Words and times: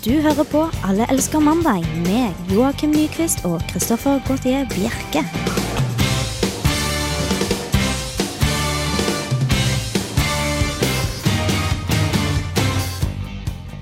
Du 0.00 0.14
hører 0.24 0.46
på 0.48 0.62
Alle 0.88 1.04
elsker 1.12 1.42
mandag 1.44 1.82
med 2.06 2.32
Joakim 2.48 2.94
Nyquist 2.94 3.42
og 3.44 3.60
Christoffer 3.68 4.16
Gautier 4.24 4.64
Bjerke. 4.70 5.20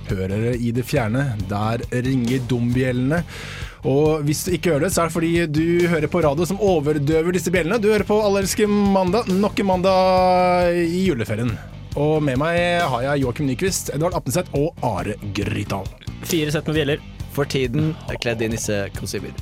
Hører 0.08 0.34
dere 0.34 0.56
i 0.58 0.74
det 0.74 0.82
fjerne, 0.90 1.22
der 1.46 1.86
ringer 1.94 2.42
dombjellene. 2.50 3.22
Og 3.86 4.26
hvis 4.26 4.42
du 4.42 4.56
ikke 4.58 4.74
hører 4.74 4.88
det, 4.88 4.92
så 4.96 5.04
er 5.04 5.12
det 5.12 5.18
fordi 5.20 5.32
du 5.46 5.86
hører 5.86 6.10
på 6.10 6.26
radio 6.26 6.50
som 6.50 6.58
overdøver 6.58 7.38
disse 7.38 7.54
bjellene. 7.54 7.78
Du 7.78 7.92
hører 7.92 8.08
på 8.08 8.18
Alle 8.26 8.42
elsker 8.42 8.66
mandag, 8.66 9.30
nok 9.30 9.62
en 9.62 9.70
mandag 9.70 10.82
i 10.82 11.06
juleferien. 11.06 11.54
Og 11.94 12.18
med 12.22 12.42
meg 12.42 12.58
har 12.90 13.06
jeg 13.06 13.22
Joakim 13.22 13.46
Nyquist, 13.46 13.94
Edvard 13.94 14.18
Apneseth 14.18 14.50
og 14.58 14.74
Are 14.82 15.14
Grytdal. 15.34 16.07
Fire 16.28 16.52
sett 16.52 16.66
med 16.68 16.76
bjeller. 16.76 17.04
For 17.32 17.48
tiden 17.48 17.94
er 18.10 18.18
kledd 18.20 18.42
i 18.44 18.50
nissekostymer. 18.52 19.36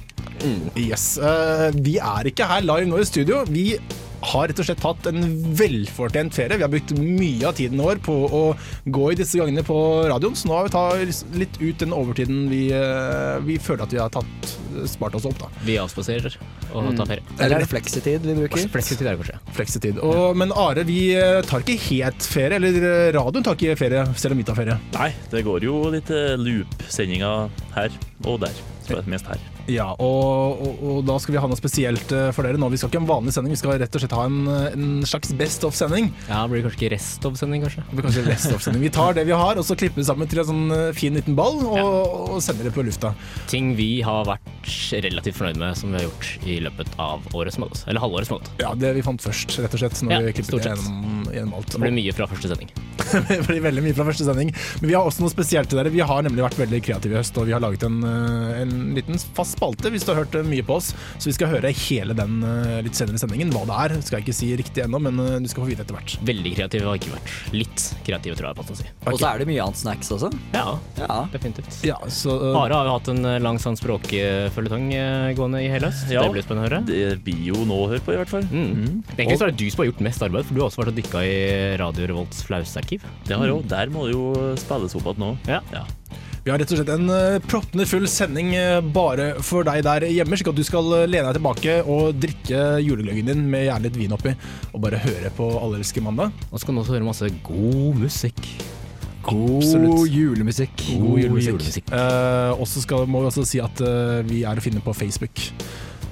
Yes. 0.76 1.16
Uh, 1.18 1.70
vi 1.82 1.96
er 1.98 2.28
ikke 2.28 2.46
her 2.46 2.64
live 2.66 2.86
nå 2.90 3.00
i 3.00 3.06
studio. 3.08 3.42
Vi 3.48 3.70
har 4.20 4.48
rett 4.48 4.60
og 4.60 4.66
slett 4.68 4.84
hatt 4.84 5.08
en 5.10 5.22
velfortjent 5.58 6.34
ferie. 6.34 6.58
Vi 6.58 6.64
har 6.64 6.72
brukt 6.72 6.92
mye 6.98 7.48
av 7.48 7.56
tiden 7.58 7.80
vår 7.82 8.00
på 8.04 8.14
å 8.26 8.42
gå 8.84 9.10
i 9.12 9.18
disse 9.18 9.38
gangene 9.40 9.64
på 9.66 9.76
radioen, 10.10 10.36
så 10.38 10.48
nå 10.48 10.56
har 10.58 10.68
vi 10.68 10.74
tatt 10.74 11.34
litt 11.36 11.58
ut 11.60 11.82
den 11.82 11.94
overtiden 11.96 12.46
vi, 12.50 12.66
eh, 12.74 13.38
vi 13.46 13.58
føler 13.62 13.86
at 13.86 13.94
vi 13.94 14.00
har 14.00 14.12
tatt, 14.12 14.52
spart 14.90 15.16
oss 15.16 15.26
opp. 15.28 15.38
da. 15.40 15.50
Vi 15.64 15.78
avspaserer 15.80 16.36
og 16.74 16.92
tar 16.96 17.08
ferie. 17.08 17.24
Eller 17.38 17.56
er 17.56 17.64
det 17.64 17.70
fleksetid 17.70 18.26
vi 18.26 18.36
bruker? 18.42 18.68
Fleksitid 18.72 19.06
er 19.06 19.16
det 19.16 19.24
kanskje. 19.24 19.40
Fleksetid. 19.56 20.00
Og, 20.04 20.36
men 20.36 20.52
Are, 20.52 20.84
vi 20.88 21.00
eh, 21.16 21.42
tar 21.46 21.64
ikke 21.64 21.78
helt 21.88 22.22
ferie, 22.22 22.60
eller 22.60 22.80
eh, 22.82 23.10
radioen 23.16 23.46
tar 23.46 23.58
ikke 23.58 23.76
ferie, 23.78 24.06
selv 24.16 24.36
om 24.36 24.42
vi 24.42 24.48
tar 24.48 24.58
ferie. 24.58 24.78
Nei, 24.96 25.10
det 25.32 25.44
går 25.46 25.68
jo 25.68 25.82
litt 25.94 26.10
loop-sendinger 26.40 27.52
her 27.76 28.00
og 28.24 28.40
der. 28.44 28.75
Så 28.86 28.96
jeg 29.00 29.10
mest 29.10 29.26
her. 29.30 29.42
Ja, 29.66 29.88
og, 29.98 30.60
og, 30.62 30.82
og 30.86 30.98
da 31.08 31.16
skal 31.22 31.34
vi 31.34 31.40
ha 31.42 31.48
noe 31.50 31.58
spesielt 31.58 32.12
eh, 32.14 32.28
for 32.34 32.46
dere 32.46 32.60
nå. 32.60 32.68
Vi 32.70 32.78
skal 32.78 32.90
ikke 32.90 33.00
ha 33.00 33.04
en 33.04 33.10
vanlig 33.10 33.34
sending, 33.34 33.54
vi 33.56 33.58
skal 33.58 33.74
rett 33.82 33.98
og 33.98 34.02
slett 34.02 34.14
ha 34.14 34.26
en, 34.28 34.38
eh, 34.52 34.76
en 34.76 35.06
slags 35.08 35.32
Best 35.36 35.66
of-sending. 35.66 36.12
Ja, 36.28 36.44
det 36.44 36.52
blir 36.52 36.66
kanskje 36.66 36.80
ikke 36.84 36.92
rest 36.94 37.26
of 37.26 37.38
sending, 37.40 37.64
kanskje. 37.66 37.82
Det 37.88 37.98
blir 37.98 38.06
kanskje 38.06 38.26
rest 38.28 38.52
of 38.54 38.62
-sending. 38.62 38.84
Vi 38.86 38.92
tar 38.94 39.18
det 39.18 39.26
vi 39.26 39.34
har, 39.34 39.58
og 39.58 39.64
så 39.66 39.76
klipper 39.76 40.00
vi 40.00 40.06
sammen 40.06 40.30
til 40.30 40.40
en 40.40 40.50
sånn 40.52 40.70
eh, 40.70 40.92
fin 40.94 41.14
liten 41.14 41.34
ball, 41.34 41.58
og, 41.66 42.36
og 42.36 42.42
sender 42.42 42.70
det 42.70 42.74
på 42.74 42.86
lufta. 42.86 43.14
Ting 43.50 43.74
vi 43.76 44.02
har 44.06 44.24
vært 44.24 45.02
relativt 45.02 45.36
fornøyd 45.36 45.58
med 45.58 45.76
som 45.76 45.90
vi 45.90 45.98
har 45.98 46.06
gjort 46.06 46.46
i 46.46 46.60
løpet 46.62 46.88
av 46.98 47.26
året 47.34 47.54
som 47.54 47.66
har 47.66 47.70
gått. 47.74 47.84
Eller 47.86 48.00
halvåret 48.00 48.26
som 48.26 48.36
har 48.36 48.44
gått. 48.44 48.62
Ja, 48.62 48.74
det 48.74 48.94
vi 48.94 49.02
fant 49.02 49.22
først, 49.22 49.58
rett 49.58 49.74
og 49.74 49.82
slett, 49.82 50.02
når 50.02 50.12
Ja, 50.12 50.20
vi 50.20 50.32
klippet 50.32 50.52
stort 50.52 50.68
gjennom, 50.70 51.26
gjennom 51.34 51.54
alt. 51.58 51.72
Det 51.72 51.82
blir 51.82 51.96
mye 51.98 52.14
fra 52.14 52.28
første 52.30 52.50
sending. 52.52 52.70
det 53.28 53.42
blir 53.46 53.62
veldig 53.64 53.84
mye 53.84 53.96
fra 53.96 54.06
første 54.08 54.26
sending. 54.26 54.52
Men 54.80 54.90
vi 54.90 54.96
har 54.96 55.06
også 55.06 55.24
noe 55.24 55.32
spesielt 55.32 55.70
til 55.70 55.80
dere. 55.80 55.92
Vi 55.94 56.02
har 56.04 56.24
nemlig 56.26 56.44
vært 56.46 56.58
veldig 56.60 56.82
kreative 56.86 57.16
i 57.16 57.20
høst, 57.20 57.38
og 57.38 57.48
vi 57.48 57.54
har 57.56 57.62
laget 57.62 57.86
en, 57.86 57.98
eh, 58.06 58.62
en 58.76 58.94
liten 58.96 59.20
fast 59.36 59.56
spalte 59.56 59.90
hvis 59.92 60.04
du 60.06 60.12
har 60.12 60.22
hørt 60.22 60.36
eh, 60.38 60.46
mye 60.46 60.64
på 60.66 60.76
oss. 60.78 60.92
Så 61.18 61.30
vi 61.30 61.34
skal 61.36 61.52
høre 61.54 61.72
hele 61.86 62.16
den 62.16 62.38
eh, 62.46 62.80
litt 62.86 62.98
senere 62.98 63.18
i 63.18 63.22
sendingen. 63.22 63.52
Hva 63.54 63.64
det 63.68 63.78
er, 63.84 63.96
skal 64.06 64.18
jeg 64.18 64.26
ikke 64.26 64.36
si 64.38 64.50
riktig 64.60 64.84
ennå, 64.86 65.00
men 65.02 65.20
eh, 65.22 65.36
du 65.44 65.50
skal 65.50 65.64
få 65.64 65.70
vite 65.70 65.86
etter 65.86 65.96
hvert. 65.98 66.16
Veldig 66.26 66.54
kreativ 66.58 66.86
har 66.88 67.00
ikke 67.00 67.14
vært. 67.14 67.34
Litt 67.56 67.86
kreativ, 68.06 68.36
tror 68.38 68.50
jeg 68.50 68.66
å 68.66 68.78
si. 68.80 68.88
Og 69.06 69.20
så 69.20 69.30
er 69.30 69.42
det 69.42 69.48
mye 69.50 69.66
annet 69.66 69.82
snacks 69.82 70.12
også. 70.16 70.32
Ja, 70.56 70.66
Ja. 71.00 71.20
definitivt. 71.32 71.80
Ja, 71.86 71.98
så 72.12 72.34
uh... 72.40 72.56
Are 72.56 72.76
har 72.76 72.88
jo 72.88 72.96
hatt 72.96 73.08
en 73.12 73.22
lang 73.42 73.60
sånn 73.62 73.76
språkføljetong 73.78 74.88
gående 75.38 75.62
i 75.64 75.70
hele 75.70 75.90
høst. 75.92 76.08
Ja. 76.12 76.24
Det 76.24 76.34
blir 76.34 76.46
spennende 76.46 76.66
å 76.66 76.68
høre. 76.70 76.82
Det 76.88 77.20
blir 77.26 77.44
jo 77.52 77.66
nå 77.68 77.78
å 77.84 77.90
høre 77.92 78.02
på, 78.04 78.14
i 78.16 78.20
hvert 78.20 78.32
fall. 78.32 78.46
Mm. 78.50 79.02
Egentlig 79.16 79.38
så 79.38 79.46
er 79.46 79.54
det 79.54 79.60
du 79.60 79.68
som 79.70 79.82
har 79.84 79.90
gjort 79.90 80.02
mest 80.08 80.24
arbeid, 80.26 80.48
for 80.48 80.56
du 80.56 80.62
har 80.62 80.70
også 80.70 80.82
vært 80.82 80.96
og 80.96 80.98
dykka 81.00 81.22
i 81.26 81.36
Radio 81.80 82.06
Revolts 82.10 82.42
flausarkiv. 82.46 83.04
Det 83.26 83.36
har 83.36 83.44
jeg 83.48 83.54
jo, 83.54 83.62
Der 83.68 83.92
må 83.92 84.06
det 84.06 84.16
jo 84.16 84.54
spilles 84.60 84.96
opp 84.96 85.08
igjen 85.10 85.22
nå. 85.22 85.30
Ja. 85.50 85.60
Ja. 85.74 85.84
Vi 86.46 86.52
har 86.52 86.60
rett 86.62 86.70
og 86.70 86.78
slett 86.78 86.90
en 86.94 87.08
uh, 87.10 87.40
proppende 87.42 87.82
full 87.90 88.04
sending 88.06 88.52
eh, 88.54 88.76
bare 88.94 89.32
for 89.42 89.66
deg 89.66 89.80
der 89.82 90.04
hjemme, 90.06 90.36
slik 90.38 90.52
at 90.52 90.54
du 90.54 90.62
skal 90.62 90.92
eh, 90.94 91.08
lene 91.10 91.26
deg 91.26 91.40
tilbake 91.40 91.72
og 91.90 92.20
drikke 92.22 92.60
julegløggen 92.86 93.26
din 93.32 93.40
med 93.50 93.64
gjerne 93.64 93.88
litt 93.88 93.98
vin 93.98 94.14
oppi, 94.14 94.30
og 94.70 94.84
bare 94.84 95.00
høre 95.02 95.32
på 95.34 95.48
Allelske 95.58 96.04
mandag. 96.06 96.30
Og 96.52 96.62
så 96.62 96.68
kan 96.68 96.78
du 96.78 96.84
også 96.84 96.94
høre 96.94 97.08
masse 97.08 97.32
god 97.48 97.98
musikk. 97.98 98.38
Absolutt. 99.26 100.06
julemusikk. 100.06 100.86
God 101.00 101.18
julemusikk. 101.24 101.50
julemusikk. 101.50 101.90
Uh, 101.90 102.54
og 102.54 102.70
så 102.70 103.02
må 103.10 103.24
vi 103.24 103.30
også 103.32 103.48
si 103.50 103.58
at 103.66 103.82
uh, 103.82 104.22
vi 104.30 104.44
er 104.46 104.54
å 104.54 104.62
finne 104.62 104.84
på 104.86 104.94
Facebook. 104.94 105.48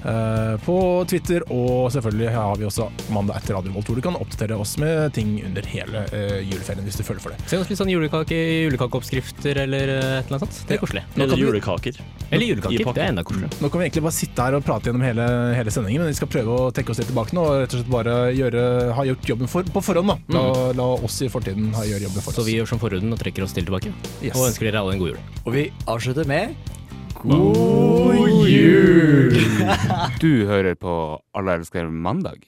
Eh, 0.05 0.55
på 0.65 0.77
Twitter, 1.09 1.45
og 1.53 1.91
selvfølgelig 1.93 2.33
har 2.35 2.59
vi 2.59 2.67
også 2.69 2.87
Mandag 3.13 3.41
etter 3.41 3.57
Radio 3.57 3.73
Volt, 3.75 3.89
hvor 3.89 3.99
du 3.99 4.03
kan 4.05 4.17
oppdatere 4.19 4.57
oss 4.61 4.75
med 4.81 5.13
ting 5.17 5.35
under 5.45 5.65
hele 5.69 6.05
eh, 6.15 6.39
juleferien 6.45 6.85
hvis 6.87 6.99
du 6.99 7.03
føler 7.07 7.23
for 7.23 7.35
det. 7.35 7.39
Se 7.49 7.59
oss 7.59 7.71
litt 7.71 7.79
sånn 7.81 7.91
julekake, 7.91 8.37
julekakeoppskrifter 8.65 9.61
eller 9.65 9.93
eh, 9.97 10.05
et 10.19 10.29
eller 10.29 10.37
annet 10.37 10.45
sånt. 10.47 10.61
Det 10.69 10.77
er 10.77 10.81
koselig. 10.83 11.05
Eller 11.17 11.41
julekaker. 11.41 12.01
Eller 12.29 12.51
julekaker. 12.51 12.91
Det 12.95 13.03
er 13.03 13.13
enda 13.13 13.25
koseligere. 13.27 13.61
Nå 13.61 13.71
kan 13.71 13.81
vi 13.81 13.89
egentlig 13.89 14.05
bare 14.07 14.17
sitte 14.19 14.47
her 14.47 14.57
og 14.59 14.65
prate 14.67 14.89
gjennom 14.91 15.05
hele, 15.05 15.27
hele 15.57 15.73
sendingen, 15.73 16.05
men 16.05 16.13
vi 16.13 16.19
skal 16.19 16.31
prøve 16.31 16.59
å 16.59 16.69
trekke 16.75 16.93
oss 16.93 17.01
litt 17.01 17.11
tilbake 17.11 17.37
nå 17.37 17.45
og 17.45 17.59
rett 17.63 17.75
og 17.75 17.81
slett 17.81 17.93
bare 17.93 18.17
gjøre, 18.35 18.65
ha 18.97 19.07
gjort 19.11 19.31
jobben 19.33 19.51
for, 19.51 19.73
på 19.75 19.83
forhånd. 19.89 20.13
da. 20.13 20.17
La, 20.35 20.45
la 20.77 20.89
oss 21.05 21.21
i 21.25 21.31
fortiden 21.31 21.73
ha 21.77 21.85
gjøre 21.87 22.07
jobben 22.07 22.21
for 22.21 22.33
oss. 22.33 22.39
Så 22.41 22.47
vi 22.47 22.57
gjør 22.59 22.71
som 22.73 22.81
forhuden 22.81 23.13
og 23.15 23.21
trekker 23.21 23.45
oss 23.45 23.55
til 23.55 23.67
tilbake. 23.67 23.93
Yes. 24.21 24.35
Og 24.35 24.49
ønsker 24.49 24.69
dere 24.69 24.83
alle 24.83 24.97
en 24.97 25.03
god 25.03 25.13
jul. 25.13 25.19
Og 25.45 25.55
vi 25.55 25.67
avslutter 25.91 26.29
med 26.29 26.55
God 27.21 28.15
jul! 28.19 28.24
Du 30.21 30.45
hører 30.45 30.75
på 30.77 30.91
Alle 31.37 31.55
elsker 31.59 31.87
mandag. 31.89 32.43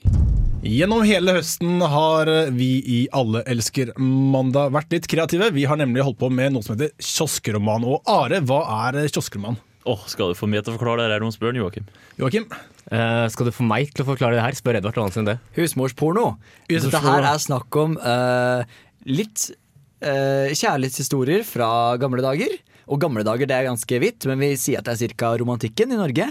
Gjennom 0.67 1.01
hele 1.07 1.33
høsten 1.37 1.81
har 1.81 2.29
vi 2.53 2.67
i 2.85 2.99
Alle 3.15 3.41
elsker 3.49 3.93
mandag 3.97 4.73
vært 4.75 4.93
litt 4.93 5.07
kreative. 5.09 5.49
Vi 5.55 5.65
har 5.69 5.79
nemlig 5.79 6.05
holdt 6.05 6.19
på 6.21 6.29
med 6.33 6.53
noe 6.53 6.65
som 6.65 6.75
heter 6.75 6.91
kioskroman. 7.01 7.85
Og 7.87 8.05
Are, 8.13 8.41
hva 8.45 8.59
er 8.89 8.99
kioskroman? 9.09 9.57
Åh, 9.87 10.03
Skal 10.11 10.33
du 10.33 10.37
få 10.37 10.49
meg 10.51 10.65
til 10.67 10.75
å 10.75 10.77
forklare 10.77 11.07
det 11.07 11.15
her, 11.15 11.23
noen 11.23 11.33
spør 11.33 11.55
Joakim? 11.57 11.85
Joakim? 12.19 12.45
Eh, 12.91 13.25
skal 13.33 13.47
du 13.49 13.53
få 13.55 13.65
meg 13.65 13.93
til 13.95 14.03
å 14.05 14.09
forklare 14.11 14.37
det 14.37 14.43
her? 14.45 14.57
Spør 14.59 14.77
Edvard 14.81 14.99
Johansen 14.99 15.25
det. 15.29 15.37
husmorsporno. 15.57 16.33
Husmorsporno. 16.67 16.91
Dette 16.91 17.05
her 17.07 17.29
er 17.31 17.41
snakk 17.41 17.81
om 17.81 17.95
eh, 17.97 18.79
litt 19.07 19.49
eh, 20.03 20.51
kjærlighetshistorier 20.53 21.47
fra 21.47 21.69
gamle 22.01 22.21
dager. 22.25 22.59
Og 22.87 23.01
gamle 23.03 23.25
dager 23.27 23.49
det 23.49 23.55
er 23.57 23.69
ganske 23.69 24.01
vidt, 24.01 24.27
men 24.29 24.39
vi 24.41 24.53
sier 24.59 24.81
at 24.81 24.87
det 24.87 24.97
er 25.09 25.15
ca. 25.19 25.33
romantikken 25.39 25.91
i 25.91 25.99
Norge. 25.99 26.29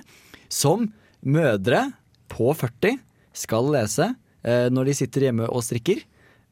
Som 0.53 0.91
mødre 1.27 1.89
på 2.33 2.53
40 2.57 3.01
skal 3.37 3.73
lese 3.75 4.13
eh, 4.47 4.69
når 4.73 4.91
de 4.91 5.01
sitter 5.01 5.29
hjemme 5.29 5.49
og 5.51 5.65
strikker. 5.67 6.05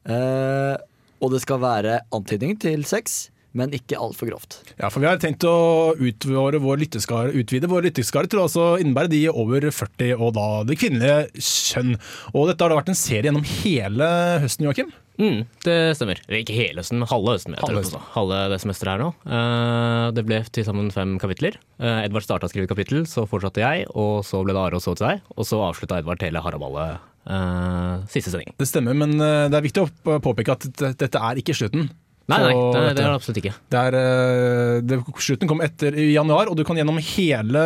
Eh, 0.05 0.75
og 1.23 1.31
det 1.33 1.41
skal 1.45 1.63
være 1.63 2.01
antydning 2.13 2.57
til 2.61 2.83
sex, 2.87 3.29
men 3.55 3.71
ikke 3.73 3.97
altfor 3.97 4.29
grovt. 4.29 4.59
Ja, 4.75 4.89
for 4.91 4.99
Vi 4.99 5.07
har 5.07 5.21
tenkt 5.21 5.45
å 5.47 5.95
utvide 5.95 6.59
vår 6.61 6.81
lytteskare, 6.83 7.31
utvide 7.31 7.71
vår 7.71 7.87
lytteskare 7.87 8.29
til 8.29 8.41
å 8.41 8.49
også 8.49 8.67
innebære 8.83 9.13
de 9.13 9.23
over 9.31 9.69
40 9.71 10.19
og 10.19 10.35
da 10.35 10.49
det 10.67 10.77
kvinnelige 10.81 11.39
kjønn. 11.39 11.95
Og 12.35 12.51
Dette 12.51 12.65
har 12.65 12.73
da 12.73 12.81
vært 12.81 12.91
en 12.91 12.99
serie 12.99 13.29
gjennom 13.29 13.47
hele 13.63 14.11
høsten, 14.43 14.67
Joakim. 14.67 14.91
Mm, 15.21 15.45
det 15.63 15.77
stemmer. 15.97 16.19
Ikke 16.27 16.55
hele 16.55 16.81
høsten, 16.81 16.99
men 17.01 17.09
halve 17.09 17.35
høsten. 17.37 17.55
Halve 17.61 17.81
høsten. 17.83 18.03
halve 18.15 18.41
det 18.51 18.59
semesteret 18.63 18.95
her 18.95 19.03
nå. 19.03 19.09
Eh, 19.25 20.05
det 20.17 20.25
ble 20.27 20.41
til 20.51 20.67
sammen 20.67 20.91
fem 20.95 21.15
kapitler. 21.21 21.59
Eh, 21.79 22.03
Edvard 22.03 22.27
starta 22.27 22.49
å 22.49 22.51
skrive 22.51 22.69
kapittel, 22.71 23.05
så 23.09 23.25
fortsatte 23.29 23.63
jeg, 23.63 23.87
og 23.95 24.25
så 24.27 24.43
ble 24.43 24.55
det 24.55 24.63
Are 24.65 24.79
og 24.79 24.83
så 24.83 24.95
til 24.97 25.09
deg. 25.09 25.27
Og 25.35 25.47
så 25.47 25.61
avslutta 25.63 26.01
Edvard 26.01 26.23
hele 26.25 26.43
haraballet 26.43 27.03
uh, 27.29 28.03
siste 28.11 28.33
sendingen. 28.33 28.55
Det 28.59 28.67
stemmer, 28.69 28.97
men 28.97 29.15
eh, 29.19 29.45
det 29.51 29.59
er 29.59 29.65
viktig 29.65 29.85
å 29.85 30.19
påpeke 30.23 30.55
at 30.55 30.67
dette 30.99 31.21
er 31.21 31.41
ikke 31.41 31.55
slutten. 31.57 31.89
Nei, 32.25 32.39
nei, 32.41 32.53
det, 32.57 32.79
det 32.97 33.03
er 33.03 33.11
det 33.11 33.17
absolutt 33.19 33.37
ikke. 33.37 33.51
Det 33.69 33.81
er, 33.87 33.95
eh, 33.99 34.79
det, 34.81 34.97
slutten 35.21 35.49
kom 35.49 35.61
etter 35.61 35.93
i 36.01 36.07
januar, 36.15 36.49
og 36.49 36.57
du 36.57 36.63
kan 36.65 36.79
gjennom 36.79 36.97
hele 36.97 37.61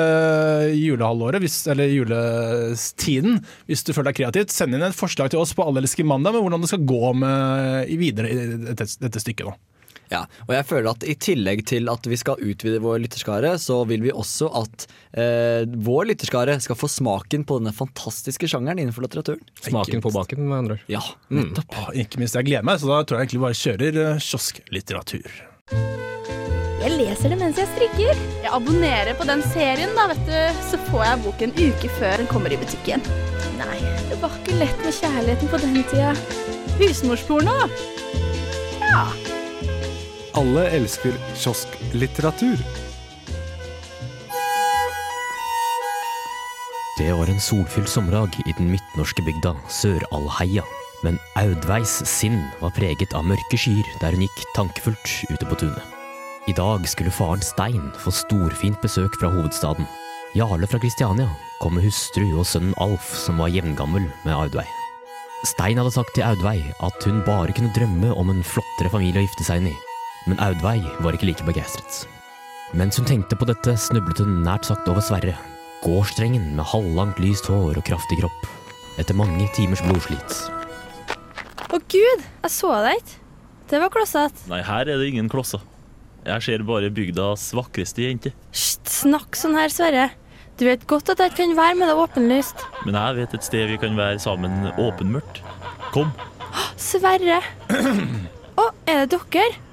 julehalvåret, 0.75 1.39
hvis, 1.39 1.61
eller 1.71 1.87
juletiden, 1.93 3.39
hvis 3.71 3.85
du 3.87 3.93
føler 3.95 4.11
deg 4.11 4.19
kreativt, 4.19 4.51
sende 4.51 4.75
inn 4.75 4.83
et 4.89 4.97
forslag 4.97 5.31
til 5.31 5.39
oss 5.39 5.55
på 5.55 5.63
Allelske 5.63 6.03
mandag 6.03 6.35
med 6.35 6.43
hvordan 6.43 6.65
det 6.65 6.71
skal 6.73 6.83
gå 6.91 7.13
med, 7.21 7.95
videre 8.01 8.33
i 8.33 8.47
dette, 8.67 8.89
dette 8.99 9.23
stykket. 9.23 9.47
Da. 9.47 9.78
Ja, 10.09 10.23
og 10.47 10.53
jeg 10.55 10.65
føler 10.65 10.89
at 10.91 11.03
i 11.05 11.13
tillegg 11.21 11.61
til 11.69 11.89
at 11.91 12.07
vi 12.09 12.17
skal 12.17 12.41
utvide 12.41 12.81
vår 12.81 13.03
lytterskare, 13.03 13.53
så 13.61 13.83
vil 13.89 14.01
vi 14.07 14.13
også 14.13 14.49
at 14.57 14.87
eh, 15.13 15.69
vår 15.69 16.09
lytterskare 16.11 16.55
skal 16.63 16.79
få 16.79 16.89
smaken 16.89 17.45
på 17.45 17.59
denne 17.61 17.75
fantastiske 17.77 18.49
sjangeren 18.49 18.81
innenfor 18.81 19.05
litteraturen. 19.05 19.43
Smaken 19.61 20.01
på 20.01 20.13
baken, 20.15 20.41
med 20.49 20.57
andre 20.63 20.79
ord. 20.79 20.87
Ja, 20.89 21.03
nettopp. 21.29 21.77
Åh, 21.77 21.93
ikke 22.05 22.23
minst, 22.23 22.39
jeg 22.39 22.49
gleder 22.49 22.65
meg, 22.65 22.81
så 22.81 22.89
da 22.89 23.03
tror 23.03 23.19
jeg 23.19 23.29
egentlig 23.29 23.45
bare 23.45 23.61
kjører 23.61 24.01
eh, 24.07 24.25
kiosklitteratur. 24.25 25.39
Jeg 26.79 26.95
leser 26.95 27.33
det 27.33 27.37
mens 27.41 27.57
jeg 27.59 27.67
strikker. 27.75 28.19
Jeg 28.39 28.51
abonnerer 28.55 29.17
på 29.19 29.25
den 29.27 29.43
serien, 29.51 29.91
da, 29.97 30.07
vet 30.13 30.21
du. 30.25 30.61
Så 30.71 30.79
får 30.89 31.03
jeg 31.05 31.23
boken 31.25 31.51
en 31.51 31.73
uke 31.73 31.91
før 31.99 32.21
den 32.23 32.29
kommer 32.31 32.55
i 32.55 32.59
butikken. 32.61 33.03
Nei, 33.59 33.77
det 34.09 34.17
var 34.23 34.33
ikke 34.39 34.57
lett 34.61 34.85
med 34.85 34.95
kjærligheten 34.95 35.51
på 35.51 35.59
den 35.65 35.81
tida. 35.91 36.13
Husmorsporno? 36.79 37.57
Ja. 38.79 39.03
Alle 40.37 40.67
elsker 40.77 41.15
kiosklitteratur. 41.33 42.59
Det 46.99 47.13
var 47.13 47.31
en 47.31 47.41
solfylt 47.41 47.89
sommerdag 47.89 48.35
i 48.45 48.53
den 48.57 48.69
midtnorske 48.69 49.23
bygda 49.25 49.55
Sør-Alheia. 49.71 50.65
Men 51.01 51.17
Audveis 51.39 52.01
sinn 52.05 52.37
var 52.59 52.75
preget 52.75 53.15
av 53.15 53.25
mørke 53.25 53.57
skyer 53.57 53.87
der 54.03 54.13
hun 54.13 54.25
gikk 54.27 54.43
tankefullt 54.53 55.15
ute 55.31 55.49
på 55.49 55.59
tunet. 55.63 55.97
I 56.51 56.53
dag 56.53 56.85
skulle 56.91 57.13
faren 57.13 57.41
Stein 57.41 57.89
få 57.97 58.13
storfint 58.13 58.77
besøk 58.83 59.17
fra 59.17 59.31
hovedstaden. 59.33 59.87
Jarle 60.37 60.69
fra 60.69 60.81
Kristiania 60.83 61.29
kom 61.63 61.79
med 61.79 61.87
hustru 61.87 62.27
og 62.35 62.45
sønnen 62.45 62.77
Alf, 62.77 63.15
som 63.17 63.41
var 63.41 63.49
jevngammel 63.49 64.05
med 64.27 64.35
Audveig. 64.35 64.69
Stein 65.47 65.79
hadde 65.79 65.95
sagt 65.95 66.13
til 66.13 66.27
Audveig 66.27 66.73
at 66.83 67.05
hun 67.07 67.23
bare 67.25 67.55
kunne 67.55 67.73
drømme 67.73 68.13
om 68.13 68.29
en 68.29 68.43
flottere 68.45 68.91
familie 68.91 69.23
å 69.23 69.29
gifte 69.29 69.47
seg 69.47 69.63
inn 69.63 69.71
i, 69.71 69.77
men 70.29 70.39
Audveig 70.45 70.85
var 71.01 71.15
ikke 71.17 71.31
like 71.31 71.45
begeistret. 71.47 72.03
Mens 72.77 72.99
hun 72.99 73.07
tenkte 73.09 73.37
på 73.39 73.47
dette, 73.49 73.73
snublet 73.81 74.21
hun 74.21 74.43
nært 74.45 74.67
sagt 74.69 74.87
over 74.91 75.01
Sverre, 75.01 75.33
gårdstrengen 75.81 76.51
med 76.57 76.67
halvlangt 76.69 77.17
lyst 77.23 77.49
hår 77.49 77.79
og 77.79 77.85
kraftig 77.87 78.19
kropp, 78.21 78.45
etter 79.01 79.17
mange 79.17 79.47
timers 79.57 79.81
blodslit. 79.87 80.37
Å 81.69 81.79
gud, 81.81 82.23
jeg 82.45 82.53
så 82.53 82.71
deg 82.85 83.01
ikke. 83.01 83.17
Det 83.69 83.81
var 83.81 83.91
klossete. 83.93 84.47
Nei, 84.49 84.63
her 84.65 84.89
er 84.89 84.97
det 84.97 85.09
ingen 85.11 85.29
klosser. 85.29 85.61
Jeg 86.25 86.45
ser 86.45 86.63
bare 86.65 86.89
bygdas 86.93 87.47
vakreste 87.57 88.05
jente. 88.05 88.31
Hysj, 88.53 88.79
snakk 88.89 89.37
sånn 89.37 89.57
her, 89.57 89.69
Sverre. 89.73 90.09
Du 90.59 90.65
vet 90.67 90.83
godt 90.89 91.13
at 91.13 91.21
jeg 91.21 91.31
ikke 91.31 91.43
kan 91.43 91.55
være 91.57 91.77
med 91.79 91.89
deg 91.89 92.01
åpenlyst. 92.01 92.65
Men 92.83 92.97
jeg 92.97 93.17
vet 93.21 93.37
et 93.37 93.45
sted 93.45 93.69
vi 93.69 93.77
kan 93.81 93.97
være 93.97 94.19
sammen 94.21 94.67
åpenmørkt. 94.75 95.41
Kom. 95.93 96.11
Sverre. 96.81 97.39
Å, 98.59 98.65
er 98.89 99.05
det 99.05 99.21
dere? 99.31 99.68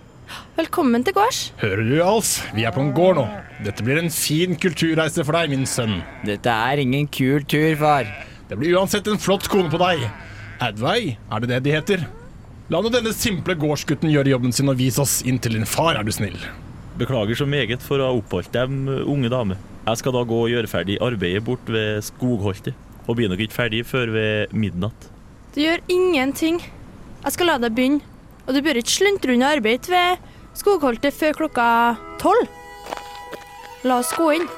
Velkommen 0.57 1.03
til 1.05 1.13
gårds. 1.13 1.39
Hører 1.61 1.83
du, 1.85 1.97
Alf? 2.01 2.29
Vi 2.57 2.63
er 2.65 2.73
på 2.73 2.81
en 2.81 2.95
gård 2.97 3.19
nå. 3.19 3.27
Dette 3.61 3.85
blir 3.85 3.99
en 4.01 4.09
fin 4.09 4.55
kulturreise 4.57 5.21
for 5.21 5.37
deg, 5.37 5.51
min 5.53 5.67
sønn. 5.69 5.99
Dette 6.25 6.49
er 6.49 6.81
ingen 6.81 7.05
kul 7.13 7.43
tur, 7.45 7.75
far. 7.77 8.09
Det 8.49 8.57
blir 8.57 8.79
uansett 8.79 9.05
en 9.13 9.21
flott 9.21 9.51
kone 9.53 9.69
på 9.69 9.77
deg. 9.83 10.07
Advei, 10.65 11.19
er 11.29 11.43
det 11.45 11.51
det 11.51 11.59
de 11.67 11.75
heter? 11.75 12.07
La 12.73 12.81
nå 12.81 12.89
denne 12.89 13.13
simple 13.13 13.53
gårdsgutten 13.61 14.09
gjøre 14.09 14.33
jobben 14.33 14.57
sin 14.57 14.73
og 14.73 14.79
vise 14.81 15.03
oss 15.05 15.19
inn 15.29 15.37
til 15.45 15.59
din 15.59 15.69
far, 15.69 15.99
er 16.01 16.09
du 16.09 16.15
snill. 16.17 16.39
Beklager 16.97 17.37
så 17.37 17.45
meget 17.45 17.85
for 17.85 18.01
å 18.01 18.07
ha 18.09 18.17
oppholdt 18.17 18.57
dem, 18.57 18.87
unge 19.05 19.29
dame. 19.29 19.59
Jeg 19.85 20.01
skal 20.01 20.17
da 20.17 20.23
gå 20.25 20.39
og 20.47 20.55
gjøre 20.55 20.71
ferdig 20.73 20.97
arbeidet 21.05 21.45
bort 21.45 21.69
ved 21.69 22.01
skogholtet. 22.07 22.73
Og 23.05 23.19
blir 23.19 23.29
nok 23.29 23.43
ikke 23.45 23.59
ferdig 23.59 23.83
før 23.91 24.09
ved 24.15 24.57
midnatt. 24.57 25.11
Du 25.53 25.61
gjør 25.61 25.85
ingenting. 25.93 26.63
Jeg 27.27 27.37
skal 27.37 27.53
la 27.53 27.59
deg 27.61 27.77
begynne. 27.77 28.01
Og 28.47 28.57
du 28.57 28.63
bør 28.65 28.81
ikke 28.81 28.95
sluntre 28.95 29.37
unna 29.37 29.53
arbeidet 29.59 29.93
ved 29.93 30.25
skogholtet 30.57 31.15
før 31.15 31.43
klokka 31.45 31.69
tolv. 32.23 32.49
La 33.87 34.01
oss 34.03 34.15
gå 34.17 34.33
inn. 34.39 34.49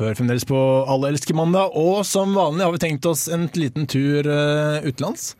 Hør 0.00 0.14
fremdeles 0.16 0.46
på 0.48 0.56
Alle 0.88 1.10
elsker 1.12 1.36
mandag, 1.36 1.74
og 1.76 2.06
som 2.08 2.32
vanlig 2.32 2.64
har 2.64 2.72
vi 2.72 2.80
tenkt 2.80 3.08
oss 3.10 3.26
en 3.28 3.50
liten 3.52 3.84
tur 3.84 4.24
uh, 4.24 4.80
utenlands. 4.80 5.34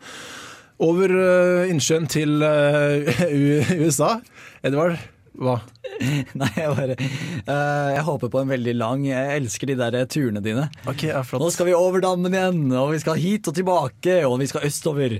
Over 0.81 1.13
uh, 1.17 1.69
innsjøen 1.69 2.05
til 2.11 2.37
uh, 2.45 3.73
USA. 3.81 4.19
Edvard, 4.61 5.01
hva? 5.39 5.61
Nei, 6.39 6.49
jeg 6.57 6.71
bare 6.75 6.95
uh, 6.97 7.89
Jeg 7.93 8.03
håper 8.07 8.31
på 8.33 8.41
en 8.41 8.49
veldig 8.51 8.73
lang 8.79 9.03
Jeg 9.05 9.37
elsker 9.37 9.69
de 9.69 9.75
der 9.79 9.97
turene 10.11 10.41
dine. 10.43 10.65
Ok, 10.89 11.05
ja, 11.07 11.21
flott. 11.25 11.43
Nå 11.43 11.51
skal 11.53 11.69
vi 11.69 11.75
over 11.77 12.03
dammen 12.03 12.33
igjen, 12.35 12.63
og 12.75 12.91
vi 12.95 12.99
skal 13.03 13.19
hit 13.21 13.47
og 13.47 13.55
tilbake, 13.55 14.17
og 14.27 14.39
vi 14.41 14.49
skal 14.51 14.65
østover. 14.67 15.17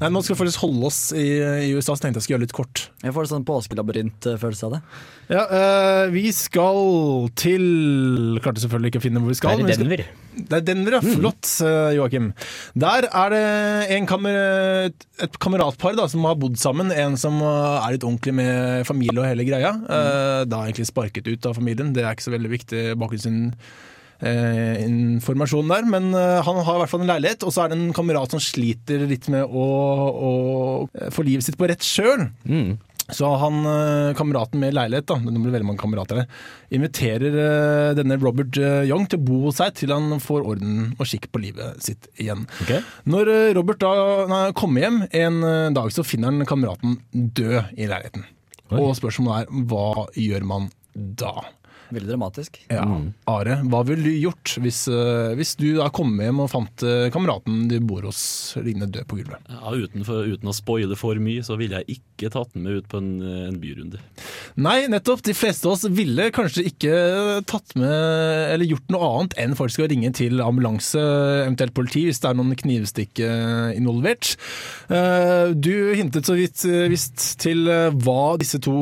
Nei, 0.00 0.10
nå 0.10 0.22
skal 0.24 0.34
vi 0.34 0.40
faktisk 0.42 0.64
holde 0.66 0.90
oss 0.90 1.00
i, 1.16 1.26
i 1.68 1.70
USA, 1.76 1.94
så 1.94 2.04
tenkte 2.04 2.20
jeg 2.20 2.26
skulle 2.26 2.38
gjøre 2.38 2.46
litt 2.48 2.56
kort. 2.56 2.84
Jeg 3.04 3.14
får 3.16 3.30
sånn 3.30 3.46
påskelabyrint-følelse 3.48 4.68
av 4.68 4.76
det. 4.76 4.82
Ja, 5.32 5.46
uh, 5.48 6.04
vi 6.12 6.26
skal 6.36 7.30
til 7.40 7.64
Klarte 8.44 8.60
selvfølgelig 8.60 8.92
ikke 8.92 9.00
å 9.00 9.06
finne 9.06 9.22
hvor 9.24 9.32
vi 9.32 9.38
skal. 9.38 9.56
Det 9.56 9.64
er 9.64 9.70
vi 9.70 9.78
skal- 9.78 9.88
Denver? 9.88 10.04
Det 10.34 10.58
er 10.58 10.66
Denver, 10.66 10.98
ja. 10.98 11.02
Flott, 11.14 11.50
uh, 11.64 11.94
Joakim. 11.94 12.32
Der 12.74 13.08
er 13.08 13.34
det 13.36 13.44
en 13.96 14.10
kamer 14.10 14.92
et 15.22 15.36
kameratpar 15.38 15.94
da, 15.94 16.08
som 16.10 16.24
har 16.26 16.34
bodd 16.40 16.56
sammen. 16.58 16.90
En 16.90 17.14
som 17.20 17.36
eh, 17.38 17.76
er 17.78 17.94
litt 17.94 18.06
ordentlig 18.06 18.34
med 18.34 18.86
familie 18.88 19.20
og 19.20 19.28
hele 19.28 19.46
greia. 19.46 19.53
Eh, 19.84 20.42
Da 20.50 20.56
er 20.60 20.66
egentlig 20.70 20.90
sparket 20.90 21.26
ut 21.28 21.46
av 21.46 21.54
familien. 21.58 21.92
Det 21.94 22.02
er 22.04 22.12
ikke 22.14 22.28
så 22.28 22.36
veldig 22.36 22.52
viktig 22.54 22.82
bakgrunnsinformasjon 23.00 25.68
der. 25.74 25.84
Men 25.90 26.04
eh, 26.14 26.40
han 26.46 26.56
har 26.64 26.74
i 26.74 26.78
hvert 26.82 26.92
fall 26.94 27.04
en 27.04 27.12
leilighet, 27.14 27.40
og 27.46 27.50
så 27.54 27.60
er 27.64 27.68
det 27.72 27.78
en 27.80 27.96
kamerat 27.96 28.30
som 28.34 28.40
sliter 28.42 28.98
litt 29.10 29.26
med 29.32 29.44
å, 29.44 29.46
å 30.30 30.32
få 31.14 31.20
livet 31.26 31.44
sitt 31.46 31.58
på 31.60 31.68
rett 31.70 31.84
sjøl. 31.86 32.22
Mm. 32.48 32.72
Så 33.12 33.28
han, 33.36 33.58
eh, 33.68 34.14
kameraten 34.16 34.56
med 34.62 34.72
leilighet, 34.72 35.04
da, 35.10 35.18
det 35.20 35.36
blir 35.36 35.52
veldig 35.52 35.66
mange 35.68 35.82
kamerater 35.82 36.22
der, 36.22 36.28
inviterer 36.72 37.34
eh, 37.36 37.90
denne 37.98 38.16
Robert 38.16 38.56
eh, 38.56 38.86
Young 38.88 39.04
til 39.12 39.20
å 39.20 39.26
bo 39.26 39.40
hos 39.42 39.58
seg 39.60 39.74
til 39.76 39.92
han 39.92 40.16
får 40.24 40.40
orden 40.54 40.94
og 40.96 41.04
skikk 41.10 41.28
på 41.34 41.42
livet 41.42 41.84
sitt 41.84 42.08
igjen. 42.16 42.46
Okay. 42.64 42.80
Når 43.04 43.28
eh, 43.34 43.50
Robert 43.58 43.82
da 43.84 43.92
nei, 44.30 44.40
kommer 44.56 44.80
hjem 44.86 45.02
en 45.10 45.36
eh, 45.44 45.68
dag, 45.76 45.92
så 45.92 46.00
finner 46.06 46.32
han 46.32 46.48
kameraten 46.48 46.96
død 47.12 47.76
i 47.76 47.84
leiligheten. 47.90 48.24
Oi. 48.72 48.80
Og 48.80 48.94
spørsmålet 48.96 49.44
er 49.44 49.64
hva 49.68 50.06
gjør 50.16 50.46
man 50.48 50.70
da? 50.94 51.34
Veldig 51.92 52.08
dramatisk. 52.14 52.58
Ja, 52.72 52.84
Are, 53.30 53.58
hva 53.68 53.82
ville 53.86 54.06
du 54.06 54.14
gjort 54.16 54.54
hvis, 54.64 54.84
eh, 54.88 55.34
hvis 55.36 55.54
du 55.60 55.66
da 55.76 55.90
kom 55.94 56.14
hjem 56.22 56.40
og 56.44 56.48
fant 56.52 56.84
eh, 56.86 57.08
kameraten 57.14 57.66
du 57.70 57.76
bor 57.84 58.06
hos 58.08 58.20
liggende 58.62 58.88
død 58.94 59.06
på 59.10 59.18
gulvet? 59.20 59.44
Ja, 59.52 59.74
uten, 59.76 60.04
for, 60.06 60.24
uten 60.24 60.48
å 60.50 60.54
spoile 60.56 60.96
for 60.98 61.18
mye, 61.20 61.42
så 61.44 61.58
ville 61.60 61.82
jeg 61.82 61.98
ikke 61.98 62.30
tatt 62.32 62.54
den 62.54 62.64
med 62.64 62.80
ut 62.80 62.88
på 62.90 63.00
en, 63.02 63.10
en 63.50 63.58
byrunde. 63.60 64.00
Nei, 64.56 64.86
nettopp. 64.90 65.22
De 65.26 65.34
fleste 65.36 65.68
av 65.68 65.74
oss 65.76 65.84
ville 65.92 66.30
kanskje 66.34 66.64
ikke 66.70 66.94
tatt 67.50 67.74
med 67.78 67.92
eller 68.54 68.68
gjort 68.70 68.90
noe 68.94 69.08
annet 69.10 69.36
enn 69.44 69.56
folk 69.58 69.72
skal 69.74 69.88
ringe 69.90 70.10
til 70.16 70.40
ambulanse, 70.44 71.00
eventuelt 71.44 71.74
politi, 71.76 72.04
hvis 72.08 72.20
det 72.22 72.30
er 72.30 72.38
noen 72.38 72.54
knivstikk 72.58 73.20
eh, 73.24 73.74
involvert. 73.78 74.34
Eh, 74.88 75.52
Du 75.54 75.72
hintet 75.96 76.26
så 76.28 76.36
vidt 76.38 76.64
eh, 76.68 76.86
visst 76.92 77.24
til 77.42 77.66
eh, 77.70 77.90
hva 78.04 78.34
disse 78.40 78.60
to, 78.62 78.74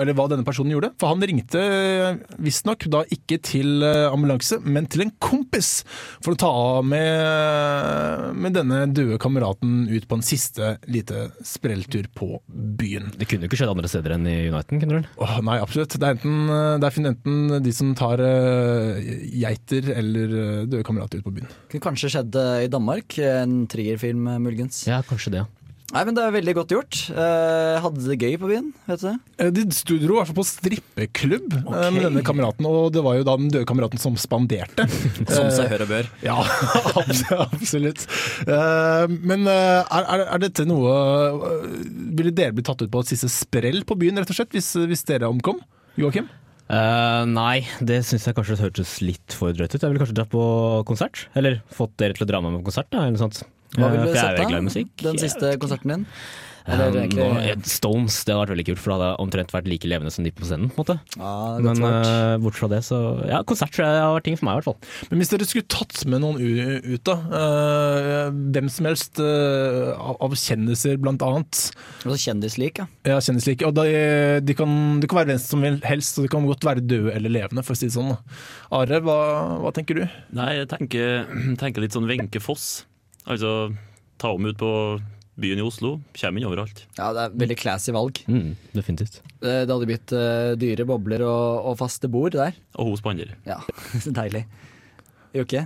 eller 0.00 0.16
hva 0.16 0.28
denne 0.30 0.46
personen 0.46 0.74
gjorde. 0.74 0.92
For 1.00 1.12
han 1.12 1.24
ringte 1.24 1.60
eh, 1.64 2.22
visstnok 2.44 2.86
da 2.92 3.02
ikke 3.14 3.38
til 3.44 3.84
eh, 3.86 4.06
ambulanse, 4.10 4.60
men 4.64 4.88
til 4.90 5.06
en 5.06 5.12
kompis 5.22 5.82
for 6.24 6.34
å 6.34 6.40
ta 6.40 6.50
av 6.50 6.84
med, 6.86 8.34
med 8.38 8.56
denne 8.56 8.84
døde 8.92 9.18
kameraten 9.22 9.84
ut 9.90 10.08
på 10.08 10.18
en 10.18 10.26
siste 10.26 10.76
lite 10.90 11.28
sprelltur 11.44 12.08
på 12.14 12.30
byen. 12.48 13.12
Det 13.18 13.28
kunne 13.30 13.46
jo 13.46 13.52
ikke 13.52 13.60
skjedd 13.62 13.74
andre 13.74 13.90
steder 13.90 14.16
enn 14.16 14.28
i 14.30 14.36
Uniten, 14.52 14.82
kunne 14.82 15.00
det? 15.00 15.12
Oh, 15.20 15.36
nei, 15.44 15.58
absolutt. 15.62 15.96
Det 15.98 16.08
er, 16.08 16.18
enten, 16.18 16.80
det 16.80 16.90
er 16.90 17.10
enten 17.12 17.58
de 17.64 17.74
som 17.74 17.92
tar 17.98 18.22
eh, 18.24 19.02
geiter 19.44 19.90
eller 19.94 20.38
eh, 20.38 20.62
døde 20.68 20.84
kamerater 20.86 21.20
ut 21.20 21.28
på 21.28 21.34
byen. 21.38 21.50
Det 21.50 21.74
Kunne 21.74 21.88
kanskje 21.90 22.12
skjedd 22.14 22.38
eh, 22.40 22.64
i 22.66 22.72
Danmark. 22.72 23.18
En 23.18 23.64
triggerfilm, 23.70 24.26
eh, 24.30 24.40
muligens. 24.42 24.84
Ja, 24.88 25.02
kanskje 25.06 25.38
det. 25.38 25.44
Nei, 25.94 26.02
men 26.08 26.16
Det 26.16 26.22
er 26.24 26.32
veldig 26.34 26.54
godt 26.58 26.72
gjort. 26.74 26.96
Eh, 27.14 27.76
hadde 27.84 28.02
det 28.02 28.16
gøy 28.18 28.34
på 28.42 28.48
byen, 28.50 28.72
vet 28.88 29.02
du 29.02 29.06
det? 29.06 29.14
Eh, 29.38 29.50
De 29.54 29.64
sto 29.76 29.98
dro 30.02 30.16
i 30.16 30.18
hvert 30.18 30.30
fall 30.32 30.38
på 30.40 30.46
strippeklubb 30.48 31.54
okay. 31.60 31.92
med 31.94 32.06
denne 32.08 32.24
kameraten, 32.26 32.66
og 32.66 32.90
det 32.96 33.04
var 33.06 33.20
jo 33.20 33.26
da 33.28 33.36
den 33.38 33.52
døde 33.54 33.68
kameraten 33.68 34.02
som 34.02 34.18
spanderte. 34.18 34.88
Som 35.34 35.48
seg 35.54 35.70
hør 35.70 35.86
og 35.86 35.92
bør. 35.92 36.10
Ja, 36.26 36.38
absolutt. 37.38 38.06
Eh, 38.42 39.06
Men 39.22 39.46
eh, 39.50 39.82
er, 39.84 40.08
er, 40.16 40.24
er 40.34 40.42
dette 40.42 40.64
noe 40.66 40.94
eh, 40.94 41.74
Ville 42.16 42.32
dere 42.34 42.54
bli 42.56 42.64
tatt 42.66 42.82
ut 42.82 42.90
på 42.90 43.02
et 43.04 43.12
siste 43.12 43.30
sprell 43.32 43.84
på 43.86 43.96
byen, 44.00 44.18
rett 44.18 44.32
og 44.32 44.38
slett, 44.38 44.54
hvis, 44.54 44.72
hvis 44.90 45.06
dere 45.06 45.30
omkom? 45.30 45.62
Joakim? 46.00 46.26
Uh, 46.64 47.28
nei, 47.28 47.66
det 47.84 48.00
syns 48.08 48.24
jeg 48.24 48.36
kanskje 48.38 48.56
hørtes 48.56 48.96
litt 49.04 49.34
for 49.36 49.52
drøyt 49.54 49.74
ut. 49.74 49.82
Jeg 49.82 49.92
ville 49.92 50.00
kanskje 50.00 50.16
dratt 50.16 50.32
på 50.32 50.44
konsert. 50.88 51.26
Eller 51.36 51.60
fått 51.70 51.92
dere 52.00 52.16
til 52.16 52.24
å 52.24 52.30
dra 52.30 52.40
med 52.40 52.54
meg 52.54 52.64
på 52.64 52.72
konsert. 52.72 52.88
Da, 52.90 53.04
eller 53.04 53.18
noe 53.18 53.26
sånt. 53.26 53.44
Hva 53.74 53.90
vil 53.90 54.00
ville 54.00 54.10
du 54.12 54.18
sette 54.18 54.42
sett 54.42 54.50
da? 54.54 54.64
musikk. 54.64 54.90
Den 55.02 55.22
siste 55.22 55.54
konserten 55.62 55.94
din? 55.94 56.06
Eh, 56.64 56.72
Eller 56.72 56.96
egentlig 56.96 57.20
nå- 57.20 57.66
Stones, 57.68 58.14
det 58.24 58.32
hadde 58.32 58.40
vært 58.46 58.52
veldig 58.54 58.64
kult, 58.70 58.78
for 58.80 58.90
det 58.92 58.96
hadde 58.96 59.20
omtrent 59.20 59.50
vært 59.52 59.66
like 59.68 59.84
levende 59.88 60.10
som 60.10 60.24
de 60.24 60.30
på 60.32 60.46
scenen. 60.48 60.70
på 60.72 60.86
ja, 60.88 61.58
Men 61.60 61.76
svart. 61.76 62.06
eh, 62.08 62.36
bort 62.38 62.54
fra 62.54 62.68
det, 62.68 62.80
så 62.84 63.28
Ja, 63.28 63.42
konsert 63.42 63.70
tror 63.70 63.84
jeg 63.84 64.00
har 64.00 64.14
vært 64.18 64.24
ting 64.24 64.36
for 64.36 64.46
meg, 64.46 64.54
i 64.54 64.56
hvert 64.60 64.64
fall. 64.64 65.10
Men 65.10 65.18
hvis 65.20 65.28
dere 65.28 65.44
skulle 65.44 65.68
tatt 65.68 66.06
med 66.06 66.22
noen 66.22 66.40
ut, 66.40 67.04
da. 67.04 67.16
Uh, 67.28 68.30
hvem 68.30 68.70
som 68.70 68.86
helst 68.86 69.20
uh, 69.20 69.92
av 70.18 70.32
kjendiser, 70.32 70.96
blant 70.96 71.20
annet. 71.20 71.70
Altså 72.02 72.32
kjendislik, 72.32 72.78
ja. 72.78 72.86
Ja, 73.04 73.18
kjendislik. 73.20 73.60
Og 73.66 73.74
de, 73.74 74.40
de, 74.40 74.54
kan, 74.54 75.00
de 75.00 75.06
kan 75.06 75.20
være 75.20 75.34
hvem 75.34 75.40
som 75.44 75.62
helst, 75.84 76.16
og 76.18 76.24
de 76.24 76.32
kan 76.32 76.46
godt 76.46 76.64
være 76.64 76.80
døde 76.80 77.12
eller 77.12 77.28
levende, 77.28 77.62
for 77.62 77.74
å 77.74 77.76
si 77.76 77.90
det 77.90 77.92
sånn. 77.98 78.08
da. 78.16 78.18
Are, 78.72 79.00
hva, 79.04 79.60
hva 79.60 79.70
tenker 79.76 80.00
du? 80.00 80.08
Nei, 80.32 80.54
jeg 80.62 80.68
tenker, 80.72 81.26
tenker 81.60 81.84
litt 81.84 81.92
sånn 81.92 82.08
Wenche 82.08 82.40
Foss. 82.40 82.86
Altså 83.30 83.50
ta 84.20 84.30
om 84.34 84.46
ut 84.46 84.58
på 84.60 84.70
byen 85.40 85.58
i 85.58 85.64
Oslo. 85.66 85.96
Kommer 86.14 86.38
inn 86.42 86.46
overalt. 86.46 86.84
Ja, 86.98 87.08
Det 87.16 87.22
er 87.24 87.38
veldig 87.42 87.56
classy 87.58 87.94
valg. 87.94 88.20
Mm, 88.30 88.52
definitivt. 88.76 89.20
Eh, 89.42 89.64
Det 89.66 89.72
hadde 89.72 89.88
blitt 89.88 90.12
eh, 90.14 90.52
dyre 90.60 90.84
bobler 90.86 91.24
og, 91.26 91.64
og 91.72 91.78
faste 91.80 92.06
bord 92.12 92.36
der. 92.36 92.54
Og 92.78 92.92
hun 92.92 93.00
spanderer. 93.00 93.34
Ja, 93.48 93.58
Deilig. 94.20 94.44
Jokke? 95.34 95.64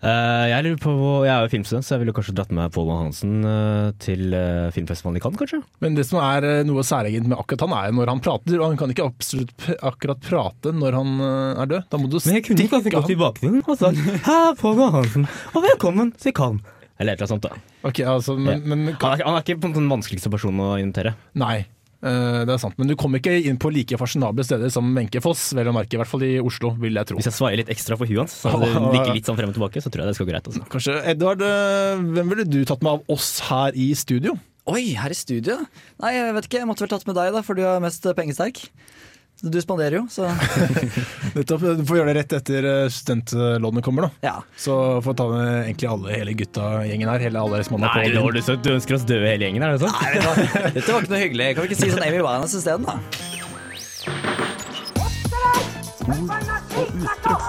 Uh, 0.00 0.46
jeg 0.48 0.64
lurer 0.64 0.78
på, 0.80 0.92
jeg 1.26 1.32
er 1.34 1.42
jo 1.44 1.50
filmstudent, 1.52 1.84
så 1.84 1.92
jeg 1.92 2.00
ville 2.00 2.14
kanskje 2.16 2.32
dratt 2.38 2.52
med 2.56 2.70
Pål 2.72 2.86
Hansen 3.02 3.34
uh, 3.44 3.90
til 4.00 4.32
uh, 4.32 4.70
filmfestivalen 4.72 5.18
i 5.18 5.20
Cannes, 5.20 5.36
kanskje? 5.42 5.58
Men 5.84 5.98
det 5.98 6.06
som 6.08 6.22
er 6.24 6.46
noe 6.64 6.80
særegent 6.88 7.28
med 7.28 7.36
akkurat 7.36 7.66
han, 7.66 7.74
er 7.76 7.90
jo 7.90 7.98
når 7.98 8.12
han 8.14 8.22
prater. 8.24 8.56
Og 8.62 8.70
han 8.70 8.78
kan 8.80 8.94
ikke 8.94 9.04
absolutt 9.10 9.52
p- 9.60 9.76
akkurat 9.84 10.22
prate 10.24 10.72
når 10.72 10.96
han 10.96 11.12
er 11.26 11.68
død. 11.74 11.84
Da 11.92 12.00
må 12.00 12.08
du 12.08 12.16
stikke 12.16 12.56
han. 12.56 12.88
gått 12.96 13.12
i 13.12 13.18
bakgrunnen 13.20 13.60
og 13.66 13.76
sagt 13.82 14.00
Hei, 14.24 14.40
Pål 14.62 14.80
Hansen, 14.96 15.28
og 15.52 15.66
velkommen 15.68 16.14
til 16.16 16.32
Cannes. 16.38 16.64
Eller 17.00 17.16
et 17.16 17.20
eller 17.22 17.32
annet 17.32 17.48
sånt. 17.48 17.48
da 17.48 17.88
Ok, 17.88 18.00
altså, 18.04 18.36
men, 18.36 18.62
men 18.68 18.88
han, 18.92 19.12
er, 19.14 19.24
han 19.24 19.36
er 19.38 19.44
ikke 19.44 19.72
den 19.72 19.88
vanskeligste 19.90 20.32
personen 20.32 20.60
å 20.60 20.74
invitere. 20.80 21.14
Nei, 21.40 21.62
uh, 22.04 22.42
det 22.44 22.54
er 22.54 22.60
sant. 22.60 22.76
Men 22.80 22.90
du 22.90 22.96
kommer 23.00 23.22
ikke 23.22 23.38
inn 23.48 23.58
på 23.60 23.72
like 23.72 23.96
fasjonable 24.00 24.44
steder 24.46 24.72
som 24.74 24.92
Wenche 24.96 25.22
Foss, 25.24 25.48
vel 25.56 25.72
å 25.72 25.74
merke. 25.76 25.96
I 25.96 26.02
hvert 26.02 26.12
fall 26.12 26.26
i 26.28 26.34
Oslo, 26.44 26.74
vil 26.82 27.00
jeg 27.00 27.08
tro. 27.08 27.18
Hvis 27.18 27.30
jeg 27.30 27.38
svaier 27.38 27.62
litt 27.62 27.72
ekstra 27.72 27.96
for 28.00 28.10
huet 28.10 28.22
hans, 28.26 28.36
så 28.44 28.52
det 28.60 28.70
nikker 28.76 29.16
litt 29.16 29.30
sånn 29.30 29.40
frem 29.40 29.52
og 29.52 29.56
tilbake, 29.56 29.82
så 29.82 29.92
tror 29.92 30.04
jeg 30.04 30.12
det 30.12 30.18
skal 30.18 30.28
gå 30.28 30.34
greit. 30.34 30.52
Også. 30.52 30.66
Kanskje, 30.76 31.00
Edvard, 31.14 31.44
eh, 31.46 32.06
hvem 32.18 32.34
ville 32.34 32.48
du 32.48 32.60
tatt 32.68 32.84
med 32.84 32.98
av 32.98 33.16
oss 33.16 33.32
her 33.48 33.76
i 33.80 33.90
studio? 33.96 34.36
Oi, 34.70 34.90
her 35.00 35.10
i 35.10 35.16
studio? 35.16 35.56
Nei, 36.04 36.14
jeg 36.18 36.36
vet 36.36 36.50
ikke. 36.50 36.60
Jeg 36.60 36.68
måtte 36.68 36.84
vel 36.84 36.92
tatt 36.92 37.08
med 37.08 37.16
deg, 37.16 37.32
da, 37.34 37.42
for 37.46 37.56
du 37.58 37.64
er 37.64 37.80
mest 37.82 38.04
pengesterk. 38.18 38.66
Du 39.42 39.56
spanderer 39.62 39.94
jo, 39.96 40.02
så 40.12 40.26
Nettopp, 41.36 41.62
Du 41.78 41.84
får 41.88 41.96
gjøre 42.00 42.12
det 42.12 42.16
rett 42.18 42.34
etter 42.40 42.66
eh, 42.68 42.88
studentlånet 42.92 43.84
kommer, 43.84 44.02
da. 44.08 44.10
ja. 44.28 44.34
Så 44.60 44.74
får 45.04 45.16
ta 45.16 45.28
med 45.32 45.48
egentlig 45.62 45.88
alle, 45.88 46.12
hele 46.12 46.34
gutta-gjengen 46.36 47.08
her. 47.08 47.24
Hele 47.24 47.40
alle 47.40 47.62
som 47.64 47.80
Nei, 47.80 47.88
på 47.88 48.12
Lord, 48.18 48.36
du, 48.36 48.52
du 48.60 48.70
ønsker 48.74 48.98
oss 48.98 49.06
døde 49.08 49.24
hele 49.30 49.48
gjengen, 49.48 49.64
er 49.64 49.78
det 49.78 49.80
sånn? 49.86 49.96
Nei? 49.96 50.70
Dette 50.76 50.92
var 50.92 51.00
ikke 51.00 51.14
noe 51.14 51.22
hyggelig. 51.24 51.48
Kan 51.56 51.64
vi 51.64 51.72
ikke 51.72 51.80
si 51.80 51.92
sånn 51.94 52.04
Amy 52.04 52.20
Winehouse 52.20 52.60
isteden, 52.60 52.84
da? 52.84 53.00
Ord 56.10 56.30
og 56.76 56.86
uttrykk. 57.00 57.40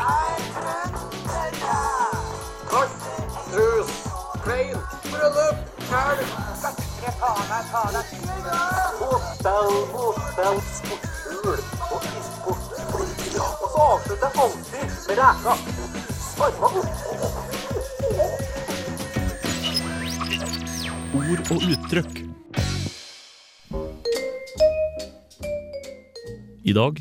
I 26.61 26.73
dag 26.77 26.99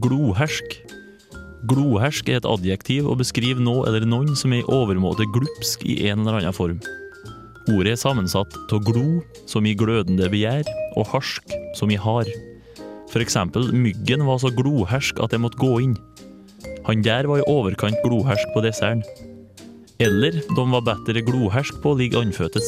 glohersk. 0.00 0.78
Glohersk 1.68 2.28
er 2.28 2.40
et 2.40 2.48
adjektiv 2.48 3.10
og 3.12 3.20
beskriver 3.20 3.60
noe 3.60 3.84
eller 3.86 4.06
noen 4.08 4.32
som 4.38 4.54
er 4.56 4.62
i 4.62 4.70
overmåte 4.72 5.28
glupsk 5.34 5.84
i 5.84 5.98
en 6.08 6.24
eller 6.24 6.40
annen 6.40 6.56
form. 6.56 6.80
Ordet 7.70 7.92
er 7.92 8.00
sammensatt 8.00 8.56
av 8.72 8.80
glo, 8.88 9.20
som 9.46 9.68
i 9.68 9.76
glødende 9.78 10.30
begjær, 10.32 10.64
og 10.96 11.06
harsk, 11.12 11.52
som 11.78 11.92
i 11.92 12.00
hard. 12.00 12.30
For 13.12 13.20
eksempel, 13.20 13.68
myggen 13.76 14.24
var 14.26 14.40
så 14.40 14.50
glohersk 14.56 15.20
at 15.20 15.36
jeg 15.36 15.44
måtte 15.44 15.60
gå 15.60 15.76
inn. 15.84 15.98
Han 16.88 17.02
der 17.04 17.28
var 17.30 17.38
i 17.42 17.46
overkant 17.50 18.00
glohersk 18.04 18.48
på 18.54 18.62
desserten. 18.64 19.04
Eller 20.02 20.40
de 20.42 20.64
var 20.72 20.82
bedre 20.82 21.22
glohersk 21.22 21.78
på 21.82 21.92
å 21.92 21.98
ligge 21.98 22.18
andføttes. 22.18 22.66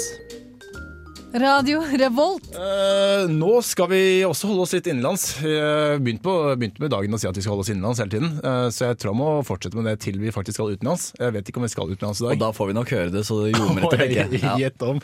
Radio 1.35 1.80
Revolt. 1.99 2.44
Eh, 2.54 3.25
nå 3.26 3.56
skal 3.66 3.88
vi 3.90 4.00
også 4.23 4.47
holde 4.52 4.62
oss 4.68 4.75
litt 4.76 4.87
innenlands. 4.87 5.25
Eh, 5.42 5.97
begynte, 5.99 6.23
på, 6.23 6.35
begynte 6.54 6.78
med 6.85 6.92
dagen 6.94 7.11
å 7.11 7.18
si 7.18 7.26
at 7.26 7.35
vi 7.35 7.42
skal 7.42 7.56
holde 7.56 7.64
oss 7.66 7.73
innenlands 7.75 7.99
hele 7.99 8.12
tiden, 8.12 8.37
eh, 8.38 8.68
så 8.71 8.92
jeg 8.92 9.00
tror 9.02 9.11
jeg 9.11 9.18
må 9.18 9.30
fortsette 9.49 9.75
med 9.75 9.88
det 9.90 9.97
til 10.04 10.21
vi 10.23 10.30
faktisk 10.30 10.61
skal 10.61 10.76
utenlands. 10.76 11.09
Jeg 11.18 11.35
vet 11.35 11.50
ikke 11.50 11.59
om 11.59 11.66
vi 11.66 11.73
skal 11.75 11.90
utenlands 11.90 12.23
i 12.23 12.28
dag. 12.28 12.37
Og 12.37 12.44
da 12.44 12.52
får 12.54 12.71
vi 12.71 12.76
nok 12.78 12.92
høre 12.94 13.11
det, 13.16 13.25
så 13.26 13.40
det 13.42 13.56
ljomer 13.56 13.88
etter 13.88 14.02
begge. 14.04 14.54
Gjett 14.62 14.87
om. 14.87 15.02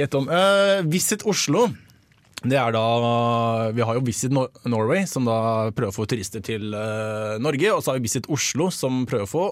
Gjett 0.00 0.16
om. 0.16 0.30
Eh, 0.32 0.80
Visit 0.96 1.26
Oslo. 1.28 1.66
Det 2.46 2.58
er 2.60 2.74
da, 2.74 2.84
Vi 3.74 3.84
har 3.84 3.96
jo 3.98 4.04
Visit 4.06 4.34
Norway, 4.34 5.06
som 5.08 5.26
da 5.26 5.70
prøver 5.74 5.92
å 5.92 5.96
få 5.96 6.06
turister 6.10 6.44
til 6.44 6.74
eh, 6.76 7.36
Norge. 7.42 7.72
Og 7.74 7.82
så 7.82 7.92
har 7.92 7.98
vi 7.98 8.06
Visit 8.06 8.28
Oslo, 8.32 8.70
som 8.74 9.04
prøver 9.08 9.26
å 9.26 9.30
få 9.30 9.46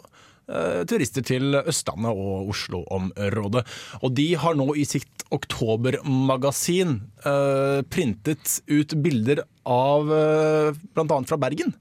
eh, 0.50 0.82
turister 0.90 1.24
til 1.26 1.58
Østlandet 1.62 2.12
og 2.12 2.52
Oslo-området. 2.54 3.64
Og 4.02 4.14
de 4.18 4.28
har 4.40 4.58
nå 4.58 4.68
i 4.78 4.86
sitt 4.88 5.26
oktobermagasin 5.34 6.98
eh, 7.26 7.80
printet 7.90 8.60
ut 8.70 8.94
bilder 9.02 9.42
av 9.70 10.10
eh, 10.12 10.78
bl.a. 10.94 11.18
fra 11.28 11.38
Bergen. 11.40 11.72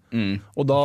Og 0.55 0.67
da 0.69 0.79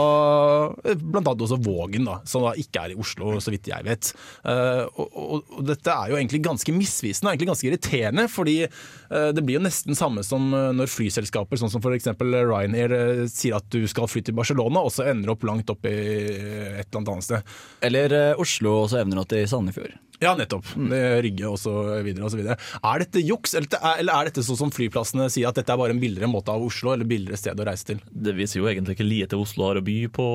bl.a. 0.82 0.94
blant 0.98 1.28
annet 1.28 1.44
også 1.44 1.58
Vågen, 1.62 2.06
da, 2.08 2.18
som 2.28 2.44
da 2.46 2.54
ikke 2.58 2.82
er 2.86 2.94
i 2.94 2.98
Oslo, 2.98 3.34
så 3.44 3.52
vidt 3.54 3.68
jeg 3.70 3.84
vet. 3.86 4.10
Eh, 4.48 4.84
og, 4.98 5.06
og, 5.12 5.52
og 5.58 5.66
dette 5.68 5.92
er 5.94 6.12
jo 6.14 6.18
egentlig 6.18 6.40
ganske 6.46 6.74
misvisende 6.74 7.28
og 7.30 7.34
egentlig 7.36 7.50
ganske 7.52 7.68
irriterende, 7.70 8.26
fordi 8.32 8.56
eh, 8.66 9.28
det 9.36 9.44
blir 9.46 9.58
jo 9.60 9.64
nesten 9.66 9.98
samme 9.98 10.24
som 10.26 10.48
eh, 10.56 10.70
når 10.78 10.90
flyselskaper, 10.92 11.60
sånn 11.60 11.72
som 11.72 11.84
f.eks. 11.84 12.10
Ryanair, 12.18 12.96
eh, 12.98 13.24
sier 13.30 13.58
at 13.60 13.68
du 13.74 13.82
skal 13.90 14.08
fly 14.10 14.24
til 14.26 14.36
Barcelona, 14.38 14.82
og 14.86 14.94
så 14.94 15.06
ender 15.12 15.34
opp 15.36 15.46
langt 15.48 15.70
opp 15.74 15.86
i 15.88 15.94
et 15.94 16.88
eller 16.90 17.14
annet 17.14 17.28
sted. 17.28 17.56
Eller 17.88 18.14
eh, 18.16 18.34
Oslo, 18.42 18.80
og 18.84 18.92
så 18.92 19.02
evner 19.04 19.22
du 19.22 19.32
til 19.36 19.48
Sandefjord. 19.50 19.96
Ja, 20.18 20.32
nettopp. 20.34 20.66
Det 20.90 20.98
Rygge 21.22 21.46
og 21.46 21.60
så 21.62 21.72
videre 22.02 22.24
og 22.26 22.32
så 22.32 22.40
videre. 22.40 22.56
Er 22.82 23.04
dette 23.04 23.20
juks, 23.22 23.52
eller 23.54 23.70
er- 23.78 24.00
eller 24.02 24.16
er 24.18 24.26
dette 24.32 24.42
sånn 24.42 24.58
som 24.58 24.72
flyplassene 24.74 25.28
sier, 25.30 25.46
at 25.46 25.60
dette 25.60 25.70
er 25.70 25.78
bare 25.78 25.94
en 25.94 26.00
billigere 26.02 26.26
måte 26.26 26.50
av 26.50 26.64
Oslo, 26.66 26.87
eller 26.94 27.08
billigere 27.08 27.38
sted 27.40 27.58
å 27.60 27.66
reise 27.68 27.86
til? 27.90 28.00
Det 28.10 28.34
viser 28.38 28.60
jo 28.60 28.68
egentlig 28.70 28.96
ikke 28.98 29.06
lite 29.08 29.38
Oslo 29.40 29.68
har 29.70 29.80
å 29.80 29.84
by 29.84 29.96
på, 30.14 30.26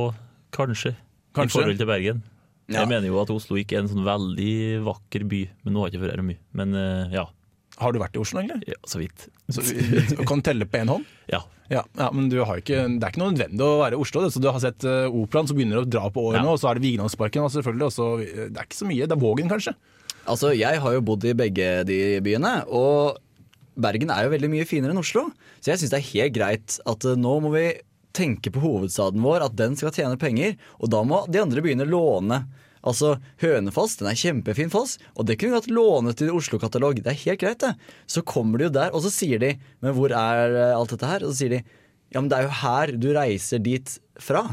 kanskje, 0.56 0.96
Kanskje. 1.34 1.48
i 1.50 1.54
forhold 1.62 1.80
til 1.82 1.90
Bergen. 1.90 2.24
Ja. 2.72 2.82
Jeg 2.84 2.90
mener 2.94 3.10
jo 3.10 3.18
at 3.22 3.32
Oslo 3.34 3.58
ikke 3.60 3.76
er 3.78 3.84
en 3.84 3.90
sånn 3.92 4.06
veldig 4.08 4.54
vakker 4.86 5.26
by, 5.28 5.42
men 5.66 5.74
nå 5.76 5.82
har 5.84 5.90
jeg 5.92 5.98
ikke 6.00 6.06
vært 6.08 6.28
mye. 6.30 6.40
Men 6.56 6.76
eh, 6.80 7.16
ja, 7.18 7.26
Har 7.82 7.92
du 7.92 8.00
vært 8.00 8.16
i 8.16 8.22
Oslo, 8.22 8.40
egentlig? 8.40 8.70
ja 8.72 8.78
så 8.88 9.02
vidt. 9.02 9.26
Så, 9.52 9.64
du 10.14 10.24
kan 10.30 10.42
telle 10.46 10.66
på 10.70 10.80
én 10.84 10.92
hånd? 10.94 11.06
Ja. 11.34 11.42
Ja, 11.72 11.80
ja, 11.98 12.10
men 12.12 12.28
du 12.30 12.36
har 12.44 12.60
ikke, 12.60 12.82
det 13.00 13.06
er 13.08 13.14
ikke 13.14 13.22
noe 13.22 13.32
nødvendig 13.34 13.64
å 13.66 13.78
være 13.80 13.96
i 13.96 14.02
Oslo. 14.04 14.22
Det. 14.22 14.34
Så 14.36 14.42
du 14.44 14.50
har 14.52 14.60
sett 14.62 14.84
uh, 14.86 15.08
operaen 15.16 15.48
som 15.48 15.56
begynner 15.58 15.80
å 15.80 15.86
dra 15.88 16.04
på 16.12 16.26
årene, 16.28 16.44
Ja. 16.44 16.52
og 16.52 16.60
så 16.60 16.68
er 16.70 16.78
det 16.78 16.84
Vigelandsparken. 16.86 17.46
Og 17.48 17.54
selvfølgelig, 17.56 17.88
og 17.88 17.94
så, 17.96 18.08
eh, 18.22 18.50
det 18.52 18.60
er 18.60 18.68
ikke 18.68 18.78
så 18.78 18.88
mye. 18.90 19.08
Det 19.08 19.16
er 19.16 19.22
Vågen, 19.24 19.50
kanskje. 19.50 19.74
Altså, 20.30 20.52
jeg 20.54 20.82
har 20.84 20.94
jo 20.98 21.02
bodd 21.08 21.24
i 21.26 21.34
begge 21.40 21.70
de 21.88 21.98
byene, 22.24 22.52
og 22.68 23.18
Bergen 23.80 24.12
er 24.14 24.26
jo 24.26 24.34
veldig 24.34 24.52
mye 24.52 24.68
finere 24.70 24.94
enn 24.94 25.02
Oslo. 25.02 25.28
Så 25.60 25.72
jeg 25.72 25.82
syns 25.82 25.94
det 25.94 26.00
er 26.02 26.12
helt 26.12 26.36
greit 26.36 26.78
at 26.90 27.08
eh, 27.08 27.20
nå 27.20 27.38
må 27.44 27.54
vi 27.56 27.68
tenke 28.14 28.52
på 28.54 28.62
hovedstaden 28.62 29.24
vår, 29.26 29.48
at 29.48 29.56
den 29.58 29.78
skal 29.80 29.94
tjene 29.96 30.20
penger. 30.22 30.58
Og 30.80 30.92
da 30.94 31.02
må 31.08 31.24
de 31.32 31.42
andre 31.42 31.64
byene 31.66 31.88
låne. 31.90 32.44
Altså, 32.84 33.16
Hønefoss 33.40 33.96
den 34.02 34.10
er 34.12 34.20
kjempefin 34.20 34.72
foss, 34.72 34.98
og 35.16 35.26
det 35.30 35.38
kunne 35.40 35.54
vi 35.54 35.60
godt 35.62 35.72
låne 35.72 36.12
til 36.20 36.34
Oslo-katalog. 36.36 37.00
Det 37.00 37.14
er 37.14 37.22
helt 37.22 37.42
greit, 37.42 37.64
det. 37.64 37.72
Så 38.12 38.26
kommer 38.28 38.60
de 38.60 38.68
jo 38.68 38.74
der, 38.76 38.92
og 38.92 39.06
så 39.06 39.12
sier 39.14 39.40
de 39.40 39.54
Men 39.82 39.96
hvor 39.96 40.12
er 40.12 40.58
eh, 40.58 40.76
alt 40.76 40.94
dette 40.94 41.10
her? 41.10 41.24
Og 41.24 41.32
så 41.32 41.44
sier 41.44 41.58
de 41.58 41.64
Ja, 42.14 42.20
men 42.22 42.30
det 42.30 42.38
er 42.38 42.46
jo 42.46 42.58
her 42.60 42.94
du 43.00 43.10
reiser 43.16 43.64
dit 43.64 43.98
fra. 44.22 44.46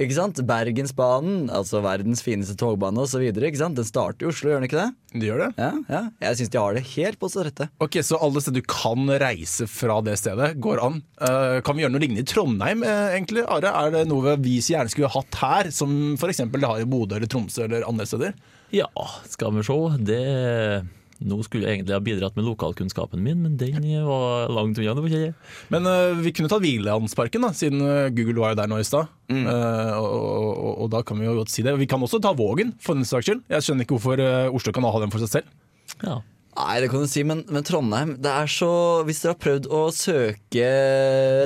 Ikke 0.00 0.16
sant? 0.16 0.38
Bergensbanen, 0.48 1.50
altså 1.52 1.82
verdens 1.84 2.22
fineste 2.24 2.54
togbane 2.56 3.02
osv. 3.02 3.20
Den 3.36 3.76
starter 3.84 4.24
i 4.24 4.30
Oslo, 4.30 4.48
gjør 4.48 4.62
den 4.62 4.68
ikke 4.70 4.78
det? 4.78 4.88
De 5.12 5.28
gjør 5.28 5.42
det. 5.42 5.48
Ja, 5.60 5.70
ja. 5.92 6.00
Jeg 6.24 6.38
syns 6.38 6.52
de 6.54 6.60
har 6.62 6.76
det 6.76 6.84
helt 6.94 7.18
på 7.20 7.28
sitt 7.28 7.44
rette. 7.50 7.66
Ok, 7.84 7.98
Så 8.06 8.16
alle 8.16 8.40
steder 8.40 8.62
du 8.62 8.70
kan 8.70 9.10
reise 9.20 9.68
fra 9.68 9.98
det 10.06 10.16
stedet, 10.22 10.54
går 10.62 10.80
an. 10.86 11.02
Uh, 11.20 11.60
kan 11.66 11.76
vi 11.76 11.84
gjøre 11.84 11.92
noe 11.92 12.00
lignende 12.00 12.24
i 12.24 12.30
Trondheim, 12.30 12.86
uh, 12.86 13.10
egentlig? 13.12 13.44
Are, 13.44 13.74
er 13.84 13.92
det 13.98 14.06
noe 14.08 14.38
vi 14.40 14.56
gjerne 14.64 14.88
skulle 14.92 15.12
hatt 15.12 15.40
her, 15.42 15.68
som 15.74 15.92
f.eks. 16.16 16.46
det 16.48 16.64
har 16.64 16.80
i 16.80 16.88
Bodø 16.88 17.18
eller 17.18 17.28
Tromsø 17.28 17.66
eller 17.66 17.84
andre 17.88 18.08
steder? 18.08 18.32
Ja, 18.72 18.88
skal 19.28 19.52
vi 19.58 19.66
se. 19.66 19.78
Det 20.08 20.24
Nå 21.20 21.36
skulle 21.44 21.68
jeg 21.68 21.80
egentlig 21.80 21.92
ha 21.92 22.00
bidratt 22.00 22.36
med 22.38 22.46
lokalkunnskapen 22.48 23.20
min, 23.20 23.42
men 23.44 23.56
den 23.60 23.76
var 24.06 24.48
langt 24.48 24.78
unna. 24.80 24.94
det 24.96 25.02
var 25.04 25.10
ikke 25.10 25.26
det. 25.26 25.34
Men 25.72 25.88
uh, 25.88 26.16
vi 26.24 26.32
kunne 26.32 26.48
tatt 26.48 26.64
Vigelandsparken, 26.64 27.44
da, 27.44 27.52
siden 27.56 27.84
eh, 27.84 28.08
Google 28.16 28.40
var 28.40 28.54
jo 28.54 28.60
der 28.62 28.70
nå 28.72 28.78
i 28.80 28.86
stad. 28.88 29.10
Mm. 29.28 29.44
Uh, 29.44 29.92
og, 30.00 30.08
og, 30.16 30.72
og 30.86 30.90
da 30.96 31.04
kan 31.04 31.20
vi 31.20 31.28
jo 31.28 31.36
godt 31.36 31.52
si 31.52 31.64
det. 31.66 31.76
Vi 31.76 31.88
kan 31.90 32.00
også 32.00 32.22
ta 32.24 32.32
Vågen, 32.36 32.72
for 32.80 32.96
den 32.96 33.04
saks 33.08 33.28
skyld. 33.28 33.44
Jeg 33.52 33.66
skjønner 33.66 33.84
ikke 33.84 33.98
hvorfor 33.98 34.24
Oslo 34.56 34.72
kan 34.72 34.88
ha 34.88 35.04
den 35.04 35.12
for 35.12 35.20
seg 35.20 35.34
selv. 35.34 35.54
Ja. 36.00 36.22
Nei, 36.56 36.80
det 36.82 36.88
kan 36.92 37.04
du 37.04 37.08
si, 37.12 37.22
men, 37.26 37.44
men 37.52 37.64
Trondheim 37.64 38.16
det 38.20 38.30
er 38.30 38.48
så, 38.50 38.70
Hvis 39.06 39.20
dere 39.22 39.36
har 39.36 39.42
prøvd 39.44 39.68
å 39.70 39.84
søke 39.94 40.66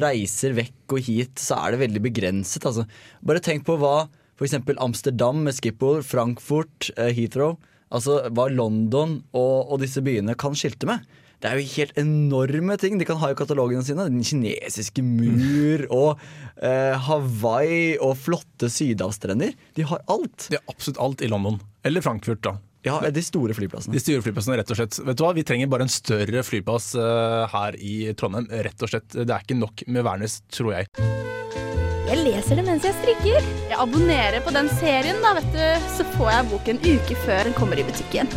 reiser 0.02 0.54
vekk 0.56 0.94
og 0.96 1.06
hit, 1.10 1.34
så 1.42 1.58
er 1.58 1.74
det 1.74 1.82
veldig 1.82 2.06
begrenset. 2.06 2.62
Altså. 2.62 2.86
Bare 3.26 3.42
tenk 3.42 3.66
på 3.66 3.76
hva 3.82 4.06
f.eks. 4.38 4.56
Amsterdam 4.78 5.42
med 5.42 5.58
Schiphol, 5.58 6.02
Frankfurt, 6.06 6.92
Heathrow 6.94 7.58
Altså 7.94 8.24
hva 8.34 8.48
London 8.50 9.20
og, 9.32 9.70
og 9.70 9.78
disse 9.82 10.02
byene 10.04 10.34
kan 10.38 10.56
skilte 10.58 10.88
med. 10.90 11.04
Det 11.44 11.50
er 11.50 11.60
jo 11.60 11.72
helt 11.74 11.98
enorme 12.00 12.76
ting 12.80 12.96
de 12.96 13.04
kan 13.04 13.18
ha 13.20 13.28
i 13.30 13.36
katalogene 13.36 13.84
sine. 13.84 14.06
Den 14.08 14.24
kinesiske 14.24 15.02
mur 15.04 15.84
og 15.92 16.22
eh, 16.56 16.94
Hawaii 17.06 17.98
og 18.00 18.14
flotte 18.16 18.70
sydhavsstrender. 18.72 19.52
De 19.76 19.84
har 19.90 20.00
alt. 20.08 20.48
Det 20.48 20.56
er 20.60 20.72
absolutt 20.72 21.02
alt 21.04 21.26
i 21.26 21.28
London. 21.28 21.60
Eller 21.84 22.04
Frankfurt, 22.04 22.40
da. 22.46 22.56
Ja, 22.84 22.98
De 23.12 23.22
store 23.24 23.56
flyplassene. 23.56 23.96
De 23.96 24.00
store 24.02 24.24
flyplassene, 24.24 24.58
rett 24.60 24.72
og 24.72 24.80
slett. 24.80 24.98
Vet 25.04 25.20
du 25.20 25.24
hva, 25.24 25.32
Vi 25.36 25.44
trenger 25.44 25.70
bare 25.72 25.86
en 25.86 25.92
større 25.92 26.44
flyplass 26.44 26.90
uh, 27.00 27.44
her 27.52 27.76
i 27.80 28.12
Trondheim. 28.16 28.48
Rett 28.48 28.84
og 28.84 28.92
slett. 28.92 29.08
Det 29.12 29.28
er 29.28 29.44
ikke 29.44 29.60
nok 29.60 29.86
med 29.88 30.04
Værnes, 30.04 30.42
tror 30.52 30.76
jeg. 30.76 31.72
Jeg 32.04 32.20
leser 32.20 32.58
det 32.60 32.64
mens 32.66 32.84
jeg 32.84 32.94
strikker. 32.98 33.46
Jeg 33.70 33.78
abonnerer 33.80 34.42
på 34.44 34.52
den 34.52 34.68
serien, 34.76 35.22
da, 35.24 35.32
vet 35.38 35.46
du. 35.54 35.86
Så 35.96 36.04
får 36.16 36.30
jeg 36.30 36.48
boken 36.50 36.80
en 36.80 36.98
uke 36.98 37.16
før 37.24 37.48
den 37.48 37.56
kommer 37.56 37.80
i 37.80 37.86
butikken. 37.86 38.28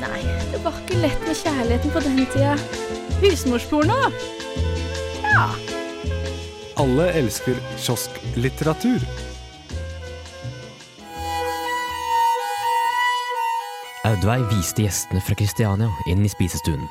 Nei, 0.00 0.20
det 0.52 0.60
var 0.64 0.78
ikke 0.80 1.02
lett 1.02 1.26
med 1.28 1.36
kjærligheten 1.36 1.92
på 1.92 2.02
den 2.06 2.22
tida. 2.32 2.54
Husmorsporno? 3.20 3.98
Ja. 5.26 5.50
Alle 6.80 7.10
elsker 7.20 7.60
kiosklitteratur. 7.76 9.04
Audveig 14.08 14.48
viste 14.54 14.86
gjestene 14.86 15.20
fra 15.20 15.36
Kristiania 15.36 15.92
inn 16.08 16.24
i 16.24 16.32
spisestuen. 16.32 16.88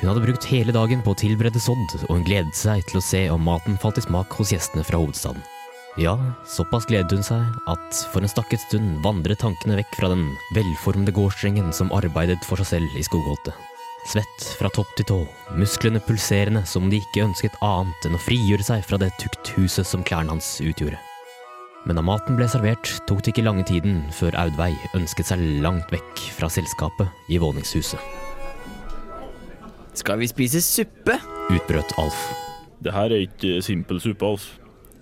Hun 0.00 0.08
hadde 0.08 0.24
brukt 0.24 0.46
hele 0.48 0.72
dagen 0.72 1.02
på 1.04 1.12
å 1.12 1.18
tilberede 1.20 1.60
sodd, 1.60 1.92
og 2.06 2.12
hun 2.14 2.24
gledet 2.24 2.56
seg 2.56 2.80
til 2.88 3.00
å 3.00 3.04
se 3.04 3.26
om 3.28 3.42
maten 3.44 3.76
falt 3.82 3.98
i 4.00 4.04
smak 4.06 4.32
hos 4.38 4.52
gjestene 4.54 4.84
fra 4.86 4.96
hovedstaden. 4.96 5.42
Ja, 6.00 6.14
såpass 6.48 6.86
gledet 6.88 7.12
hun 7.12 7.26
seg 7.26 7.42
at 7.68 7.98
for 8.12 8.24
en 8.24 8.30
stakket 8.30 8.62
stund 8.62 9.02
vandret 9.04 9.42
tankene 9.42 9.76
vekk 9.80 9.98
fra 9.98 10.08
den 10.12 10.22
velformede 10.56 11.12
gårdsdrengen 11.12 11.68
som 11.76 11.92
arbeidet 11.92 12.40
for 12.48 12.62
seg 12.62 12.70
selv 12.70 12.96
i 12.96 13.04
skogholtet. 13.04 13.52
Svett 14.08 14.46
fra 14.56 14.70
topp 14.72 14.94
til 14.96 15.08
tå, 15.10 15.18
musklene 15.60 16.00
pulserende 16.06 16.62
som 16.64 16.86
om 16.86 16.94
de 16.94 17.02
ikke 17.02 17.26
ønsket 17.26 17.58
annet 17.60 18.08
enn 18.08 18.16
å 18.16 18.22
frigjøre 18.22 18.64
seg 18.70 18.86
fra 18.86 18.96
det 19.02 19.10
tukthuset 19.20 19.84
som 19.84 20.06
klærne 20.06 20.32
hans 20.32 20.54
utgjorde. 20.64 20.96
Men 21.84 22.00
da 22.00 22.04
maten 22.04 22.40
ble 22.40 22.48
servert, 22.48 22.88
tok 23.08 23.20
det 23.20 23.34
ikke 23.34 23.44
lange 23.44 23.68
tiden 23.68 24.02
før 24.16 24.36
Audveig 24.46 24.80
ønsket 24.96 25.28
seg 25.28 25.44
langt 25.64 25.92
vekk 25.92 26.26
fra 26.38 26.48
selskapet 26.52 27.32
i 27.32 27.40
våningshuset. 27.40 28.29
Skal 30.00 30.20
vi 30.22 30.28
spise 30.30 30.62
suppe? 30.64 31.18
Utbrøt 31.52 31.92
Alf. 32.00 32.20
Det 32.80 32.94
her 32.94 33.12
er 33.12 33.26
ikke 33.26 33.58
simpel 33.64 34.00
suppe, 34.00 34.24
Alf. 34.24 34.46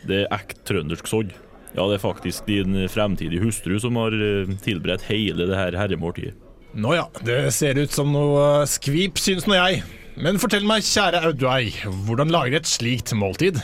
Det 0.09 0.25
er 0.25 0.35
ekte 0.35 0.65
trøndersk 0.73 1.07
sodd. 1.11 1.31
Ja, 1.77 1.85
det 1.87 1.99
er 1.99 2.03
faktisk 2.03 2.49
din 2.49 2.75
fremtidige 2.91 3.45
hustru 3.45 3.77
som 3.79 3.99
har 4.01 4.15
eh, 4.17 4.51
tilberedt 4.65 5.05
hele 5.07 5.47
det 5.47 5.59
her 5.59 5.77
herremåltidet. 5.79 6.35
Nå 6.79 6.93
ja, 6.97 7.07
det 7.25 7.53
ser 7.57 7.79
ut 7.81 7.95
som 7.95 8.11
noe 8.13 8.65
skvip, 8.69 9.21
syns 9.23 9.47
nå 9.49 9.57
jeg. 9.57 9.85
Men 10.19 10.41
fortell 10.43 10.67
meg, 10.67 10.83
kjære 10.85 11.23
Audveig, 11.29 11.79
hvordan 12.09 12.33
lager 12.35 12.59
et 12.59 12.69
slikt 12.69 13.15
måltid? 13.17 13.61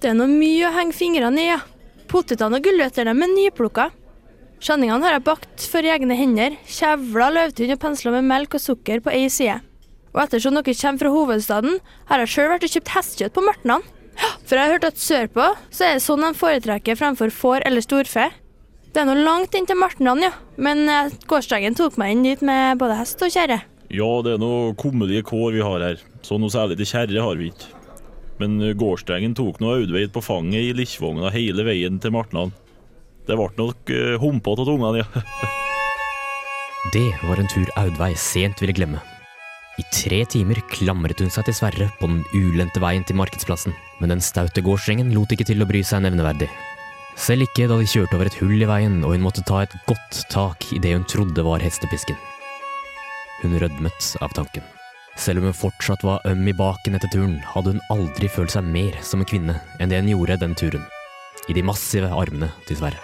Det 0.00 0.12
er 0.12 0.18
noe 0.18 0.28
mye 0.28 0.68
å 0.68 0.74
henge 0.76 0.96
fingrene 0.96 1.40
i, 1.40 1.48
ja. 1.54 1.58
Potetene 2.10 2.60
og 2.60 2.66
gulrøttene 2.66 3.14
er 3.14 3.32
nyplukka. 3.32 3.88
Skjønningene 4.60 5.06
har 5.06 5.16
jeg 5.16 5.26
bakt 5.30 5.66
for 5.72 5.88
egne 5.88 6.16
hender, 6.18 6.58
kjevla 6.68 7.30
løvtynn 7.32 7.74
og 7.78 7.80
pensla 7.80 8.12
med 8.18 8.28
melk 8.28 8.58
og 8.58 8.64
sukker 8.66 9.00
på 9.04 9.14
ei 9.16 9.28
side. 9.32 9.62
Og 10.14 10.22
ettersom 10.24 10.56
dere 10.58 10.74
kommer 10.74 11.02
fra 11.04 11.14
hovedstaden, 11.14 11.80
har 12.10 12.22
jeg 12.22 12.32
sjøl 12.34 12.52
vært 12.52 12.66
og 12.66 12.74
kjøpt 12.74 12.94
hestekjøtt 12.96 13.36
på 13.36 13.46
Martnan. 13.46 13.86
For 14.44 14.58
jeg 14.58 14.66
har 14.66 14.74
hørt 14.74 14.86
at 14.88 15.00
sørpå 15.00 15.48
så 15.70 15.86
er 15.86 15.96
det 15.96 16.04
sånn 16.04 16.24
de 16.24 16.32
foretrekker 16.36 16.98
fremfor 16.98 17.32
får 17.32 17.64
eller 17.68 17.84
storfe. 17.84 18.28
Det 18.90 19.02
er 19.02 19.06
nå 19.06 19.14
langt 19.22 19.54
inn 19.54 19.68
til 19.70 19.78
Martnan, 19.78 20.22
ja, 20.24 20.32
men 20.58 20.82
eh, 20.90 21.12
gårsdagen 21.30 21.76
tok 21.78 21.94
meg 22.00 22.16
inn 22.16 22.24
dit 22.26 22.40
med 22.42 22.80
både 22.80 22.96
hest 22.98 23.22
og 23.22 23.30
kjerre. 23.30 23.60
Ja, 23.90 24.08
det 24.26 24.34
er 24.34 24.42
noe 24.42 24.72
kummerlige 24.78 25.28
kår 25.30 25.54
vi 25.54 25.62
har 25.62 25.84
her, 25.84 26.02
så 26.26 26.40
noe 26.42 26.50
særlig 26.50 26.80
til 26.80 26.90
kjerre 26.90 27.22
har 27.22 27.38
vi 27.38 27.52
ikke. 27.52 27.70
Men 28.42 28.58
eh, 28.64 28.74
gårsdagen 28.74 29.36
tok 29.38 29.62
nå 29.62 29.76
Audveig 29.76 30.10
på 30.14 30.24
fanget 30.26 30.72
i 30.72 30.74
likkvogna 30.74 31.30
hele 31.34 31.66
veien 31.68 32.02
til 32.02 32.16
Martnan. 32.16 32.50
Det 33.30 33.36
ble 33.38 33.46
nok 33.60 33.90
uh, 33.94 34.16
humpete 34.18 34.64
av 34.64 34.72
ungene, 34.74 35.04
ja. 35.04 35.24
Det 36.94 37.06
var 37.28 37.38
en 37.38 37.50
tur 37.52 37.68
Audveig 37.78 38.16
sent 38.18 38.58
ville 38.64 38.74
glemme. 38.74 39.02
I 39.80 39.84
tre 39.94 40.24
timer 40.28 40.58
klamret 40.68 41.22
hun 41.22 41.30
seg 41.32 41.46
til 41.46 41.56
Sverre 41.56 41.86
på 42.00 42.08
den 42.10 42.24
ulendte 42.36 42.82
veien 42.82 43.04
til 43.06 43.16
markedsplassen, 43.16 43.72
men 44.00 44.12
den 44.12 44.20
staute 44.20 44.60
gårdsrengen 44.66 45.14
lot 45.14 45.32
ikke 45.32 45.46
til 45.48 45.62
å 45.62 45.68
bry 45.68 45.80
seg 45.86 46.02
nevneverdig. 46.04 46.50
Selv 47.20 47.46
ikke 47.46 47.68
da 47.70 47.78
de 47.80 47.88
kjørte 47.88 48.16
over 48.18 48.28
et 48.28 48.36
hull 48.40 48.60
i 48.60 48.68
veien 48.68 48.98
og 49.04 49.14
hun 49.14 49.24
måtte 49.24 49.44
ta 49.46 49.62
et 49.64 49.76
godt 49.88 50.22
tak 50.32 50.66
i 50.76 50.80
det 50.82 50.92
hun 50.96 51.06
trodde 51.08 51.44
var 51.46 51.64
hestepisken. 51.64 52.18
Hun 53.40 53.56
rødmet 53.62 54.10
av 54.20 54.34
tanken. 54.36 54.66
Selv 55.20 55.40
om 55.40 55.48
hun 55.48 55.56
fortsatt 55.56 56.04
var 56.06 56.24
øm 56.28 56.46
i 56.48 56.56
baken 56.56 56.96
etter 56.96 57.12
turen, 57.12 57.38
hadde 57.54 57.74
hun 57.74 57.84
aldri 57.92 58.28
følt 58.28 58.52
seg 58.54 58.66
mer 58.66 58.98
som 59.04 59.22
en 59.22 59.28
kvinne 59.28 59.56
enn 59.78 59.92
det 59.92 60.02
hun 60.02 60.12
gjorde 60.12 60.40
den 60.44 60.56
turen. 60.56 60.84
I 61.48 61.56
de 61.56 61.64
massive 61.64 62.12
armene 62.12 62.52
til 62.68 62.78
Sverre. 62.80 63.00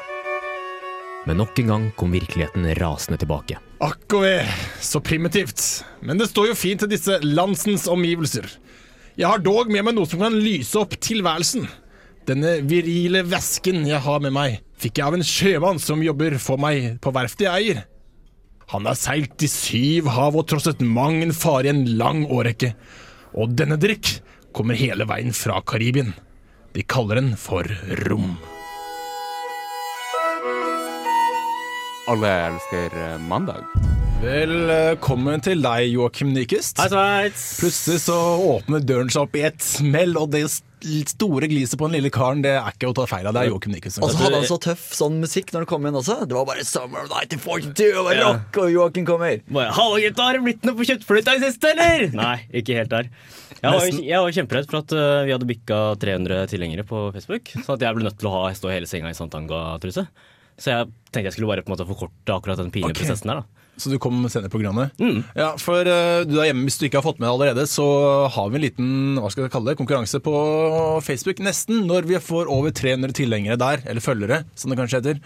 Men 1.26 1.40
nok 1.40 1.56
en 1.60 1.72
gang 1.72 1.88
kom 1.98 2.12
virkeligheten 2.14 2.68
rasende 2.78 3.18
tilbake. 3.20 3.58
Akk 3.84 4.14
og 4.16 4.22
ve, 4.24 4.36
så 4.80 5.02
primitivt. 5.04 5.60
Men 6.00 6.16
det 6.16 6.30
står 6.30 6.48
jo 6.48 6.56
fint 6.56 6.80
til 6.80 6.88
disse 6.88 7.18
landsens 7.20 7.84
omgivelser. 7.92 8.48
Jeg 9.20 9.28
har 9.28 9.42
dog 9.44 9.68
med 9.72 9.84
meg 9.84 9.96
noe 9.96 10.08
som 10.08 10.22
kan 10.22 10.32
lyse 10.32 10.78
opp 10.80 10.96
tilværelsen. 10.96 11.66
Denne 12.26 12.56
virile 12.64 13.20
væsken 13.28 13.84
jeg 13.86 14.00
har 14.02 14.24
med 14.24 14.32
meg, 14.32 14.56
fikk 14.80 14.98
jeg 14.98 15.06
av 15.06 15.18
en 15.18 15.26
sjømann 15.28 15.82
som 15.82 16.04
jobber 16.04 16.38
for 16.40 16.60
meg 16.60 16.96
på 17.04 17.12
verftet 17.16 17.46
jeg 17.46 17.52
eier. 17.52 17.84
Han 18.72 18.88
har 18.88 18.96
seilt 18.98 19.44
i 19.44 19.50
syv 19.50 20.08
hav 20.10 20.40
og 20.40 20.48
trosset 20.48 20.80
mang 20.80 21.20
en 21.20 21.36
fare 21.36 21.68
i 21.68 21.74
en 21.74 21.84
lang 22.00 22.24
årrekke. 22.32 22.72
Og 23.36 23.52
denne 23.60 23.76
drikk 23.78 24.16
kommer 24.56 24.80
hele 24.80 25.04
veien 25.06 25.36
fra 25.36 25.60
Karibien. 25.60 26.14
De 26.72 26.82
kaller 26.82 27.20
den 27.20 27.34
for 27.40 27.68
rom. 28.08 28.38
Alle 32.06 32.28
elsker 32.46 32.92
eh, 32.94 33.14
mandag. 33.18 33.64
Velkommen 34.22 35.42
til 35.42 35.58
deg, 35.64 35.88
Joakim 35.90 36.30
Nyquist. 36.30 36.78
Hei, 36.78 36.86
Sveits. 36.92 37.46
Plutselig 37.58 37.98
så 38.04 38.14
åpner 38.46 38.84
døren 38.86 39.10
seg 39.10 39.24
opp 39.26 39.34
i 39.34 39.42
et 39.48 39.58
smell, 39.62 40.14
og 40.20 40.30
det 40.30 40.44
store 41.10 41.48
gliset 41.50 41.74
på 41.80 41.88
den 41.88 41.96
lille 41.98 42.12
karen, 42.14 42.44
det 42.44 42.52
er 42.60 42.68
ikke 42.70 42.92
å 42.92 42.94
ta 42.94 43.08
feil 43.10 43.26
av. 43.26 43.34
Det 43.34 43.42
er 43.42 43.50
Joakim 43.50 43.74
Nyquist. 43.74 43.98
Og 44.06 44.12
så 44.14 44.20
hadde 44.22 44.38
han 44.38 44.46
så 44.46 44.58
tøff 44.62 44.84
sånn 44.94 45.18
musikk 45.24 45.50
når 45.50 45.64
han 45.64 45.70
kom 45.72 45.88
inn 45.90 45.98
også. 45.98 46.20
Det 46.30 46.36
var 46.38 46.46
bare 46.46 46.62
'Summer 46.68 47.02
of 47.02 47.10
1942' 47.10 47.98
og 47.98 48.12
Ja. 48.14 48.28
rock, 48.28 48.60
og 48.62 48.70
Joakim 48.70 49.08
kommer. 49.10 49.42
Hallo, 49.50 49.98
gutta, 49.98 50.22
har 50.22 50.38
det 50.38 50.44
blitt 50.46 50.62
noe 50.62 50.78
på 50.78 50.86
kjøttfløyta 50.86 51.34
i 51.34 51.42
siste, 51.42 51.74
eller? 51.74 52.06
Nei, 52.22 52.36
ikke 52.54 52.78
helt 52.78 52.94
der. 52.94 53.10
Jeg 53.58 53.72
var, 53.72 53.90
jeg 53.90 54.22
var 54.22 54.38
kjemperedd 54.38 54.70
for 54.70 54.78
at 54.78 54.94
uh, 54.94 55.26
vi 55.26 55.34
hadde 55.34 55.50
bikka 55.50 55.98
300 55.98 56.46
tilhengere 56.54 56.86
på 56.86 57.10
Facebook. 57.10 57.50
Så 57.66 57.74
at 57.74 57.82
jeg 57.82 57.98
ble 57.98 58.06
nødt 58.06 58.18
til 58.22 58.30
å 58.30 58.36
ha 58.38 58.54
stå 58.54 58.70
hele 58.70 58.86
senga 58.86 59.10
i 59.10 59.18
Santanga-truse. 59.18 60.06
Så 60.56 60.72
jeg 60.72 60.88
tenkte 61.10 61.26
jeg 61.28 61.36
skulle 61.36 61.50
bare 61.52 61.64
på 61.64 61.70
en 61.70 61.76
måte 61.76 61.88
forkorte 61.88 62.34
akkurat 62.34 62.60
den 62.60 62.72
pinlige 62.72 62.94
okay. 62.94 63.04
prosessen 63.04 63.32
der. 63.32 63.42
da 63.42 63.65
Så 63.76 63.90
du 63.92 63.98
kom 64.00 64.22
senere 64.32 64.48
i 64.48 64.52
programmet? 64.52 64.94
Mm. 64.96 65.18
Ja, 65.36 65.50
for 65.60 65.84
uh, 65.84 66.22
du 66.24 66.32
der 66.36 66.48
hjemme 66.48 66.64
hvis 66.64 66.78
du 66.80 66.86
ikke 66.88 67.00
har 67.02 67.04
fått 67.04 67.18
med 67.20 67.26
det 67.28 67.32
allerede, 67.34 67.66
så 67.68 67.84
har 68.32 68.48
vi 68.52 68.56
en 68.56 68.64
liten 68.64 68.88
hva 69.20 69.28
skal 69.32 69.44
jeg 69.46 69.52
kalle 69.52 69.68
det, 69.72 69.76
konkurranse 69.80 70.20
på 70.24 70.32
Facebook. 71.04 71.42
Nesten. 71.44 71.82
Når 71.86 72.06
vi 72.08 72.16
får 72.22 72.48
over 72.52 72.72
300 72.74 73.12
tilhengere 73.16 73.58
der, 73.60 73.82
eller 73.84 74.00
følgere, 74.04 74.38
som 74.56 74.72
det 74.72 74.78
kanskje 74.80 75.00
heter, 75.02 75.20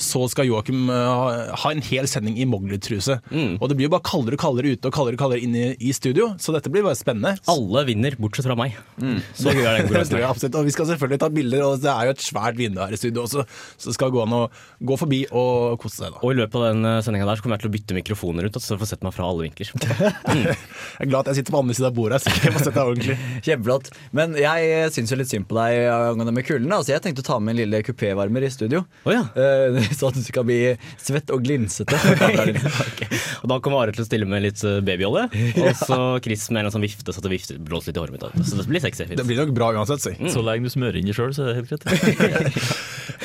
så 0.00 0.22
skal 0.30 0.46
Joakim 0.48 0.86
uh, 0.92 1.50
ha- 1.58 1.72
en 1.74 1.82
hel 1.82 2.06
sending 2.10 2.38
i 2.38 2.46
Mogli-truse. 2.48 3.18
Mm. 3.32 3.56
Og 3.60 3.68
det 3.72 3.76
blir 3.80 3.88
jo 3.88 3.94
bare 3.96 4.06
kaldere 4.06 4.38
og 4.38 4.44
kaldere 4.44 4.74
ute 4.76 4.86
og 4.90 4.94
kaldere 4.96 5.18
og 5.18 5.24
kaldere 5.24 5.42
inne 5.44 5.72
i 5.82 5.90
studio, 5.96 6.30
så 6.40 6.54
dette 6.54 6.70
blir 6.72 6.86
bare 6.86 6.98
spennende. 6.98 7.34
Alle 7.50 7.82
vinner, 7.90 8.14
bortsett 8.22 8.46
fra 8.46 8.56
meg. 8.58 8.76
Så 9.40 9.50
gøy 9.52 9.64
er 9.66 9.82
Det 9.90 10.22
absolutt. 10.24 10.56
Og 10.60 10.66
vi 10.68 10.72
skal 10.74 10.86
selvfølgelig 10.92 11.20
ta 11.22 11.28
bilder, 11.34 11.64
og 11.66 11.82
det 11.82 11.90
er 11.92 12.08
jo 12.08 12.14
et 12.14 12.22
svært 12.24 12.56
vindu 12.58 12.80
her 12.84 12.94
i 12.94 12.98
studio 13.00 13.24
også, 13.26 13.42
så 13.76 13.90
det 13.90 13.94
skal 13.96 14.12
gå 14.14 14.22
an 14.22 14.34
å 14.36 14.42
gå 14.86 14.96
forbi 15.00 15.24
og 15.34 15.76
kose 15.82 15.98
seg. 16.04 16.14
da. 16.14 16.22
Og 16.22 16.32
i 16.32 16.38
løpet 16.38 16.56
av 16.60 16.66
den 16.70 17.02
sendinga 17.04 17.26
der 17.28 17.38
så 17.40 17.44
kommer 17.44 17.58
jeg 17.58 17.64
til 17.66 17.70
å 17.72 17.74
bytte 17.76 17.95
mikrofoner 17.96 18.46
rundt, 18.46 18.58
så 18.62 18.74
jeg 18.76 18.80
får 18.82 18.90
sett 18.92 19.02
meg 19.06 19.14
fra 19.16 19.26
alle 19.30 19.46
vinkler. 19.48 19.70
Jeg 20.96 21.04
er 21.04 21.08
glad 21.10 21.26
at 21.26 21.28
jeg 21.34 21.36
sitter 21.42 21.52
på 21.52 21.58
andre 21.60 21.74
siden 21.76 21.88
av 21.90 21.94
bordet, 21.96 22.18
så 22.24 22.30
jeg 22.32 22.52
må 22.54 22.60
sette 22.62 22.72
deg 22.72 22.88
ordentlig. 22.88 23.16
Kjempeflott. 23.46 23.88
Men 24.16 24.32
jeg 24.40 24.92
syns 24.94 25.10
jo 25.12 25.18
litt 25.20 25.28
synd 25.28 25.44
på 25.50 25.56
deg 25.58 25.90
angående 25.92 26.32
med 26.32 26.46
kulden. 26.48 26.72
Altså, 26.72 26.94
jeg 26.94 27.02
tenkte 27.04 27.20
å 27.24 27.26
ta 27.26 27.36
med 27.42 27.52
en 27.52 27.58
lille 27.60 27.80
kupévarmer 27.84 28.46
i 28.46 28.50
studio. 28.54 28.84
Oh, 29.04 29.12
ja. 29.12 29.24
Eh, 29.36 29.76
Så 29.96 30.08
at 30.08 30.16
du 30.16 30.22
skal 30.24 30.46
bli 30.48 30.58
svett 31.00 31.28
og 31.34 31.44
glinsete. 31.44 31.96
okay. 31.96 33.20
Og 33.42 33.50
da 33.52 33.58
kommer 33.62 33.82
Are 33.84 33.92
til 33.94 34.04
å 34.04 34.08
stille 34.08 34.28
med 34.28 34.42
litt 34.46 34.62
eh, 34.66 34.78
babyolje, 34.86 35.26
og 35.60 35.70
så 35.82 35.98
Chris 36.24 36.46
med 36.54 36.64
en 36.66 36.72
sånn 36.74 36.84
vifte 36.86 37.12
så 37.12 37.22
det 37.24 37.32
vifter, 37.34 37.60
blåser 37.62 37.92
litt 37.92 38.00
i 38.00 38.02
håret 38.04 38.16
mitt. 38.16 38.46
Så 38.48 38.58
det 38.60 38.66
blir 38.70 38.82
sexy. 38.84 39.06
Det 39.12 39.26
blir 39.28 39.42
nok 39.42 39.52
bra 39.56 39.70
uansett, 39.76 40.02
si. 40.06 40.14
Så 40.32 40.42
lenge 40.46 40.66
du 40.68 40.72
smører 40.72 40.98
inn 41.00 41.08
det 41.10 41.16
sjøl, 41.16 41.34
så 41.36 41.44
er 41.46 41.52
det 41.52 41.58
helt 41.60 41.84
greit. 41.84 42.56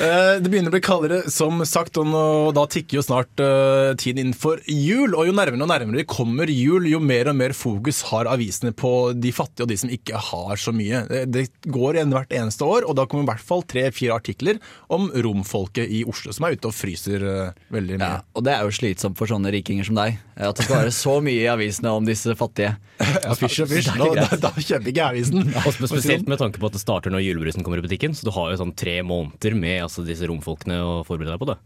Eh, 0.02 0.38
Det 0.42 0.48
begynner 0.50 0.70
å 0.72 0.76
bli 0.76 0.82
kaldere, 0.84 1.18
som 1.32 1.60
sagt, 1.68 1.98
og 2.00 2.06
nå- 2.08 2.52
da 2.56 2.64
tikker 2.70 2.98
jo 3.00 3.04
snart 3.04 3.42
eh, 3.42 3.92
tiden 4.00 4.26
inn 4.28 4.32
for 4.36 4.61
jul. 4.70 5.14
Og 5.18 5.28
jo 5.28 5.34
nærmere 5.36 5.64
og 5.64 5.70
nærmere 5.70 6.02
vi 6.02 6.06
kommer 6.08 6.50
jul, 6.50 6.86
jo 6.90 7.00
mer 7.02 7.30
og 7.32 7.36
mer 7.38 7.54
fokus 7.56 8.02
har 8.10 8.30
avisene 8.30 8.72
på 8.76 9.12
de 9.16 9.32
fattige 9.34 9.66
og 9.66 9.72
de 9.72 9.78
som 9.80 9.92
ikke 9.92 10.20
har 10.30 10.60
så 10.60 10.74
mye. 10.74 11.04
Det, 11.30 11.48
går 11.62 11.98
igjen 11.98 12.14
hvert 12.14 12.32
eneste 12.34 12.66
år, 12.66 12.86
og 12.88 12.96
da 12.98 13.06
kommer 13.06 13.26
i 13.26 13.30
hvert 13.32 13.44
fall 13.46 13.64
tre-fire 13.68 14.16
artikler 14.16 14.60
om 14.92 15.10
romfolket 15.24 15.90
i 15.90 16.02
Oslo 16.08 16.34
som 16.34 16.46
er 16.46 16.56
ute 16.56 16.70
og 16.70 16.76
fryser 16.76 17.24
eh, 17.28 17.60
veldig 17.74 17.98
mye. 17.98 18.08
Ja, 18.08 18.22
og 18.36 18.46
det 18.46 18.54
er 18.54 18.66
jo 18.66 18.74
slitsomt 18.74 19.18
for 19.18 19.30
sånne 19.30 19.52
rikinger 19.54 19.86
som 19.88 19.98
deg. 19.98 20.18
At 20.36 20.58
det 20.58 20.66
skal 20.66 20.82
være 20.84 20.94
så 20.96 21.18
mye 21.24 21.42
i 21.44 21.50
avisene 21.52 21.92
om 21.92 22.08
disse 22.08 22.36
fattige. 22.38 22.76
Ja, 23.22 23.34
fysj 23.36 23.64
og 23.64 23.70
fysj. 23.70 23.90
Da, 23.98 24.06
da, 24.16 24.36
da 24.40 24.50
kjøper 24.54 24.90
ikke 24.90 25.00
jeg 25.00 25.18
avisen. 25.18 25.52
Og 25.62 25.74
spesielt 25.74 26.28
med 26.30 26.40
tanke 26.40 26.60
på 26.62 26.68
at 26.68 26.76
det 26.76 26.82
starter 26.82 27.12
når 27.12 27.24
julebrusen 27.24 27.64
kommer 27.66 27.82
i 27.82 27.84
butikken, 27.84 28.14
så 28.16 28.26
du 28.26 28.32
har 28.34 28.52
jo 28.52 28.60
sånn 28.60 28.74
tre 28.78 29.00
måneder 29.06 29.56
med 29.58 29.84
altså, 29.84 30.04
disse 30.06 30.26
romfolkene 30.30 30.78
å 30.82 30.92
forberede 31.06 31.34
deg 31.34 31.42
på 31.42 31.50
det. 31.50 31.58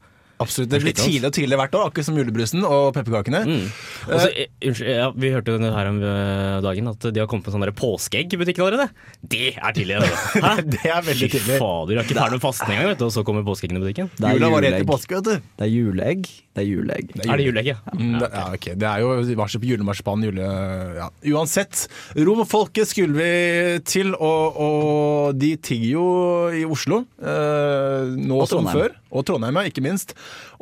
Absolutt. 0.43 0.69
Det 0.69 0.83
blir 0.83 0.93
tidligere 0.93 1.31
og 1.31 1.37
tidligere 1.37 1.61
hvert 1.63 1.77
år, 1.79 1.85
akkurat 1.89 2.07
som 2.11 2.17
julebrusen 2.19 2.65
og 2.69 2.91
pepperkakene. 2.93 3.41
Mm. 3.49 3.69
eh, 4.13 4.43
unnskyld, 4.69 4.91
ja, 4.91 5.07
vi 5.17 5.31
hørte 5.33 5.55
jo 5.55 5.71
her 5.77 5.89
om 5.89 6.01
eh, 6.05 6.57
dagen 6.67 6.91
at 6.93 7.07
de 7.09 7.23
har 7.23 7.31
kommet 7.31 7.49
med 7.49 7.57
sånne 7.57 7.73
påskeegg 7.77 8.37
i 8.37 8.41
butikken 8.43 8.67
allerede. 8.67 8.91
Det 9.23 9.55
er 9.57 9.77
tidlig! 9.77 9.97
Altså. 10.07 10.63
Det 10.69 10.83
er 10.85 11.01
veldig 11.07 11.29
Fy 11.31 11.39
tidlig. 11.39 11.57
fader, 11.63 11.95
jeg 11.95 12.03
er 12.03 12.09
ikke 12.11 12.19
ferdig 12.19 12.37
med 12.37 12.45
fasten 12.45 12.73
engang, 12.75 13.01
og 13.07 13.13
så 13.15 13.25
kommer 13.25 13.47
påskeeggene 13.47 13.81
i 13.81 13.87
butikken. 13.87 14.11
Jula 14.21 14.51
var 14.53 14.67
rett 14.67 14.85
påske, 14.89 15.17
vet 15.21 15.31
du. 15.31 15.49
Det 15.57 15.65
er 15.67 15.73
juleegg, 15.73 16.29
Det 16.57 16.63
er 16.63 16.71
juleegg. 16.71 17.11
Er 17.21 17.37
det 17.37 17.45
juleegg, 17.45 17.67
ja? 17.69 17.77
Mm, 17.93 18.15
det, 18.17 18.29
ja, 18.33 18.45
ok. 18.57 18.67
Det 18.81 18.87
er 18.89 19.03
jo 19.03 19.37
varsel 19.37 19.61
på 19.61 19.69
julemarsipan, 19.69 20.23
jule... 20.25 20.47
Ja. 20.97 21.09
Uansett, 21.37 21.83
romfolket 22.17 22.89
skulle 22.89 23.13
vi 23.19 23.81
til, 23.85 24.15
og, 24.17 24.57
og 24.57 25.37
de 25.37 25.51
tigger 25.61 25.91
jo 25.91 26.07
i 26.57 26.63
Oslo. 26.65 27.03
Eh, 27.21 28.15
nå 28.17 28.39
Og 28.41 28.49
som 28.49 28.69
før. 28.71 28.95
Og 29.13 29.27
Trondheim, 29.29 29.59
ja, 29.61 29.69
ikke 29.69 29.85
minst. 29.85 30.15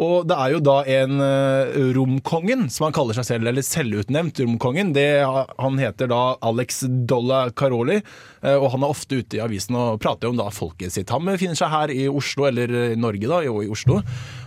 Og 0.03 0.27
det 0.27 0.35
er 0.35 0.57
jo 0.57 0.63
da 0.67 0.75
en 0.97 1.23
eh, 1.23 1.79
romkongen, 1.95 2.67
som 2.75 2.89
han 2.89 2.97
kaller 2.97 3.15
seg 3.17 3.29
selv, 3.29 3.51
eller 3.51 3.67
selvutnevnt 3.67 4.43
romkongen. 4.43 4.91
Det, 4.97 5.07
han 5.23 5.79
heter 5.79 6.11
da 6.11 6.23
Alex 6.45 6.83
Dolla 7.07 7.47
Caroli, 7.55 8.01
eh, 8.43 8.57
og 8.59 8.73
han 8.75 8.83
er 8.83 8.97
ofte 8.97 9.23
ute 9.23 9.39
i 9.39 9.45
avisen 9.45 9.79
og 9.79 10.03
prater 10.03 10.31
om 10.31 10.43
da 10.43 10.51
folket 10.55 10.95
sitt. 10.95 11.15
Han 11.15 11.31
befinner 11.31 11.59
seg 11.59 11.71
her 11.71 11.95
i 11.95 12.05
Oslo, 12.11 12.51
eller 12.51 12.75
i 12.91 12.99
Norge 12.99 13.31
da, 13.31 13.45
jo 13.47 13.63
i 13.63 13.71
Oslo. 13.71 14.03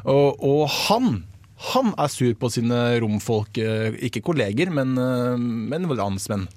Og, 0.08 0.44
og 0.44 0.68
han 0.84 1.22
han 1.58 1.94
er 1.98 2.12
sur 2.14 2.34
på 2.38 2.50
sine 2.54 2.78
romfolk, 3.02 3.58
eh, 3.58 3.98
ikke 4.08 4.22
kolleger, 4.30 4.70
men, 4.70 4.94
eh, 4.98 5.38
men 5.38 5.90
landsmenn. 5.90 6.48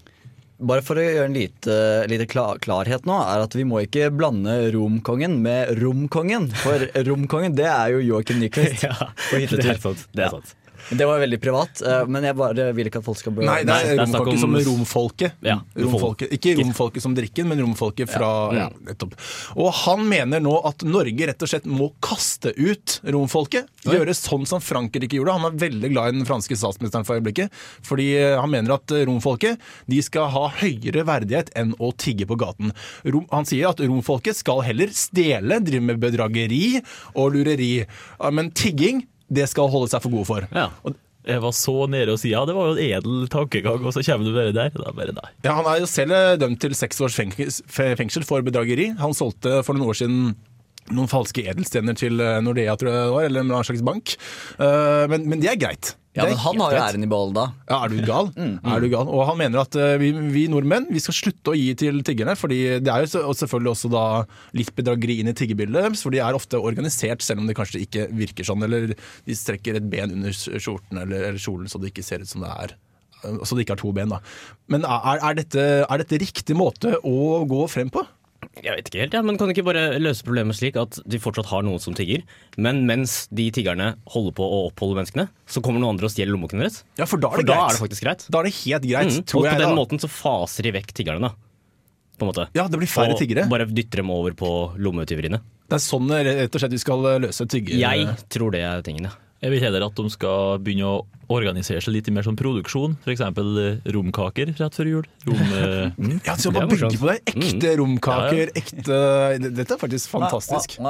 Bare 0.61 0.85
for 0.85 1.01
å 1.01 1.05
gjøre 1.05 1.25
en 1.25 1.37
lite, 1.39 1.75
lite 2.13 2.27
klar, 2.29 2.59
klarhet 2.61 3.07
nå, 3.09 3.17
er 3.17 3.47
at 3.47 3.55
vi 3.57 3.65
må 3.65 3.81
ikke 3.81 4.11
blande 4.13 4.59
romkongen 4.75 5.39
med 5.41 5.73
romkongen. 5.81 6.51
For 6.53 6.85
romkongen, 7.07 7.57
det 7.57 7.65
er 7.65 7.95
jo 7.95 8.03
Joakim 8.05 8.43
Nyquist 8.43 8.85
Ja, 8.89 9.09
det 9.33 9.65
er 9.65 9.81
sant. 9.81 10.05
Det 10.13 10.27
er 10.27 10.37
sant. 10.37 10.53
Det 10.91 11.07
var 11.07 11.21
veldig 11.23 11.39
privat, 11.43 11.83
eh, 11.87 12.05
men 12.11 12.25
jeg 12.27 12.37
bare 12.39 12.69
vil 12.77 12.89
ikke 12.91 12.99
at 13.03 13.07
folk 13.07 13.19
skal 13.21 13.35
bli 13.37 13.47
Nei, 13.47 13.61
det 13.69 13.75
er 13.77 13.85
det 13.91 13.97
er 13.99 14.07
romfolket 14.07 14.33
om- 14.33 14.41
som 14.41 14.55
romfolket. 14.71 15.33
Ja, 15.47 15.59
romfolket. 15.77 16.33
Ikke 16.37 16.55
romfolket 16.59 17.03
som 17.05 17.15
drikken, 17.15 17.47
men 17.51 17.61
romfolket 17.63 18.11
fra 18.11 18.31
ja, 18.57 18.69
nettopp. 18.89 19.15
Og 19.57 19.71
han 19.85 20.07
mener 20.09 20.41
nå 20.41 20.55
at 20.67 20.83
Norge 20.87 21.29
rett 21.31 21.43
og 21.43 21.49
slett 21.53 21.69
må 21.71 21.93
kaste 22.03 22.53
ut 22.57 23.01
romfolket. 23.05 23.69
Gjøre 23.85 24.15
sånn 24.17 24.47
som 24.49 24.61
Frankrike 24.61 25.17
gjorde. 25.19 25.37
Han 25.39 25.49
er 25.53 25.59
veldig 25.63 25.93
glad 25.93 26.09
i 26.15 26.19
den 26.19 26.27
franske 26.29 26.57
statsministeren 26.59 27.07
for 27.07 27.21
øyeblikket. 27.21 27.51
Fordi 27.87 28.09
eh, 28.19 28.39
han 28.41 28.51
mener 28.51 28.75
at 28.77 28.91
eh, 28.97 29.05
romfolket 29.09 29.59
de 29.91 30.01
skal 30.03 30.29
ha 30.33 30.49
høyere 30.61 31.05
verdighet 31.07 31.53
enn 31.59 31.75
å 31.79 31.93
tigge 31.97 32.27
på 32.27 32.37
gaten. 32.41 32.73
Rom, 33.05 33.27
han 33.31 33.47
sier 33.49 33.71
at 33.71 33.81
romfolket 33.85 34.37
skal 34.41 34.63
heller 34.67 34.89
stjele, 34.95 35.61
drive 35.65 35.83
med 35.83 36.01
bedrageri 36.03 36.81
og 37.15 37.33
lureri. 37.35 37.87
Men 38.33 38.51
tigging, 38.57 39.05
det 39.31 39.47
skal 39.51 39.71
holde 39.71 39.91
seg 39.93 40.03
for 40.05 40.13
gode 40.15 40.29
for. 40.29 40.47
Ja. 40.55 40.69
Jeg 41.29 41.43
var 41.45 41.53
så 41.53 41.75
nede 41.93 42.15
og 42.15 42.19
si 42.23 42.31
ja, 42.33 42.41
det 42.49 42.55
var 42.57 42.71
jo 42.71 42.77
en 42.79 42.83
edel 42.83 43.27
tankegang, 43.31 43.83
og 43.85 43.93
så 43.93 44.03
kommer 44.07 44.25
du 44.27 44.33
bare 44.35 44.55
der. 44.57 44.71
Da 44.73 44.93
bare 44.97 45.15
nei. 45.15 45.29
Ja, 45.45 45.53
Han 45.59 45.69
er 45.69 45.83
jo 45.83 45.89
selv 45.91 46.17
dømt 46.41 46.61
til 46.65 46.75
seks 46.75 47.01
års 47.05 47.19
fengsel, 47.19 47.51
fengsel 48.01 48.25
for 48.27 48.43
bedrageri. 48.47 48.91
Han 48.99 49.13
solgte 49.17 49.61
for 49.67 49.77
noen 49.77 49.93
år 49.93 50.01
siden 50.01 50.23
noen 50.91 51.11
falske 51.11 51.45
edelstener 51.47 51.97
til 51.99 52.21
eh, 52.25 52.41
Nordea, 52.45 52.77
tror 52.81 52.91
jeg 52.91 53.01
det 53.01 53.15
var, 53.15 53.25
eller 53.29 53.47
en 53.47 53.67
slags 53.67 53.83
bank. 53.87 54.17
Eh, 54.59 55.07
Men, 55.11 55.27
men 55.31 55.43
det 55.43 55.53
er 55.53 55.61
greit. 55.61 55.97
Ja, 56.19 56.25
men 56.27 56.41
han 56.43 56.59
har 56.59 56.73
jo 56.75 56.79
æren 56.83 57.05
i 57.07 57.09
behold 57.11 57.37
da. 57.37 57.45
Ja, 57.71 57.77
er 57.85 57.93
du 57.93 58.01
gal? 58.03 58.33
Mm. 58.35 58.57
Er 58.67 58.81
du 58.83 58.89
gal? 58.91 59.07
Og 59.15 59.21
han 59.29 59.37
mener 59.39 59.61
at 59.63 59.77
eh, 59.79 59.93
vi, 60.03 60.09
vi 60.35 60.43
nordmenn 60.51 60.89
vi 60.91 60.99
skal 60.99 61.15
slutte 61.15 61.53
å 61.53 61.55
gi 61.55 61.69
til 61.79 62.01
tiggerne, 62.07 62.35
fordi 62.35 62.59
det 62.83 62.91
er 62.91 63.07
jo 63.07 63.31
selvfølgelig 63.39 63.71
også 63.77 63.93
da 63.95 64.03
litt 64.59 64.75
bedrageri 64.75 65.21
inn 65.23 65.31
i 65.31 65.37
tiggerbildet 65.39 65.79
deres, 65.79 66.03
for 66.03 66.11
de 66.11 66.19
er 66.25 66.35
ofte 66.35 66.59
organisert, 66.59 67.23
selv 67.23 67.45
om 67.45 67.47
det 67.47 67.55
kanskje 67.61 67.85
ikke 67.87 68.09
virker 68.11 68.49
sånn, 68.51 68.67
eller 68.67 68.91
de 68.99 69.39
strekker 69.39 69.79
et 69.79 69.87
ben 69.93 70.17
under 70.19 70.35
skjorten 70.35 70.99
eller, 70.99 71.29
eller 71.31 71.39
kjolen 71.39 71.71
så 71.71 71.79
det 71.79 71.93
ikke 71.95 72.07
ser 72.09 72.27
ut 72.27 72.33
som 72.35 72.43
det 72.43 72.55
er 72.59 72.79
så 73.21 73.53
det 73.53 73.67
ikke 73.67 73.75
har 73.77 73.81
to 73.83 73.91
ben, 73.93 74.09
da. 74.09 74.19
Men 74.73 74.85
er, 74.89 75.19
er, 75.21 75.35
dette, 75.37 75.65
er 75.85 76.01
dette 76.01 76.19
riktig 76.23 76.55
måte 76.57 76.95
å 77.05 77.43
gå 77.45 77.67
frem 77.69 77.91
på? 77.93 78.01
Jeg 78.61 78.77
vet 78.77 78.89
ikke 78.91 79.01
helt, 79.01 79.15
ja, 79.17 79.23
men 79.25 79.39
Kan 79.41 79.49
du 79.49 79.55
ikke 79.55 79.65
bare 79.65 79.85
løse 80.03 80.25
problemet 80.27 80.57
slik 80.59 80.77
at 80.81 80.99
de 81.09 81.19
fortsatt 81.23 81.49
har 81.49 81.63
noen 81.65 81.81
som 81.81 81.95
tigger, 81.97 82.23
men 82.61 82.83
mens 82.89 83.27
de 83.33 83.47
tiggerne 83.57 83.95
holder 84.13 84.35
på 84.37 84.45
å 84.45 84.59
oppholde 84.69 84.99
menneskene, 85.01 85.29
så 85.49 85.63
kommer 85.65 85.81
noen 85.81 85.95
andre 85.97 86.11
og 86.11 86.13
stjeler 86.13 86.35
lommeboken 86.35 86.61
deres? 86.61 86.83
Ja, 87.01 87.07
for 87.09 87.17
da 87.23 87.31
er 87.33 87.41
For 87.41 87.45
det 87.47 87.53
da 87.55 87.61
er 87.67 87.73
det 87.77 87.83
faktisk 87.85 88.05
greit. 88.05 88.27
Da 88.29 88.43
er 88.43 88.51
det 88.51 88.55
helt 88.65 88.85
greit, 88.91 89.15
Mm, 89.17 89.25
tror 89.25 89.41
og 89.47 89.49
på 89.55 89.59
den 89.63 89.69
da. 89.71 89.77
måten 89.79 90.03
så 90.03 90.11
faser 90.13 90.63
de 90.69 90.73
vekk 90.77 90.93
tiggerne, 90.93 91.21
da. 91.31 91.33
På 92.21 92.27
en 92.27 92.33
måte. 92.35 92.49
Ja, 92.53 92.67
det 92.69 92.77
blir 92.77 92.91
færre 92.91 93.15
og 93.15 93.19
tiggere. 93.19 93.49
bare 93.49 93.65
dytter 93.65 94.03
dem 94.05 94.11
over 94.13 94.33
på 94.37 94.77
lommetyveriene. 94.77 95.41
Det 95.71 95.79
er 95.79 95.81
sånn 95.81 96.11
eh, 96.13 96.25
rett 96.45 96.55
og 96.55 96.61
slett 96.61 96.73
vi 96.77 96.81
skal 96.83 97.07
eh, 97.15 97.19
løse 97.25 97.47
tigger... 97.49 97.79
Jeg 97.81 98.17
tror 98.29 98.51
det 98.53 98.61
er 98.61 98.83
tingene. 98.85 99.09
Jeg 99.41 99.55
vil 99.55 99.63
heller 99.65 99.87
at 99.87 99.97
de 99.97 100.11
skal 100.13 100.59
begynne 100.61 100.85
å 100.85 100.97
organisere 101.33 101.81
seg 101.81 101.95
litt 101.95 102.09
mer 102.13 102.27
som 102.27 102.37
produksjon. 102.37 102.97
F.eks. 103.07 103.23
romkaker 103.95 104.51
rett 104.59 104.77
før 104.77 104.91
jul. 104.91 105.07
Rom, 105.29 105.41
eh, 105.61 105.95
mm. 105.97 106.19
Ja, 106.27 106.35
så 106.37 106.51
Det 106.51 106.61
er 106.61 106.67
bare 106.67 106.69
bygge 106.75 107.01
på 107.01 107.09
det. 107.09 107.19
Ekte 107.33 107.73
romkaker, 107.81 108.53
ekte 108.61 108.99
Dette 109.47 109.77
er 109.77 109.81
faktisk 109.81 110.13
fantastisk. 110.13 110.77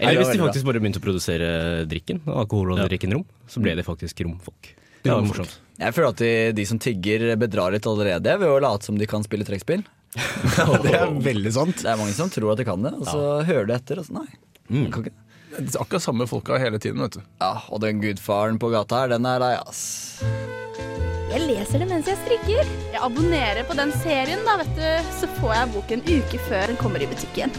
Eller 0.00 0.20
hvis 0.22 0.32
de 0.32 0.40
faktisk 0.40 0.64
bare 0.68 0.80
begynte 0.80 1.00
å 1.02 1.04
produsere 1.04 1.48
drikken, 1.90 2.22
alkohol 2.30 2.76
og 2.76 2.84
drikken 2.88 3.12
rom, 3.18 3.26
så 3.50 3.60
ble 3.60 3.74
de 3.76 3.84
faktisk 3.84 4.22
romfolk. 4.24 4.72
Det 5.04 5.12
var 5.12 5.24
morsomt. 5.26 5.58
Jeg 5.80 5.96
føler 5.96 6.12
at 6.12 6.20
de, 6.20 6.32
de 6.56 6.64
som 6.68 6.78
tigger 6.80 7.24
bedrar 7.40 7.72
litt 7.74 7.86
allerede 7.88 8.36
ved 8.40 8.48
å 8.52 8.60
late 8.62 8.88
som 8.88 8.96
de 9.00 9.08
kan 9.10 9.24
spille 9.26 9.44
trekkspill. 9.48 9.82
Det 10.84 10.92
er 10.96 11.12
veldig 11.22 11.52
sant. 11.54 11.82
Det 11.84 11.90
er 11.92 11.98
mange 12.00 12.14
som 12.16 12.30
tror 12.32 12.52
at 12.54 12.60
de 12.60 12.66
kan 12.68 12.80
det, 12.84 12.92
og 12.98 13.04
så 13.08 13.20
hører 13.48 13.68
de 13.70 13.76
etter. 13.76 14.00
Og 14.02 14.08
så 14.08 14.16
nei, 14.22 14.28
Mm. 14.70 14.84
kan 14.94 15.02
ikke. 15.02 15.10
Det 15.18 15.29
er 15.58 15.80
akkurat 15.80 16.02
samme 16.04 16.26
folka 16.30 16.58
hele 16.60 16.78
tiden, 16.82 17.02
vet 17.02 17.18
du. 17.18 17.22
Ja, 17.40 17.52
Og 17.70 17.80
den 17.82 18.00
gudfaren 18.02 18.58
på 18.60 18.70
gata 18.72 19.02
her, 19.02 19.14
den 19.14 19.26
er 19.26 19.42
deg, 19.42 19.58
ass. 19.66 20.22
Jeg 21.30 21.44
leser 21.46 21.78
det 21.82 21.86
mens 21.90 22.08
jeg 22.10 22.18
strikker. 22.24 22.70
Jeg 22.90 23.00
abonnerer 23.06 23.62
på 23.68 23.76
den 23.78 23.92
serien, 24.02 24.42
da, 24.46 24.56
vet 24.58 24.72
du. 24.74 25.10
Så 25.20 25.28
får 25.38 25.52
jeg 25.54 25.72
boken 25.76 26.00
en 26.02 26.22
uke 26.22 26.40
før 26.48 26.72
den 26.72 26.80
kommer 26.80 27.02
i 27.04 27.08
butikken. 27.10 27.54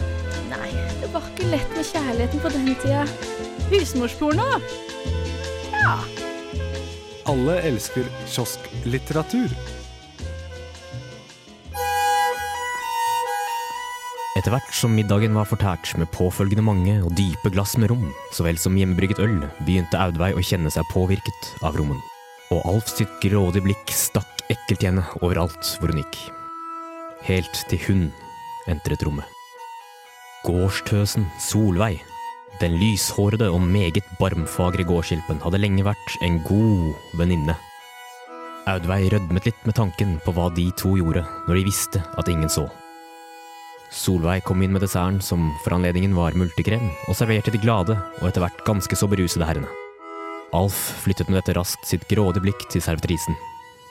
Nei, 0.52 0.68
det 1.00 1.08
var 1.14 1.24
ikke 1.32 1.48
lett 1.54 1.76
med 1.76 1.88
kjærligheten 1.88 2.42
på 2.44 2.52
den 2.52 2.68
tida. 2.82 3.06
Husmorsporno. 3.72 4.48
Ja. 5.72 5.96
Alle 7.32 7.60
elsker 7.70 8.08
kiosklitteratur. 8.26 9.54
Etter 14.42 14.56
hvert 14.56 14.72
som 14.74 14.90
middagen 14.90 15.36
var 15.38 15.46
fortært 15.46 15.92
med 15.94 16.08
påfølgende 16.10 16.64
mange 16.66 16.96
og 17.06 17.12
dype 17.14 17.52
glass 17.54 17.76
med 17.78 17.92
rom, 17.92 18.08
så 18.34 18.42
vel 18.42 18.56
som 18.58 18.74
hjemmebrygget 18.74 19.20
øl, 19.22 19.36
begynte 19.62 20.00
Audveig 20.02 20.34
å 20.34 20.42
kjenne 20.42 20.72
seg 20.74 20.88
påvirket 20.90 21.52
av 21.62 21.78
rommen. 21.78 22.00
Og 22.50 22.66
Alf 22.72 22.90
sitt 22.90 23.12
grådige 23.22 23.62
blikk 23.68 23.94
stakk 23.94 24.42
ekkelt 24.50 24.82
i 24.82 24.90
henne 24.90 25.06
overalt 25.20 25.70
hvor 25.78 25.94
hun 25.94 26.02
gikk. 26.02 26.18
Helt 27.22 27.62
til 27.70 27.84
hun 27.86 28.02
entret 28.66 29.06
rommet. 29.06 29.30
Gårdstøsen 30.42 31.30
Solveig, 31.38 32.02
den 32.58 32.74
lyshårede 32.82 33.46
og 33.46 33.62
meget 33.62 34.10
barmfagre 34.18 34.82
gårdshjelpen, 34.90 35.38
hadde 35.46 35.62
lenge 35.62 35.86
vært 35.86 36.18
en 36.26 36.42
god 36.50 36.90
venninne. 37.14 37.60
Audveig 38.66 39.12
rødmet 39.14 39.52
litt 39.52 39.66
med 39.70 39.78
tanken 39.78 40.18
på 40.26 40.34
hva 40.34 40.50
de 40.50 40.72
to 40.74 40.96
gjorde 40.98 41.28
når 41.46 41.60
de 41.60 41.68
visste 41.70 42.08
at 42.18 42.26
ingen 42.26 42.50
så. 42.50 42.66
Solveig 43.92 44.46
kom 44.48 44.62
inn 44.64 44.72
med 44.72 44.82
desserten, 44.82 45.20
som 45.20 45.50
for 45.62 45.76
anledningen 45.76 46.14
var 46.16 46.36
multekrem, 46.38 46.88
og 47.08 47.16
serverte 47.18 47.52
de 47.52 47.60
glade 47.60 47.96
og 48.22 48.28
etter 48.28 48.40
hvert 48.40 48.64
ganske 48.66 48.96
så 48.96 49.08
berusede 49.10 49.46
herrene. 49.46 49.68
Alf 50.56 50.78
flyttet 51.04 51.28
med 51.28 51.38
dette 51.40 51.54
raskt 51.56 51.86
sitt 51.88 52.08
grådige 52.08 52.44
blikk 52.44 52.66
til 52.72 52.84
servitrisen. 52.84 53.36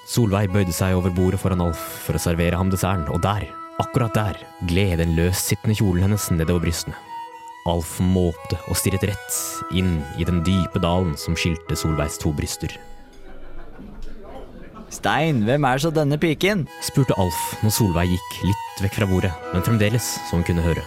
Solveig 0.10 0.50
bøyde 0.54 0.74
seg 0.74 0.98
over 0.98 1.14
bordet 1.14 1.42
foran 1.42 1.62
Alf 1.64 1.82
for 2.06 2.18
å 2.18 2.22
servere 2.22 2.58
ham 2.58 2.74
desserten, 2.74 3.08
og 3.14 3.22
der, 3.22 3.46
akkurat 3.82 4.18
der, 4.18 4.42
gled 4.70 4.98
den 5.02 5.16
løssittende 5.18 5.78
kjolen 5.78 6.10
hennes 6.10 6.30
nedover 6.34 6.66
brystene. 6.66 6.98
Alf 7.70 8.00
måpte 8.02 8.58
og 8.68 8.78
stirret 8.78 9.06
rett 9.06 9.42
inn 9.78 10.00
i 10.18 10.26
den 10.26 10.42
dype 10.46 10.82
dalen 10.82 11.14
som 11.14 11.38
skilte 11.38 11.78
Solveigs 11.78 12.18
to 12.22 12.34
bryster. 12.34 12.74
Stein, 14.92 15.46
hvem 15.48 15.64
er 15.64 15.80
så 15.80 15.90
denne 15.96 16.18
piken? 16.20 16.66
spurte 16.84 17.16
Alf 17.22 17.40
når 17.64 17.72
Solveig 17.72 18.12
gikk 18.12 18.34
litt 18.50 18.82
vekk 18.84 18.98
fra 19.00 19.08
bordet, 19.08 19.32
men 19.54 19.64
fremdeles 19.64 20.08
så 20.28 20.36
hun 20.36 20.44
kunne 20.48 20.66
høre. 20.66 20.84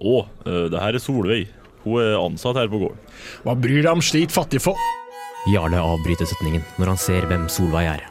Å, 0.00 0.22
eh, 0.46 0.68
det 0.72 0.80
her 0.80 0.96
er 0.96 1.04
Solveig. 1.04 1.50
Hun 1.84 2.00
er 2.00 2.16
ansatt 2.16 2.56
her 2.56 2.68
på 2.68 2.80
gården. 2.80 2.98
Hva 3.44 3.54
bryr 3.56 3.82
deg 3.84 3.92
om 3.92 4.04
slikt 4.04 4.32
fattigfolk? 4.32 4.80
Jarle 5.48 5.80
avbryter 5.80 6.28
setningen 6.28 6.64
når 6.80 6.94
han 6.94 7.00
ser 7.00 7.28
hvem 7.28 7.46
Solveig 7.52 7.88
er. 7.92 8.06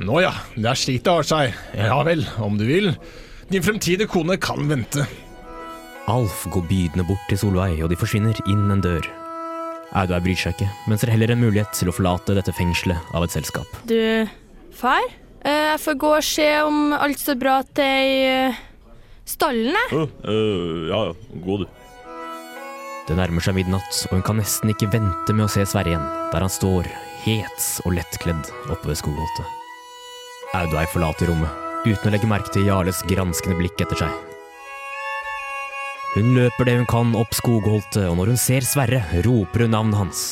Nå 0.00 0.20
ja, 0.24 0.32
det 0.56 0.68
er 0.70 0.80
slik 0.80 1.04
det 1.04 1.12
har 1.12 1.26
seg. 1.28 1.56
Ja 1.76 2.00
vel, 2.06 2.24
om 2.40 2.56
du 2.56 2.64
vil. 2.64 2.94
Din 3.52 3.64
fremtidige 3.64 4.08
kone 4.08 4.38
kan 4.40 4.68
vente. 4.68 5.04
Alf 6.08 6.46
går 6.52 6.64
bydende 6.68 7.04
bort 7.04 7.28
til 7.28 7.40
Solveig, 7.40 7.82
og 7.84 7.90
de 7.92 8.00
forsvinner 8.00 8.36
inn 8.48 8.70
en 8.72 8.80
dør. 8.84 9.04
Audveig 9.98 10.22
bryr 10.22 10.38
seg 10.38 10.54
ikke, 10.54 10.68
men 10.86 11.00
ser 11.00 11.10
heller 11.10 11.32
en 11.34 11.40
mulighet 11.42 11.72
til 11.74 11.90
å 11.90 11.94
forlate 11.94 12.36
dette 12.36 12.54
fengselet 12.54 13.10
av 13.16 13.24
et 13.26 13.34
selskap. 13.34 13.66
Du, 13.90 13.98
far? 14.78 15.02
eh, 15.42 15.72
Jeg 15.72 15.80
får 15.82 15.98
gå 15.98 16.12
og 16.14 16.26
se 16.26 16.48
om 16.62 16.92
alt 16.94 17.18
står 17.18 17.38
bra 17.40 17.56
til 17.74 18.06
i 18.06 18.20
eh, 18.28 18.60
stallen, 19.26 19.74
jeg. 19.74 19.90
Uh, 19.90 20.14
uh, 20.30 20.88
ja, 20.90 21.02
ja, 21.10 21.42
gå 21.46 21.58
du. 21.64 21.66
Det 23.08 23.16
nærmer 23.18 23.42
seg 23.42 23.56
midnatt, 23.58 24.04
og 24.06 24.14
hun 24.20 24.22
kan 24.26 24.38
nesten 24.38 24.70
ikke 24.70 24.92
vente 24.92 25.34
med 25.34 25.48
å 25.48 25.50
se 25.50 25.66
Sverre 25.66 25.90
igjen, 25.90 26.06
der 26.30 26.44
han 26.46 26.52
står, 26.52 26.86
het 27.24 27.66
og 27.82 27.96
lettkledd, 27.98 28.52
oppe 28.70 28.92
ved 28.92 29.00
skogholtet. 29.00 29.56
Audveig 30.54 30.86
forlater 30.94 31.30
rommet, 31.30 31.50
uten 31.82 32.06
å 32.06 32.14
legge 32.14 32.30
merke 32.30 32.54
til 32.54 32.70
Jarles 32.70 33.02
granskende 33.10 33.58
blikk 33.58 33.82
etter 33.82 34.04
seg. 34.06 34.29
Hun 36.10 36.32
løper 36.34 36.66
det 36.66 36.72
hun 36.74 36.88
kan 36.90 37.12
opp 37.14 37.36
skogholtet, 37.38 38.02
og 38.08 38.16
når 38.18 38.32
hun 38.32 38.40
ser 38.40 38.64
Sverre, 38.66 38.98
roper 39.22 39.62
hun 39.62 39.70
navnet 39.76 39.98
hans. 40.00 40.22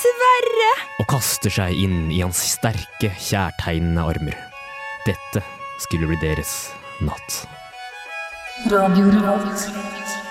Sverre! 0.00 0.70
Og 0.98 1.06
kaster 1.12 1.52
seg 1.52 1.78
inn 1.78 2.08
i 2.10 2.24
hans 2.24 2.40
sterke, 2.56 3.12
kjærtegnende 3.14 4.02
armer. 4.02 4.40
Dette 5.06 5.44
skulle 5.84 6.08
bli 6.10 6.18
deres 6.24 6.56
natt. 7.06 7.44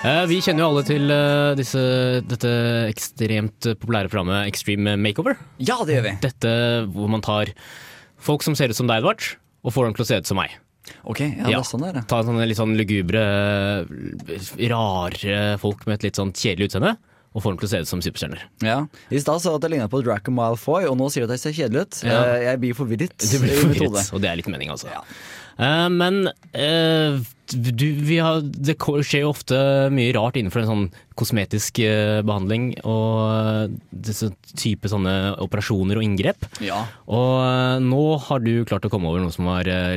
Eh, 0.04 0.22
vi 0.28 0.42
kjenner 0.44 0.66
jo 0.66 0.68
alle 0.68 0.84
til 0.84 1.14
eh, 1.14 1.54
disse, 1.56 1.86
dette 2.28 2.52
ekstremt 2.90 3.70
populære 3.80 4.12
programmet 4.12 4.50
Extreme 4.50 4.98
Makeover. 5.00 5.40
Ja, 5.56 5.80
det 5.88 5.96
gjør 5.96 6.06
vi. 6.10 6.14
Dette 6.26 6.54
hvor 6.92 7.08
man 7.16 7.24
tar 7.24 7.54
folk 8.20 8.44
som 8.44 8.58
ser 8.58 8.68
ut 8.68 8.76
som 8.76 8.92
deg, 8.92 9.00
Edvard, 9.00 9.24
og 9.64 9.72
får 9.72 9.88
dem 9.88 9.96
til 9.96 10.04
å 10.04 10.10
se 10.12 10.20
ut 10.20 10.34
som 10.34 10.42
meg. 10.44 10.60
Ok, 11.04 11.20
ja, 11.24 11.48
det 11.48 11.56
er 11.58 11.66
sånn 11.66 11.84
der, 11.86 12.00
ja. 12.00 12.06
Ta 12.10 12.22
sånne 12.26 12.46
litt 12.46 12.58
sånn 12.60 12.76
lugubre, 12.78 13.22
rare 14.70 15.58
folk 15.62 15.86
med 15.86 15.98
et 16.00 16.08
litt 16.10 16.20
sånn 16.20 16.32
kjedelig 16.36 16.70
utseende, 16.70 16.96
og 17.36 17.42
få 17.44 17.52
dem 17.52 17.60
til 17.60 17.68
å 17.68 17.72
se 17.74 17.80
ut 17.84 17.90
som 17.90 18.02
superstjerner. 18.04 18.44
Ja. 18.64 18.78
I 19.12 19.20
stad 19.20 19.42
sa 19.44 19.52
du 19.52 19.58
at 19.58 19.66
jeg 19.66 19.74
ligna 19.76 19.90
på 19.92 20.00
Draco 20.06 20.32
Malfoy, 20.32 20.86
og 20.88 20.96
nå 20.96 21.10
sier 21.12 21.26
du 21.26 21.32
at 21.32 21.36
jeg 21.36 21.44
ser 21.44 21.56
kjedelig 21.58 21.82
ut. 21.84 21.98
Ja. 22.08 22.20
Eh, 22.32 22.44
Jeg 22.48 22.62
blir 22.62 22.76
forvirret. 22.78 23.16
Du 23.32 23.40
blir 23.42 23.58
forvirret, 23.60 24.12
og 24.16 24.22
det 24.24 24.30
er 24.30 24.38
litt 24.40 24.48
mening, 24.48 24.72
altså. 24.72 24.88
Eh, 25.56 25.88
men 25.92 26.30
uh, 26.32 27.18
du, 27.52 27.84
vi 28.08 28.16
har, 28.24 28.40
det 28.44 28.74
skjer 28.80 29.22
jo 29.26 29.30
ofte 29.34 29.58
mye 29.92 30.14
rart 30.16 30.36
innenfor 30.40 30.62
en 30.64 30.70
sånn 30.70 30.86
kosmetisk 31.16 31.80
uh, 31.84 32.20
behandling 32.26 32.70
og 32.84 33.20
eh, 33.28 33.76
disse 34.08 34.28
type 34.56 34.88
sånne 34.92 35.36
operasjoner 35.44 36.00
og 36.00 36.04
inngrep. 36.08 36.48
Ja. 36.64 36.82
Og 37.08 37.36
eh, 37.44 37.76
nå 37.84 38.02
har 38.30 38.44
du 38.44 38.64
klart 38.68 38.88
å 38.88 38.92
komme 38.92 39.12
over 39.12 39.24
noe 39.24 39.32
som 39.36 39.48
var 39.48 39.68
eh, 39.68 39.96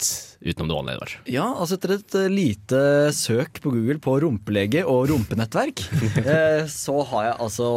litt 0.00 0.30
utenom 0.40 0.68
det 0.70 0.76
vanlige, 0.76 0.96
Edvard. 0.96 1.14
Ja, 1.28 1.46
altså 1.60 1.76
etter 1.76 1.92
et 1.98 2.14
eh, 2.16 2.30
lite 2.32 2.80
søk 3.12 3.60
på 3.60 3.72
Google 3.74 3.98
på 4.00 4.14
rumpelege 4.24 4.86
og 4.88 5.10
rumpenettverk, 5.10 5.82
eh, 6.22 6.62
så 6.70 6.94
har 7.10 7.26
jeg 7.26 7.34
altså 7.44 7.68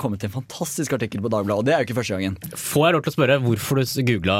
kommet 0.00 0.20
til 0.20 0.28
en 0.28 0.36
fantastisk 0.36 0.92
artikkel 0.98 1.22
på 1.24 1.32
Dagbladet, 1.32 1.62
og 1.62 1.68
det 1.68 1.74
er 1.74 1.80
jo 1.80 1.88
ikke 1.88 1.96
første 2.02 2.18
gangen. 2.18 2.36
Får 2.52 2.86
jeg 2.86 2.96
lov 2.96 3.04
til 3.06 3.12
å 3.12 3.16
spørre 3.16 3.38
hvorfor 3.46 3.80
du 3.80 4.02
googla 4.10 4.36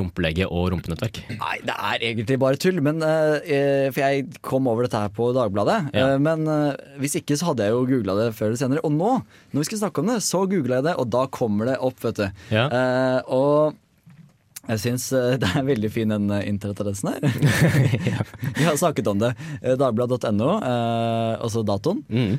rumpelege 0.00 0.48
og 0.48 0.72
rumpenettverk? 0.74 1.22
Nei, 1.38 1.54
det 1.62 1.78
er 1.92 2.08
egentlig 2.10 2.40
bare 2.42 2.60
tull, 2.60 2.82
men, 2.84 2.98
eh, 3.06 3.86
for 3.94 4.02
jeg 4.02 4.42
kom 4.42 4.66
over 4.70 4.88
dette 4.88 5.04
her 5.06 5.14
på 5.14 5.30
Dagbladet. 5.36 5.94
Ja. 5.94 6.10
Men 6.18 6.46
hvis 7.00 7.16
ikke 7.18 7.36
så 7.38 7.50
hadde 7.50 7.66
jeg 7.66 7.74
jo 7.74 7.86
googla 7.88 8.16
det 8.18 8.28
før 8.36 8.50
eller 8.50 8.60
senere. 8.60 8.82
Og 8.86 8.92
nå, 8.94 9.14
når 9.54 9.62
vi 9.62 9.68
skal 9.70 9.84
snakke 9.84 10.02
om 10.02 10.10
det, 10.10 10.18
så 10.24 10.42
googla 10.50 10.80
jeg 10.80 10.88
det, 10.88 10.98
og 10.98 11.08
da 11.14 11.24
kommer 11.32 11.70
det 11.70 11.78
opp, 11.84 12.02
vet 12.04 12.20
du. 12.20 12.44
Ja. 12.54 12.66
Og 13.30 13.78
jeg 14.64 14.80
syns 14.80 15.10
eh, 15.12 15.34
det 15.40 15.50
er 15.50 15.66
veldig 15.66 15.90
fin 15.92 16.14
den 16.14 16.30
eh, 16.32 16.46
internettadressen 16.48 17.12
her. 17.12 17.24
Vi 18.58 18.64
har 18.64 18.78
snakket 18.80 19.10
om 19.10 19.20
det. 19.20 19.34
Eh, 19.60 19.76
Dagbladet.no, 19.80 20.50
altså 20.64 21.64
datoen. 21.66 22.04
Mm. 22.08 22.38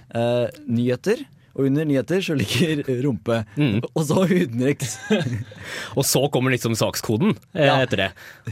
Nyheter. 0.66 1.26
Og 1.56 1.70
under 1.70 1.88
nyheter 1.88 2.20
så 2.20 2.36
ligger 2.36 2.84
rumpe. 3.06 3.42
Mm. 3.56 3.80
Og 3.96 4.02
så 4.08 4.26
utenriks. 4.28 4.98
Og 5.98 6.04
så 6.08 6.26
kommer 6.34 6.52
liksom 6.52 6.76
sakskoden 6.76 7.34
eh, 7.56 7.66
Ja. 7.70 7.78
etter 7.86 8.02
det. 8.04 8.10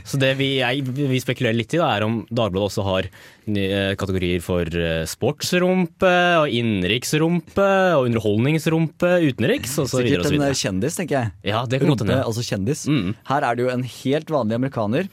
Så 0.07 0.19
det 0.21 0.33
vi, 0.39 0.53
jeg, 0.61 0.85
vi 0.95 1.19
spekulerer 1.21 1.57
litt 1.57 1.75
i, 1.75 1.81
da, 1.81 1.89
er 1.97 2.05
om 2.07 2.21
Dagbladet 2.31 2.69
også 2.71 2.85
har 2.87 3.09
nye 3.51 3.81
kategorier 3.99 4.39
for 4.43 4.63
eh, 4.71 5.03
sportsrumpe, 5.09 6.13
og 6.39 6.47
innenriksrumpe, 6.55 7.67
og 7.97 8.07
underholdningsrumpe, 8.07 9.11
utenriks, 9.27 9.75
videre 9.75 9.91
Sikkert 9.91 10.31
en 10.31 10.47
eh, 10.47 10.55
kjendis, 10.63 10.99
tenker 10.99 11.19
jeg. 11.19 11.33
Ja, 11.51 11.65
det 11.67 11.81
kan 11.83 11.91
Rumpe, 11.91 12.21
altså 12.23 12.45
kjendis. 12.47 12.85
Mm. 12.87 13.11
Her 13.27 13.49
er 13.49 13.59
det 13.59 13.67
jo 13.67 13.73
en 13.73 13.83
helt 13.83 14.31
vanlig 14.31 14.59
amerikaner 14.61 15.11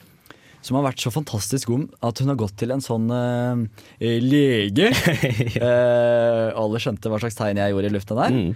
som 0.61 0.77
har 0.77 0.85
vært 0.85 1.01
så 1.01 1.11
fantastisk 1.13 1.71
god 1.71 1.87
at 2.05 2.21
hun 2.21 2.31
har 2.31 2.39
gått 2.39 2.55
til 2.61 2.73
en 2.73 2.83
sånn 2.83 3.07
uh, 3.09 3.63
lege. 3.99 4.91
uh, 5.57 6.51
alle 6.61 6.81
skjønte 6.81 7.11
hva 7.11 7.21
slags 7.21 7.39
tegn 7.39 7.61
jeg 7.61 7.73
gjorde 7.73 7.89
i 7.89 7.95
lufta 7.95 8.17
der. 8.19 8.35
Mm. 8.35 8.51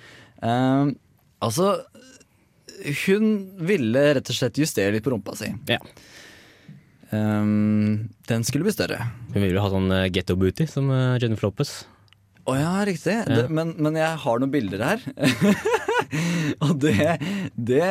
Uh, 0.46 0.92
altså, 1.46 1.72
hun 3.06 3.32
ville 3.66 4.06
rett 4.20 4.30
og 4.30 4.38
slett 4.38 4.62
justere 4.62 4.94
litt 4.94 5.06
på 5.06 5.14
rumpa 5.16 5.38
si. 5.40 5.50
Ja. 5.72 5.82
Um, 7.10 8.12
den 8.30 8.46
skulle 8.46 8.68
bli 8.68 8.76
større. 8.76 9.00
Hun 9.34 9.42
ville 9.42 9.62
ha 9.62 9.70
sånn 9.72 9.92
eh, 9.94 10.08
ghetto 10.14 10.36
booty 10.40 10.66
som 10.70 10.90
Jennifer 11.22 11.48
Lopez. 11.48 11.84
Å 12.46 12.56
ja, 12.60 12.74
riktig. 12.86 13.16
Ja. 13.16 13.26
Det, 13.26 13.46
men, 13.50 13.74
men 13.82 13.96
jeg 13.98 14.22
har 14.22 14.42
noen 14.42 14.54
bilder 14.54 14.84
her. 14.86 15.06
Og 16.66 16.76
det, 16.84 17.16
det, 17.58 17.86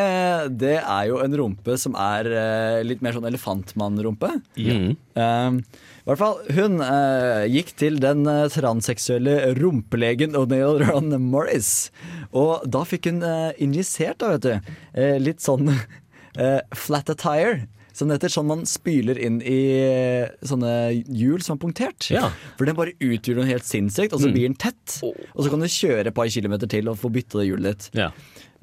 det 0.61 0.77
er 0.79 1.09
jo 1.11 1.19
en 1.25 1.35
rumpe 1.41 1.75
som 1.81 1.97
er 1.99 2.29
uh, 2.31 2.79
litt 2.87 3.03
mer 3.03 3.17
sånn 3.17 3.27
elefantmannrumpe. 3.27 4.31
Mm. 4.55 4.93
Uh, 5.19 5.59
I 5.59 6.07
hvert 6.07 6.23
fall, 6.23 6.39
hun 6.55 6.79
uh, 6.85 7.43
gikk 7.51 7.75
til 7.81 7.99
den 8.03 8.23
eh, 8.31 8.47
transseksuelle 8.53 9.55
rumpelegen 9.59 10.39
O'Neill 10.39 10.79
Ron 10.85 11.11
Morris. 11.25 11.91
Og 12.31 12.63
da 12.69 12.85
fikk 12.87 13.11
hun 13.11 13.23
uh, 13.27 13.51
injisert, 13.63 14.21
da, 14.23 14.35
vet 14.35 14.47
du, 14.47 14.75
eh, 15.01 15.17
litt 15.23 15.43
sånn 15.45 15.71
eh, 16.43 16.61
flat 16.77 17.11
attire. 17.11 17.65
Som 17.95 18.09
det 18.11 18.17
heter, 18.19 18.33
sånn 18.35 18.49
man 18.51 18.65
spyler 18.67 19.17
inn 19.23 19.37
i 19.47 19.59
eh, 19.79 20.33
sånne 20.43 20.71
hjul 21.15 21.45
som 21.47 21.55
er 21.55 21.61
punktert. 21.63 22.09
Ja. 22.11 22.33
For 22.59 22.67
den 22.67 22.75
bare 22.75 22.97
utgjør 22.99 23.39
noe 23.39 23.47
helt 23.47 23.63
sinnssykt, 23.69 24.13
og 24.17 24.19
så 24.21 24.27
Mm. 24.29 24.35
blir 24.35 24.49
den 24.49 24.57
tett. 24.59 24.97
Og 25.07 25.45
så 25.45 25.51
kan 25.53 25.61
du 25.63 25.67
kjøre 25.71 26.07
et 26.11 26.15
par 26.17 26.27
kilometer 26.27 26.67
til 26.67 26.89
og 26.91 26.99
få 26.99 27.13
bytta 27.15 27.39
det 27.39 27.47
hjulet 27.53 27.71
ditt. 27.79 27.91
Ja. 27.95 28.11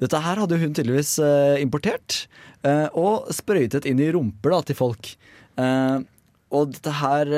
Dette 0.02 0.20
her 0.20 0.36
hadde 0.44 0.60
hun 0.60 0.74
tydeligvis 0.76 1.13
eh, 1.24 1.62
importert, 1.63 2.26
eh, 2.65 2.89
og 2.94 3.32
sprøytet 3.32 3.86
inn 3.88 4.00
i 4.04 4.12
rumper 4.12 4.52
da, 4.52 4.62
til 4.67 4.76
folk. 4.76 5.15
Og 6.52 6.72
dette 6.74 6.91
her 7.00 7.30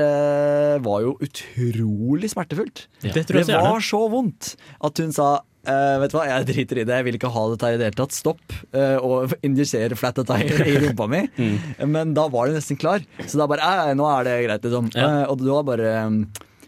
var 0.82 1.02
jo 1.06 1.12
utrolig 1.22 2.32
smertefullt. 2.34 2.88
Ja. 3.04 3.12
Det 3.14 3.28
tror 3.30 3.38
jeg 3.44 3.46
så 3.52 3.60
var 3.62 3.84
så 3.86 4.00
vondt 4.10 4.56
at 4.82 4.98
hun 5.04 5.12
sa 5.14 5.28
eh, 5.68 5.96
vet 6.04 6.14
du 6.14 6.18
hva, 6.18 6.26
jeg 6.30 6.48
driter 6.50 6.82
i 6.82 6.86
det, 6.88 7.00
jeg 7.00 7.08
vil 7.08 7.18
ikke 7.20 7.34
ha 7.34 7.44
dette 7.52 7.68
her 7.68 7.78
i 7.78 7.82
det 7.82 7.90
hele 7.90 8.00
tatt. 8.00 8.16
Stopp 8.16 8.56
uh, 8.76 8.98
og 9.04 9.36
injisere 9.48 9.98
flat 10.00 10.22
attire 10.24 10.68
i 10.70 10.80
rumpa 10.88 11.10
mi. 11.12 11.26
Mm. 11.44 11.90
Men 11.90 12.12
da 12.16 12.28
var 12.32 12.48
det 12.48 12.60
nesten 12.60 12.78
klar. 12.80 13.02
Så 13.26 13.40
da 13.40 13.48
bare 13.50 13.66
eh, 13.66 13.94
nå 13.98 14.06
er 14.08 14.26
det 14.28 14.34
greit, 14.46 14.66
liksom. 14.66 14.90
Ja. 14.96 15.08
Uh, 15.24 15.32
og 15.34 15.42
da 15.42 15.62
bare 15.66 15.94
um, 16.06 16.20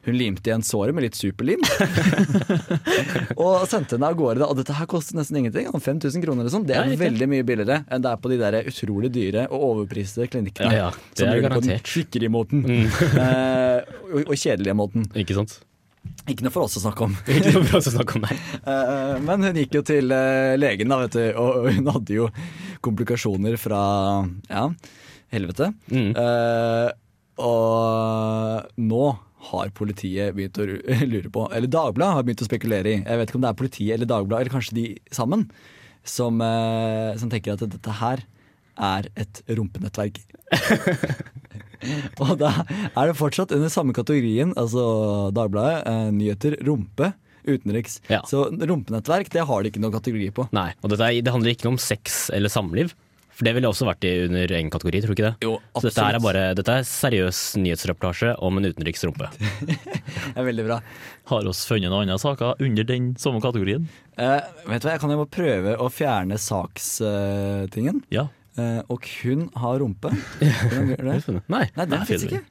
hun 0.05 0.17
limte 0.17 0.49
igjen 0.49 0.63
såret 0.65 0.93
med 0.95 1.05
litt 1.07 1.17
superlim. 1.17 1.61
og 3.41 3.65
sendte 3.69 3.95
henne 3.95 4.09
av 4.09 4.17
gårde. 4.19 4.45
Og 4.45 4.57
dette 4.59 4.75
her 4.77 4.89
koster 4.89 5.17
nesten 5.17 5.39
ingenting. 5.41 5.69
5000 5.73 6.25
kroner 6.25 6.45
liksom. 6.45 6.65
Det 6.69 6.77
er 6.77 6.89
Nei, 6.91 6.97
veldig 6.99 7.29
mye 7.31 7.45
billigere 7.47 7.81
enn 7.89 8.05
det 8.05 8.11
er 8.11 8.21
på 8.21 8.31
de 8.33 8.39
der 8.41 8.59
utrolig 8.69 9.11
dyre 9.15 9.47
og 9.49 9.69
overpriste 9.71 10.27
klinikkene. 10.29 10.73
Ja, 10.73 10.89
ja, 10.89 11.13
det 11.15 11.23
som 11.23 11.31
er 11.31 11.45
garantert. 11.47 11.61
på 11.61 11.71
den 11.71 11.93
skikkelige 11.93 12.33
måten. 12.33 12.65
Mm. 12.65 12.85
Eh, 13.25 13.95
og, 14.11 14.19
og 14.27 14.35
kjedelige 14.37 14.77
måten. 14.77 15.09
Ikke 15.17 15.39
sant? 15.39 15.57
Ikke 16.25 16.45
noe 16.45 16.53
for 16.53 16.65
oss 16.65 16.77
å 16.79 16.81
snakke 16.81 17.05
om. 17.05 17.15
Ikke 17.35 17.53
noe 17.53 17.65
for 17.67 17.79
oss 17.79 17.89
å 17.91 17.95
snakke 17.97 18.17
om 18.17 18.27
der. 18.27 18.43
Eh, 18.65 19.17
men 19.21 19.45
hun 19.45 19.57
gikk 19.59 19.75
jo 19.77 19.81
til 19.85 20.09
eh, 20.13 20.55
legen, 20.57 20.89
da, 20.89 20.97
vet 21.03 21.13
du, 21.13 21.25
og 21.37 21.67
hun 21.69 21.89
hadde 21.93 22.15
jo 22.15 22.29
komplikasjoner 22.85 23.57
fra 23.61 23.81
ja, 24.49 24.63
helvete. 25.33 25.69
Mm. 25.91 26.11
Uh, 26.17 26.89
og 27.45 28.81
nå 28.81 29.03
har 29.51 29.73
politiet 29.77 30.33
begynt 30.37 30.57
å 30.61 30.65
lure 31.11 31.29
på 31.33 31.45
Eller 31.53 31.69
Dagbladet 31.69 32.17
har 32.17 32.25
begynt 32.25 32.41
å 32.45 32.49
spekulere 32.49 32.93
i. 32.93 32.99
Jeg 33.03 33.21
vet 33.21 33.31
ikke 33.31 33.39
om 33.39 33.45
det 33.45 33.51
er 33.51 33.61
politiet 33.61 33.95
eller 33.97 34.09
Dagbladet, 34.09 34.45
eller 34.45 34.55
kanskje 34.57 34.77
de 34.79 34.87
sammen, 35.13 35.45
som, 36.05 36.41
uh, 36.41 37.13
som 37.21 37.31
tenker 37.31 37.53
at 37.53 37.65
dette 37.69 37.99
her 38.01 38.25
er 38.75 39.09
et 39.15 39.45
rumpenettverk. 39.55 40.23
og 42.23 42.35
da 42.41 42.51
er 42.65 43.11
det 43.11 43.17
fortsatt 43.19 43.51
under 43.55 43.69
samme 43.73 43.93
kategorien, 43.97 44.53
altså 44.57 45.31
Dagbladet, 45.35 45.85
eh, 45.91 46.11
nyheter, 46.15 46.57
rumpe, 46.67 47.13
utenriks. 47.45 47.99
Ja. 48.09 48.21
Så 48.25 48.47
rumpenettverk, 48.51 49.29
det 49.33 49.43
har 49.45 49.61
de 49.65 49.69
ikke 49.73 49.81
noen 49.83 49.93
kategori 49.93 50.31
på. 50.33 50.47
Nei, 50.55 50.71
og 50.81 50.89
dette, 50.93 51.05
er- 51.11 51.21
det 51.21 51.33
handler 51.35 51.53
ikke 51.53 51.69
om 51.69 51.77
sex 51.81 52.29
eller 52.33 52.49
samliv. 52.49 52.93
For 53.35 53.43
det 53.43 53.51
ville 53.57 53.67
også 53.67 53.83
vært 53.83 54.05
i 54.07 54.13
under 54.29 54.47
egen 54.47 54.69
kategori, 54.71 55.01
tror 55.03 55.11
du 55.11 55.15
ikke 55.17 55.25
det? 55.27 55.43
Jo, 55.43 55.57
Så 55.75 55.89
dette 55.89 55.99
er 55.99 56.15
absolutt. 56.15 56.23
bare 56.23 56.43
dette 56.55 56.71
er 56.79 56.85
seriøs 56.87 57.39
nyhetsreportasje 57.59 58.29
om 58.47 58.57
en 58.61 58.69
utenriksrumpe. 58.71 59.27
Det 59.67 60.39
er 60.39 60.47
veldig 60.47 60.63
bra. 60.69 60.77
Har 61.27 61.49
oss 61.51 61.65
funnet 61.67 61.91
noen 61.91 62.05
andre 62.07 62.15
saker 62.21 62.55
under 62.63 62.87
den 62.87 63.09
samme 63.19 63.41
kategorien? 63.43 63.89
Eh, 64.15 64.39
vet 64.71 64.81
du 64.81 64.87
hva, 64.87 64.93
Jeg 64.95 65.01
kan 65.03 65.11
jo 65.11 65.25
prøve 65.27 65.75
å 65.83 65.89
fjerne 65.91 66.39
sakstingen. 66.39 68.01
Ja. 68.15 68.27
Eh, 68.57 68.81
og 68.89 69.03
hun 69.23 69.47
har 69.59 69.79
rumpe. 69.81 70.11
Det? 70.39 70.51
Nei, 71.51 71.65
Nei, 71.75 71.85
den 71.91 72.05
fins 72.07 72.23
ikke. 72.27 72.43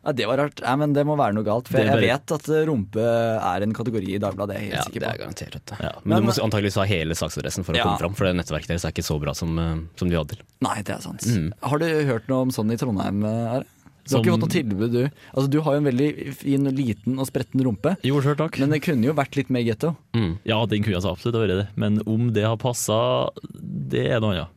Ja, 0.00 0.12
det 0.16 0.24
var 0.24 0.38
rart. 0.40 0.62
Nei, 0.64 0.74
men 0.80 0.94
det 0.96 1.02
må 1.04 1.12
være 1.20 1.34
noe 1.36 1.44
galt. 1.44 1.66
For 1.68 1.76
Det 1.76 1.82
er 1.92 2.00
jeg 2.00 2.08
vet 2.14 2.32
at 2.32 2.46
eh, 2.48 2.62
rumpe 2.70 3.02
er 3.04 3.66
en 3.66 3.74
kategori 3.76 4.14
i 4.14 4.20
Dagbladet. 4.22 4.54
Jeg 4.56 4.62
er 4.62 4.70
helt 4.70 4.78
Ja, 4.78 4.84
sikker 4.86 5.00
det 5.02 5.08
på. 5.08 5.12
er 5.12 5.20
garantert. 5.20 5.72
Ja. 5.76 5.90
Men, 6.00 6.08
Men- 6.08 6.22
du 6.22 6.28
må 6.30 6.36
antakeligvis 6.46 6.78
ha 6.80 6.86
hele 6.88 7.12
saksadressen 7.18 7.66
for 7.66 7.74
å 7.74 7.76
Ja. 7.76 7.84
komme 7.84 7.98
fram, 8.00 8.14
for 8.16 8.24
det 8.24 8.36
nettverket 8.40 8.72
deres 8.72 8.86
er 8.88 8.94
ikke 8.94 9.04
så 9.04 9.18
bra 9.20 9.34
som, 9.36 9.58
eh, 9.58 9.76
som 10.00 10.08
de 10.08 10.16
hadde. 10.16 10.38
Nei, 10.64 10.78
det 10.80 10.94
er 10.96 11.02
sant. 11.04 11.20
Mm. 11.20 11.52
Har 11.62 11.78
du 11.78 11.84
hørt 12.08 12.28
noe 12.32 12.40
om 12.46 12.50
sånn 12.50 12.72
i 12.72 12.76
Trondheim? 12.80 13.20
eh, 13.28 13.52
Are? 13.58 13.64
Du 14.08 14.16
har 14.16 14.24
ikke 14.24 14.32
fått 14.32 14.40
noe 14.40 14.54
tilbud, 14.56 14.90
du. 14.92 15.10
Altså, 15.36 15.50
du 15.52 15.60
har 15.60 15.74
jo 15.76 15.78
en 15.84 15.84
veldig 15.92 16.34
fin, 16.34 16.64
liten 16.74 17.18
og 17.20 17.26
spretten 17.28 17.60
rumpe. 17.62 17.92
Jo, 18.02 18.16
sjøl 18.24 18.34
takk. 18.40 18.56
Men 18.58 18.70
det 18.72 18.80
kunne 18.82 19.04
jo 19.04 19.12
vært 19.12 19.36
litt 19.36 19.50
mer 19.52 19.60
getto. 19.62 19.92
Mm. 20.16 20.38
Ja, 20.48 20.64
den 20.64 20.82
kunne 20.82 20.96
jeg 20.96 21.04
absolutt 21.04 21.36
vært 21.36 21.52
det. 21.60 21.68
Men 21.76 22.00
om 22.08 22.32
det 22.32 22.42
har 22.48 22.56
passa, 22.56 23.28
det 23.52 24.06
er 24.10 24.18
noe 24.24 24.32
annet. 24.34 24.48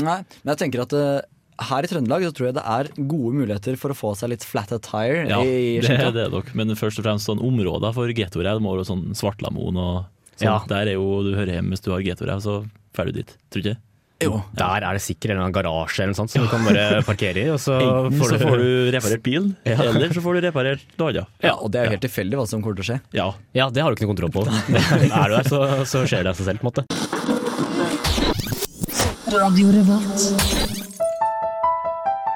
Nei, 0.00 0.22
men 0.42 0.52
jeg 0.54 0.60
tenker 0.64 0.82
at 0.86 0.94
eh, 0.96 1.20
her 1.68 1.84
i 1.84 1.90
Trøndelag 1.90 2.24
så 2.26 2.32
tror 2.34 2.48
jeg 2.48 2.56
det 2.56 2.64
er 2.74 2.88
gode 2.96 3.34
muligheter 3.36 3.76
for 3.78 3.92
å 3.92 3.98
få 3.98 4.14
seg 4.18 4.32
litt 4.32 4.46
flat 4.48 4.72
attire 4.74 5.26
Ja, 5.28 5.42
i 5.44 5.78
det, 5.84 5.92
er 6.00 6.10
det 6.16 6.30
nok. 6.32 6.50
Men 6.58 6.72
først 6.78 6.98
og 7.02 7.06
fremst 7.06 7.28
sånn 7.28 7.42
områder 7.44 7.94
for 7.94 8.10
gettorev 8.16 8.62
må 8.64 8.74
være 8.76 8.88
sånn 8.88 9.10
Svartlamoen 9.18 9.76
og 9.78 9.94
sånn. 10.38 10.48
Ja. 10.48 10.58
Der 10.70 10.94
er 10.94 10.96
jo 10.96 11.20
du 11.26 11.34
hører 11.36 11.58
hjemme 11.58 11.76
hvis 11.76 11.84
du 11.84 11.92
har 11.92 12.02
gettorev, 12.02 12.40
så 12.42 12.62
drar 12.96 13.10
du 13.12 13.18
dit. 13.20 13.36
Tror 13.52 13.62
du 13.62 13.68
ikke? 13.74 13.80
Jo. 14.22 14.36
Der 14.54 14.84
er 14.86 14.94
det 14.94 15.02
sikkert 15.02 15.32
en 15.32 15.36
eller 15.36 15.48
annen 15.48 15.54
garasje 15.56 16.02
eller 16.02 16.12
noe 16.12 16.18
sånt 16.20 16.30
som 16.30 16.44
du 16.44 16.50
kan 16.50 16.62
bare 16.66 17.02
parkere 17.10 17.42
i. 17.42 17.48
Og 17.52 17.58
så 17.62 17.74
Enten 17.82 18.20
får 18.20 18.34
så 18.36 18.40
får 18.42 18.62
du 18.62 18.90
reparert 18.94 19.24
bilen, 19.26 19.48
Ja. 19.66 19.78
eller 19.90 20.14
så 20.14 20.22
får 20.24 20.38
du 20.38 20.44
reparert 20.46 20.84
annet. 21.02 21.32
Ja, 21.42 21.56
og 21.58 21.72
det 21.74 21.80
er 21.82 21.88
jo 21.88 21.94
helt 21.96 22.06
tilfeldig 22.06 22.38
hva 22.38 22.46
som 22.48 22.62
kommer 22.62 22.78
til 22.78 22.86
å 22.86 22.90
skje. 22.92 23.00
Ja. 23.18 23.28
Ja, 23.58 23.68
det 23.74 23.82
har 23.82 23.90
du 23.90 23.98
ikke 23.98 24.06
noe 24.08 24.14
kontroll 24.14 24.34
på. 24.38 24.46
er 24.78 25.34
du 25.34 25.36
der, 25.36 25.50
så, 25.50 25.62
så 25.90 26.04
skjer 26.06 26.22
det 26.26 26.34
av 26.34 26.38
seg 26.38 26.52
selv, 26.52 26.62
på 26.62 26.70
en 26.70 26.72
måte. 26.72 27.31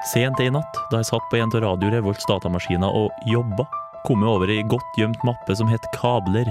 Sent 0.07 0.39
en 0.39 0.55
natt, 0.57 0.77
da 0.89 0.97
jeg 0.97 1.09
satt 1.11 1.25
på 1.29 1.37
en 1.37 1.51
av 1.53 1.61
Radio 1.61 1.91
Revolts 1.93 2.25
datamaskiner 2.25 2.89
og 2.89 3.27
jobba, 3.29 3.67
kom 4.07 4.23
jeg 4.23 4.31
over 4.31 4.49
ei 4.49 4.63
godt 4.65 4.97
gjemt 4.97 5.21
mappe 5.27 5.53
som 5.59 5.69
het 5.69 5.85
Kabler. 5.93 6.49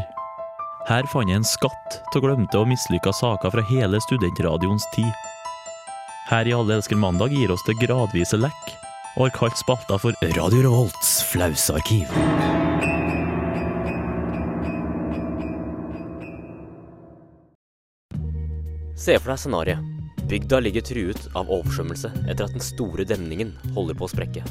Her 0.86 1.08
fant 1.10 1.26
jeg 1.32 1.40
en 1.40 1.48
skatt 1.48 1.98
av 2.14 2.22
glemte 2.22 2.60
og 2.60 2.70
mislykka 2.70 3.10
saker 3.18 3.50
fra 3.56 3.64
hele 3.72 3.98
studentradioens 4.06 4.86
tid. 4.94 5.10
Her 6.30 6.46
i 6.46 6.54
Alle 6.54 6.78
elsker 6.78 7.00
mandag 7.00 7.34
gir 7.34 7.50
oss 7.50 7.66
det 7.66 7.74
gradvise 7.82 8.38
lekk, 8.38 8.70
og 9.16 9.26
har 9.26 9.34
kalt 9.40 9.58
spalta 9.58 9.98
for 9.98 10.14
Radio 10.38 10.62
Revolts 10.62 11.24
flausarkiv. 11.26 12.06
Se 18.94 19.18
for 19.18 19.34
deg 19.34 19.42
scenarioet. 19.42 19.95
Bygda 20.26 20.58
ligger 20.58 20.82
truet 20.82 21.28
av 21.38 21.50
oversvømmelse 21.54 22.08
etter 22.26 22.48
at 22.48 22.54
den 22.56 22.64
store 22.64 23.04
demningen 23.06 23.52
holder 23.76 23.94
på 23.94 24.08
å 24.08 24.10
sprekke. 24.10 24.42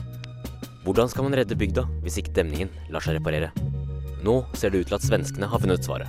Hvordan 0.86 1.10
skal 1.12 1.26
man 1.26 1.36
redde 1.36 1.58
bygda 1.60 1.84
hvis 2.06 2.22
ikke 2.22 2.32
demningen 2.38 2.72
lar 2.94 3.04
seg 3.04 3.18
reparere? 3.18 3.50
Nå 4.24 4.38
ser 4.56 4.72
det 4.72 4.86
ut 4.86 4.88
til 4.92 4.96
at 4.96 5.04
svenskene 5.04 5.50
har 5.52 5.60
funnet 5.60 5.84
svaret. 5.84 6.08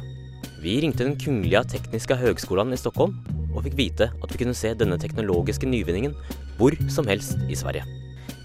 Vi 0.62 0.76
ringte 0.80 1.02
Den 1.02 1.18
kungliga 1.18 1.64
tekniska 1.66 2.14
høgskolen 2.20 2.70
i 2.72 2.78
Stockholm 2.78 3.18
og 3.56 3.64
fikk 3.66 3.74
vite 3.80 4.10
at 4.14 4.30
vi 4.30 4.38
kunne 4.44 4.54
se 4.54 4.70
denne 4.78 5.00
teknologiske 5.02 5.66
nyvinningen 5.66 6.14
hvor 6.60 6.78
som 6.86 7.10
helst 7.10 7.34
i 7.50 7.58
Sverige. 7.58 7.82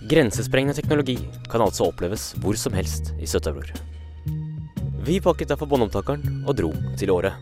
Grensesprengende 0.09 0.73
teknologi 0.73 1.19
kan 1.51 1.61
altså 1.61 1.91
oppleves 1.91 2.31
hvor 2.41 2.57
som 2.57 2.73
helst 2.73 3.13
i 3.21 3.29
Sør-Europa. 3.29 3.77
Vi 5.05 5.21
pakket 5.21 5.53
derfor 5.53 5.69
båndopptakeren 5.69 6.45
og 6.47 6.57
dro 6.57 6.73
til 6.97 7.13
Åre. 7.13 7.35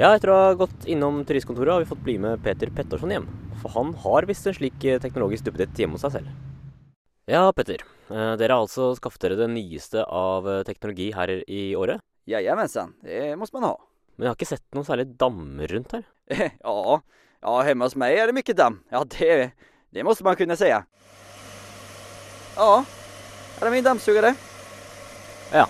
Ja, 0.00 0.14
etter 0.16 0.30
å 0.32 0.36
ha 0.38 0.52
gått 0.56 0.86
innom 0.88 1.20
turistkontoret 1.28 1.74
har 1.74 1.82
vi 1.82 1.88
fått 1.90 2.04
bli 2.04 2.14
med 2.20 2.40
Peter 2.42 2.70
Pettersson 2.72 3.12
hjem. 3.12 3.26
For 3.60 3.74
han 3.76 3.92
har 4.02 4.26
visst 4.28 4.46
en 4.48 4.56
slik 4.56 4.84
eh, 4.88 4.98
teknologisk 5.02 5.44
duppeditt 5.46 5.78
hjemme 5.78 5.98
hos 5.98 6.04
seg 6.06 6.14
selv. 6.16 6.30
Ja, 7.30 7.44
Petter. 7.54 7.84
eh, 8.10 8.32
Dere 8.40 8.56
har 8.56 8.64
altså 8.64 8.94
skaffet 8.98 9.26
dere 9.26 9.36
det 9.42 9.50
nyeste 9.52 10.02
av 10.08 10.48
eh, 10.48 10.62
teknologi 10.66 11.10
her 11.14 11.34
i 11.44 11.74
året? 11.78 12.00
Jajamensan, 12.26 12.94
det 13.04 13.34
må 13.36 13.46
man 13.52 13.68
ha. 13.68 13.74
Men 14.16 14.26
jeg 14.26 14.30
har 14.32 14.38
ikke 14.38 14.50
sett 14.54 14.64
noen 14.74 14.88
særlig 14.88 15.06
dammer 15.20 15.76
rundt 15.76 15.92
her. 15.98 16.08
Ja, 16.64 16.98
ja 17.42 17.54
hjemme 17.66 17.86
hos 17.88 17.98
meg 17.98 18.16
er 18.16 18.30
det 18.30 18.36
mye 18.38 18.56
dam. 18.56 18.80
Ja, 18.94 19.04
det, 19.04 19.30
det 19.92 20.06
måste 20.08 20.24
man 20.24 20.38
kunne 20.40 20.56
si. 20.58 20.70
Ja, 20.72 20.80
er 22.56 23.62
det 23.66 23.74
min 23.76 23.84
dammsugare. 23.86 24.32
Ja. 25.52 25.68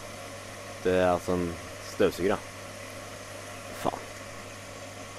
Det 0.86 0.94
er 0.94 1.10
altså 1.10 1.34
en 1.36 1.46
støvsuger, 1.90 2.36
ja. 2.36 2.51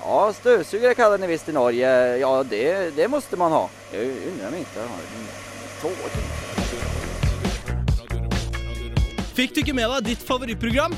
Ja, 0.06 0.34
stövsugare 0.34 0.94
kallar 0.94 1.18
ni 1.18 1.28
visst 1.28 1.50
i 1.50 1.52
Norge. 1.52 2.18
Ja, 2.18 2.44
det, 2.44 2.96
det 2.96 3.08
måste 3.08 3.38
man 3.38 3.52
ha. 3.52 3.70
Jag 3.92 4.02
undrar 4.02 4.48
om 4.48 4.54
jag 4.76 4.82
har 4.82 4.88
en 4.98 5.28
tåg. 5.82 5.92
Fikk 9.34 9.56
du 9.56 9.62
ikke 9.64 9.74
med 9.74 9.90
deg 9.90 10.04
ditt 10.12 10.26
favorittprogram? 10.28 10.94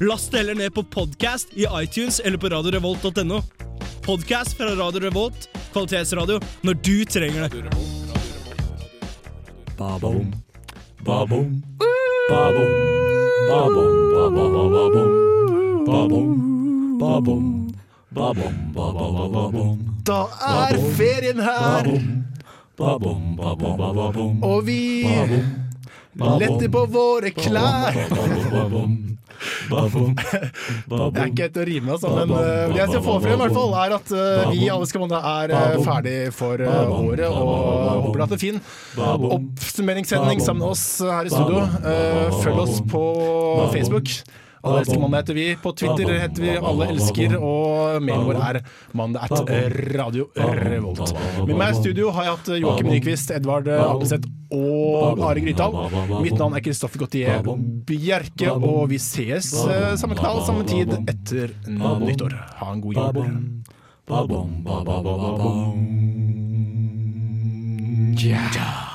Last 0.00 0.32
det 0.32 0.42
heller 0.42 0.54
ned 0.54 0.74
på 0.74 0.82
podcast 0.82 1.48
i 1.54 1.66
iTunes 1.82 2.20
eller 2.20 2.38
på 2.38 2.48
radiorevolt.no. 2.48 3.40
Podcast 4.04 4.56
fra 4.56 4.74
Radio 4.76 5.00
Revolt, 5.00 5.48
kvalitetsradio, 5.72 6.40
når 6.60 6.74
du 6.74 7.04
trenger 7.04 7.48
det. 7.48 7.64
Ba-bom, 9.78 10.32
ba-bom, 11.06 11.62
ba-bom, 12.30 12.70
ba-bom, 13.48 13.92
ba-ba-ba-ba-bom, 14.18 15.10
ba-bom, 15.86 16.28
ba-bom, 16.98 16.98
ba-bom. 16.98 17.67
Da 20.08 20.20
er 20.48 20.78
ferien 20.98 21.40
her, 21.44 21.90
og 24.42 24.58
vi 24.66 24.80
letter 26.18 26.68
på 26.72 26.82
våre 26.90 27.30
klær. 27.36 27.94
Det 29.68 29.76
er 30.98 31.28
ikke 31.28 31.44
helt 31.44 31.58
å 31.60 31.64
rime, 31.68 31.92
altså, 31.94 32.10
men 32.16 32.32
uh, 32.34 32.40
det 32.72 32.80
jeg 32.80 32.88
skal 32.90 33.04
få 33.04 33.14
frem, 33.22 33.36
i 33.36 33.42
hvert 33.44 33.54
fall, 33.54 33.76
er 33.84 33.94
at 33.98 34.10
uh, 34.10 34.50
vi 34.50 34.64
alle 34.72 34.88
skal 34.90 35.04
måne 35.04 35.20
er 35.30 35.54
uh, 35.54 35.76
ferdig 35.86 36.16
for 36.34 36.58
året, 36.58 37.28
og 37.28 37.38
håper 38.08 38.18
du 38.18 38.24
har 38.24 38.34
en 38.34 38.42
fin 38.42 38.58
oppsummeringssending 38.98 40.42
sammen 40.42 40.64
med 40.64 40.72
oss 40.72 40.84
her 41.06 41.28
i 41.28 41.32
studio. 41.32 41.62
Følg 42.42 42.58
oss 42.64 42.82
på 42.90 43.04
Facebook. 43.76 44.08
Elsker 44.64 44.98
mandag 44.98 45.18
heter 45.22 45.34
vi. 45.34 45.46
På 45.62 45.72
Twitter 45.72 46.10
heter 46.18 46.42
vi 46.42 46.56
Alle 46.58 46.88
elsker, 46.92 47.36
og 47.38 48.02
mailen 48.02 48.24
vår 48.26 48.40
er 48.42 48.58
mandag 48.98 49.28
at 49.30 49.52
Radio 49.94 50.26
Revolt. 50.34 51.12
Med 51.46 51.54
meg 51.60 51.70
i 51.76 51.78
studio 51.78 52.10
har 52.16 52.24
jeg 52.26 52.32
hatt 52.36 52.48
Joakim 52.62 52.90
Nyquist, 52.90 53.30
Edvard 53.36 53.68
Ableseth 53.70 54.28
og 54.50 55.20
Are 55.28 55.40
Grytdal. 55.44 55.72
Mitt 56.24 56.38
navn 56.40 56.56
er 56.58 56.64
Kristoffer 56.64 56.98
Gautier 57.04 57.42
Bjerke, 57.88 58.50
og 58.56 58.88
vi 58.90 58.98
ses 58.98 59.52
eh, 59.68 59.94
samme 60.00 60.16
knall, 60.18 60.42
samme 60.46 60.64
tid 60.68 60.90
etter 61.04 61.52
nyttår. 62.02 62.34
Ha 62.58 62.72
en 62.74 62.80
god 62.82 62.94
jul. 62.98 63.02
Ja. 68.18 68.87